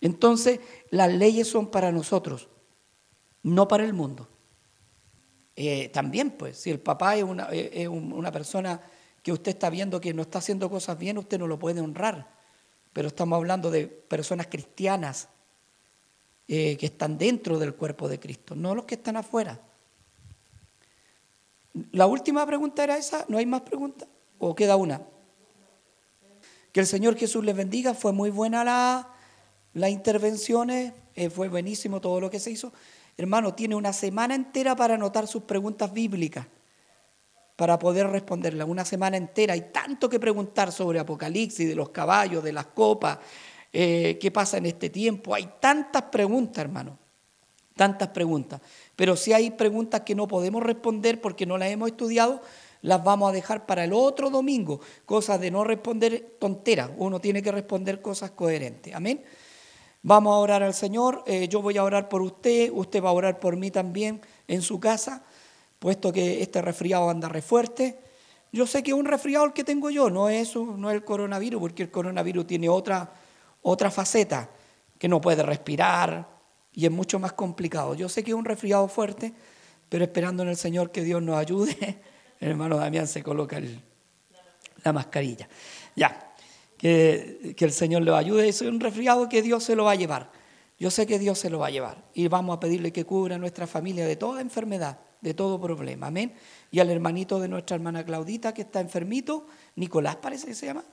Entonces, 0.00 0.60
las 0.88 1.12
leyes 1.12 1.48
son 1.48 1.66
para 1.66 1.92
nosotros, 1.92 2.48
no 3.54 3.68
para 3.68 3.84
el 3.84 3.92
mundo. 3.92 4.28
Eh, 5.56 5.88
también, 5.88 6.30
pues, 6.30 6.58
si 6.58 6.70
el 6.70 6.80
papá 6.80 7.16
es 7.16 7.24
una, 7.24 7.48
es 7.50 7.88
una 7.88 8.30
persona 8.30 8.80
que 9.22 9.32
usted 9.32 9.50
está 9.50 9.70
viendo 9.70 10.00
que 10.00 10.14
no 10.14 10.22
está 10.22 10.38
haciendo 10.38 10.70
cosas 10.70 10.98
bien, 10.98 11.18
usted 11.18 11.38
no 11.38 11.46
lo 11.46 11.58
puede 11.58 11.80
honrar. 11.80 12.30
Pero 12.92 13.08
estamos 13.08 13.36
hablando 13.36 13.70
de 13.70 13.86
personas 13.86 14.46
cristianas 14.46 15.28
eh, 16.46 16.76
que 16.78 16.86
están 16.86 17.18
dentro 17.18 17.58
del 17.58 17.74
cuerpo 17.74 18.08
de 18.08 18.18
Cristo, 18.18 18.54
no 18.54 18.74
los 18.74 18.86
que 18.86 18.94
están 18.94 19.16
afuera. 19.16 19.60
La 21.92 22.06
última 22.06 22.46
pregunta 22.46 22.82
era 22.82 22.96
esa, 22.96 23.26
¿no 23.28 23.36
hay 23.36 23.44
más 23.44 23.60
preguntas? 23.60 24.08
¿O 24.38 24.54
queda 24.54 24.76
una? 24.76 25.02
Que 26.72 26.80
el 26.80 26.86
Señor 26.86 27.16
Jesús 27.16 27.44
les 27.44 27.54
bendiga, 27.54 27.92
fue 27.92 28.12
muy 28.12 28.30
buena 28.30 28.64
la, 28.64 29.10
las 29.74 29.90
intervenciones, 29.90 30.94
eh, 31.14 31.28
fue 31.28 31.48
buenísimo 31.48 32.00
todo 32.00 32.20
lo 32.20 32.30
que 32.30 32.40
se 32.40 32.50
hizo. 32.50 32.72
Hermano, 33.18 33.52
tiene 33.52 33.74
una 33.74 33.92
semana 33.92 34.36
entera 34.36 34.76
para 34.76 34.94
anotar 34.94 35.26
sus 35.26 35.42
preguntas 35.42 35.92
bíblicas. 35.92 36.46
para 37.56 37.76
poder 37.76 38.06
responderla. 38.06 38.64
Una 38.64 38.84
semana 38.84 39.16
entera 39.16 39.54
hay 39.54 39.72
tanto 39.72 40.08
que 40.08 40.20
preguntar 40.20 40.70
sobre 40.70 41.00
Apocalipsis, 41.00 41.66
de 41.68 41.74
los 41.74 41.88
caballos, 41.88 42.44
de 42.44 42.52
las 42.52 42.66
copas, 42.66 43.18
eh, 43.72 44.16
qué 44.20 44.30
pasa 44.30 44.58
en 44.58 44.66
este 44.66 44.90
tiempo. 44.90 45.34
Hay 45.34 45.54
tantas 45.58 46.02
preguntas, 46.04 46.64
hermano, 46.64 46.96
tantas 47.74 48.10
preguntas. 48.10 48.60
Pero 48.94 49.16
si 49.16 49.32
hay 49.32 49.50
preguntas 49.50 50.02
que 50.02 50.14
no 50.14 50.28
podemos 50.28 50.62
responder 50.62 51.20
porque 51.20 51.46
no 51.46 51.58
las 51.58 51.70
hemos 51.70 51.90
estudiado, 51.90 52.40
las 52.82 53.02
vamos 53.02 53.28
a 53.28 53.32
dejar 53.32 53.66
para 53.66 53.82
el 53.82 53.92
otro 53.92 54.30
domingo. 54.30 54.80
Cosas 55.04 55.40
de 55.40 55.50
no 55.50 55.64
responder 55.64 56.36
tonteras. 56.38 56.92
Uno 56.96 57.20
tiene 57.20 57.42
que 57.42 57.50
responder 57.50 58.00
cosas 58.00 58.30
coherentes. 58.30 58.94
Amén. 58.94 59.24
Vamos 60.02 60.32
a 60.32 60.38
orar 60.38 60.62
al 60.62 60.74
Señor. 60.74 61.24
Eh, 61.26 61.48
yo 61.48 61.62
voy 61.62 61.76
a 61.76 61.84
orar 61.84 62.08
por 62.08 62.22
usted. 62.22 62.70
Usted 62.72 63.02
va 63.02 63.10
a 63.10 63.12
orar 63.12 63.40
por 63.40 63.56
mí 63.56 63.70
también 63.70 64.20
en 64.46 64.62
su 64.62 64.80
casa 64.80 65.24
puesto 65.78 66.12
que 66.12 66.42
este 66.42 66.62
resfriado 66.62 67.08
anda 67.10 67.28
re 67.28 67.42
fuerte. 67.42 67.98
Yo 68.52 68.66
sé 68.66 68.82
que 68.82 68.90
es 68.90 68.96
un 68.96 69.04
resfriado 69.04 69.44
el 69.44 69.52
que 69.52 69.64
tengo 69.64 69.90
yo, 69.90 70.10
no 70.10 70.28
es 70.28 70.56
no 70.56 70.90
es 70.90 70.96
el 70.96 71.04
coronavirus, 71.04 71.60
porque 71.60 71.82
el 71.82 71.90
coronavirus 71.90 72.46
tiene 72.46 72.68
otra, 72.68 73.12
otra 73.62 73.90
faceta, 73.90 74.48
que 74.98 75.08
no 75.08 75.20
puede 75.20 75.42
respirar 75.42 76.26
y 76.72 76.86
es 76.86 76.90
mucho 76.90 77.18
más 77.18 77.34
complicado. 77.34 77.94
Yo 77.94 78.08
sé 78.08 78.24
que 78.24 78.30
es 78.30 78.36
un 78.36 78.44
resfriado 78.44 78.88
fuerte, 78.88 79.32
pero 79.88 80.04
esperando 80.04 80.42
en 80.42 80.48
el 80.48 80.56
Señor 80.56 80.90
que 80.90 81.02
Dios 81.02 81.22
nos 81.22 81.36
ayude, 81.36 82.00
el 82.40 82.50
hermano 82.50 82.78
Damián 82.78 83.06
se 83.06 83.22
coloca 83.22 83.60
la 84.82 84.92
mascarilla. 84.92 85.48
Ya, 85.94 86.27
que, 86.78 87.54
que 87.56 87.64
el 87.64 87.72
Señor 87.72 88.02
le 88.02 88.14
ayude, 88.14 88.48
es 88.48 88.62
un 88.62 88.80
resfriado 88.80 89.28
que 89.28 89.42
Dios 89.42 89.64
se 89.64 89.76
lo 89.76 89.84
va 89.84 89.92
a 89.92 89.96
llevar. 89.96 90.30
Yo 90.78 90.90
sé 90.90 91.06
que 91.06 91.18
Dios 91.18 91.38
se 91.38 91.50
lo 91.50 91.58
va 91.58 91.66
a 91.66 91.70
llevar 91.70 92.04
y 92.14 92.28
vamos 92.28 92.56
a 92.56 92.60
pedirle 92.60 92.92
que 92.92 93.04
cubra 93.04 93.34
a 93.34 93.38
nuestra 93.38 93.66
familia 93.66 94.06
de 94.06 94.16
toda 94.16 94.40
enfermedad 94.40 94.98
de 95.20 95.34
todo 95.34 95.60
problema. 95.60 96.08
Amén. 96.08 96.32
Y 96.70 96.80
al 96.80 96.90
hermanito 96.90 97.40
de 97.40 97.48
nuestra 97.48 97.76
hermana 97.76 98.04
Claudita 98.04 98.54
que 98.54 98.62
está 98.62 98.80
enfermito, 98.80 99.46
Nicolás 99.76 100.16
parece 100.16 100.46
que 100.46 100.54
se 100.54 100.66
llama. 100.66 100.84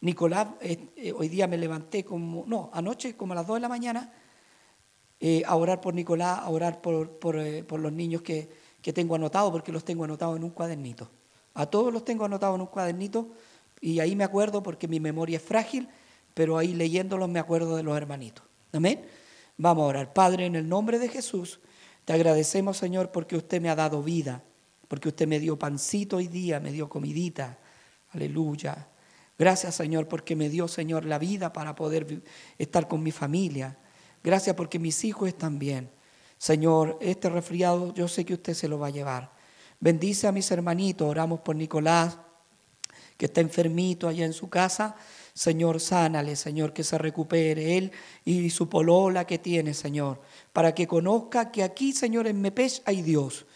Nicolás, 0.00 0.48
eh, 0.60 0.88
eh, 0.96 1.12
hoy 1.12 1.28
día 1.28 1.46
me 1.46 1.56
levanté 1.56 2.04
como, 2.04 2.44
no, 2.46 2.70
anoche 2.72 3.16
como 3.16 3.32
a 3.32 3.36
las 3.36 3.46
2 3.46 3.56
de 3.56 3.60
la 3.60 3.68
mañana, 3.68 4.12
eh, 5.20 5.42
a 5.44 5.56
orar 5.56 5.80
por 5.80 5.94
Nicolás, 5.94 6.38
a 6.38 6.48
orar 6.48 6.80
por, 6.80 7.18
por, 7.18 7.80
los 7.80 7.92
niños 7.92 8.22
que, 8.22 8.48
que 8.80 8.92
tengo 8.92 9.16
anotados, 9.16 9.50
porque 9.50 9.72
los 9.72 9.84
tengo 9.84 10.04
anotados 10.04 10.36
en 10.36 10.44
un 10.44 10.50
cuadernito. 10.50 11.10
A 11.54 11.66
todos 11.66 11.92
los 11.92 12.04
tengo 12.04 12.24
anotados 12.24 12.54
en 12.54 12.60
un 12.60 12.68
cuadernito 12.68 13.30
y 13.80 14.00
ahí 14.00 14.16
me 14.16 14.24
acuerdo 14.24 14.62
porque 14.62 14.88
mi 14.88 15.00
memoria 15.00 15.36
es 15.36 15.42
frágil, 15.42 15.88
pero 16.34 16.58
ahí 16.58 16.74
leyéndolos 16.74 17.28
me 17.28 17.38
acuerdo 17.38 17.76
de 17.76 17.82
los 17.82 17.96
hermanitos. 17.96 18.44
Amén. 18.72 19.04
Vamos 19.56 19.84
a 19.84 19.86
orar. 19.86 20.12
Padre, 20.12 20.46
en 20.46 20.56
el 20.56 20.68
nombre 20.68 20.98
de 20.98 21.08
Jesús. 21.08 21.60
Te 22.04 22.12
agradecemos, 22.12 22.76
Señor, 22.76 23.10
porque 23.10 23.36
usted 23.36 23.60
me 23.60 23.68
ha 23.68 23.74
dado 23.74 24.02
vida, 24.02 24.42
porque 24.86 25.08
usted 25.08 25.26
me 25.26 25.40
dio 25.40 25.58
pancito 25.58 26.16
hoy 26.16 26.26
día, 26.26 26.60
me 26.60 26.72
dio 26.72 26.88
comidita. 26.88 27.58
Aleluya. 28.10 28.88
Gracias, 29.38 29.74
Señor, 29.74 30.08
porque 30.08 30.34
me 30.34 30.48
dio, 30.48 30.68
Señor, 30.68 31.04
la 31.04 31.18
vida 31.18 31.52
para 31.52 31.74
poder 31.74 32.22
estar 32.56 32.88
con 32.88 33.02
mi 33.02 33.12
familia. 33.12 33.76
Gracias 34.24 34.56
porque 34.56 34.78
mis 34.78 35.04
hijos 35.04 35.28
están 35.28 35.58
bien. 35.58 35.90
Señor, 36.38 36.98
este 37.00 37.28
resfriado 37.28 37.92
yo 37.94 38.08
sé 38.08 38.24
que 38.24 38.34
usted 38.34 38.54
se 38.54 38.68
lo 38.68 38.78
va 38.78 38.88
a 38.88 38.90
llevar. 38.90 39.32
Bendice 39.80 40.26
a 40.26 40.32
mis 40.32 40.50
hermanitos. 40.50 41.08
Oramos 41.08 41.40
por 41.40 41.56
Nicolás, 41.56 42.18
que 43.18 43.26
está 43.26 43.42
enfermito 43.42 44.08
allá 44.08 44.24
en 44.24 44.32
su 44.32 44.48
casa. 44.48 44.96
Señor, 45.34 45.78
sánale, 45.80 46.34
Señor, 46.34 46.72
que 46.72 46.82
se 46.82 46.96
recupere 46.96 47.76
él 47.76 47.92
y 48.24 48.48
su 48.48 48.70
polola 48.70 49.26
que 49.26 49.38
tiene, 49.38 49.74
Señor 49.74 50.20
para 50.58 50.74
que 50.74 50.88
conozca 50.88 51.52
que 51.52 51.62
aquí, 51.62 51.92
Señor, 51.92 52.26
en 52.26 52.40
Mepech 52.40 52.82
hay 52.84 53.00
Dios. 53.02 53.46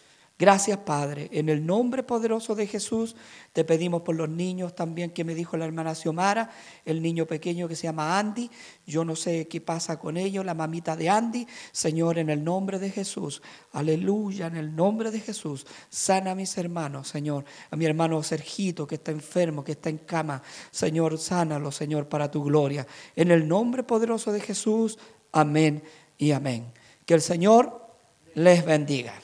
Gracias, 0.43 0.79
Padre. 0.79 1.29
En 1.31 1.47
el 1.47 1.65
nombre 1.65 2.03
poderoso 2.03 2.53
de 2.53 2.67
Jesús, 2.67 3.15
te 3.53 3.63
pedimos 3.63 4.01
por 4.01 4.13
los 4.13 4.27
niños 4.27 4.75
también 4.75 5.11
que 5.11 5.23
me 5.23 5.35
dijo 5.35 5.55
la 5.55 5.63
hermana 5.63 5.95
Xiomara, 5.95 6.49
el 6.83 7.01
niño 7.01 7.25
pequeño 7.25 7.69
que 7.69 7.77
se 7.77 7.83
llama 7.83 8.19
Andy. 8.19 8.51
Yo 8.85 9.05
no 9.05 9.15
sé 9.15 9.47
qué 9.47 9.61
pasa 9.61 9.97
con 9.97 10.17
ellos, 10.17 10.45
la 10.45 10.53
mamita 10.53 10.97
de 10.97 11.07
Andy. 11.07 11.47
Señor, 11.71 12.17
en 12.17 12.29
el 12.29 12.43
nombre 12.43 12.77
de 12.77 12.89
Jesús, 12.89 13.41
aleluya, 13.71 14.47
en 14.47 14.57
el 14.57 14.75
nombre 14.75 15.11
de 15.11 15.21
Jesús, 15.21 15.65
sana 15.87 16.31
a 16.31 16.35
mis 16.35 16.57
hermanos, 16.57 17.07
Señor. 17.07 17.45
A 17.71 17.77
mi 17.77 17.85
hermano 17.85 18.21
Sergito 18.21 18.85
que 18.85 18.95
está 18.95 19.11
enfermo, 19.11 19.63
que 19.63 19.71
está 19.71 19.87
en 19.87 19.99
cama. 19.99 20.43
Señor, 20.71 21.19
sánalo, 21.19 21.71
Señor, 21.71 22.09
para 22.09 22.29
tu 22.29 22.43
gloria. 22.43 22.85
En 23.15 23.31
el 23.31 23.47
nombre 23.47 23.83
poderoso 23.83 24.33
de 24.33 24.41
Jesús, 24.41 24.99
amén 25.31 25.81
y 26.17 26.31
amén. 26.31 26.73
Que 27.05 27.13
el 27.13 27.21
Señor 27.21 27.95
les 28.35 28.65
bendiga. 28.65 29.22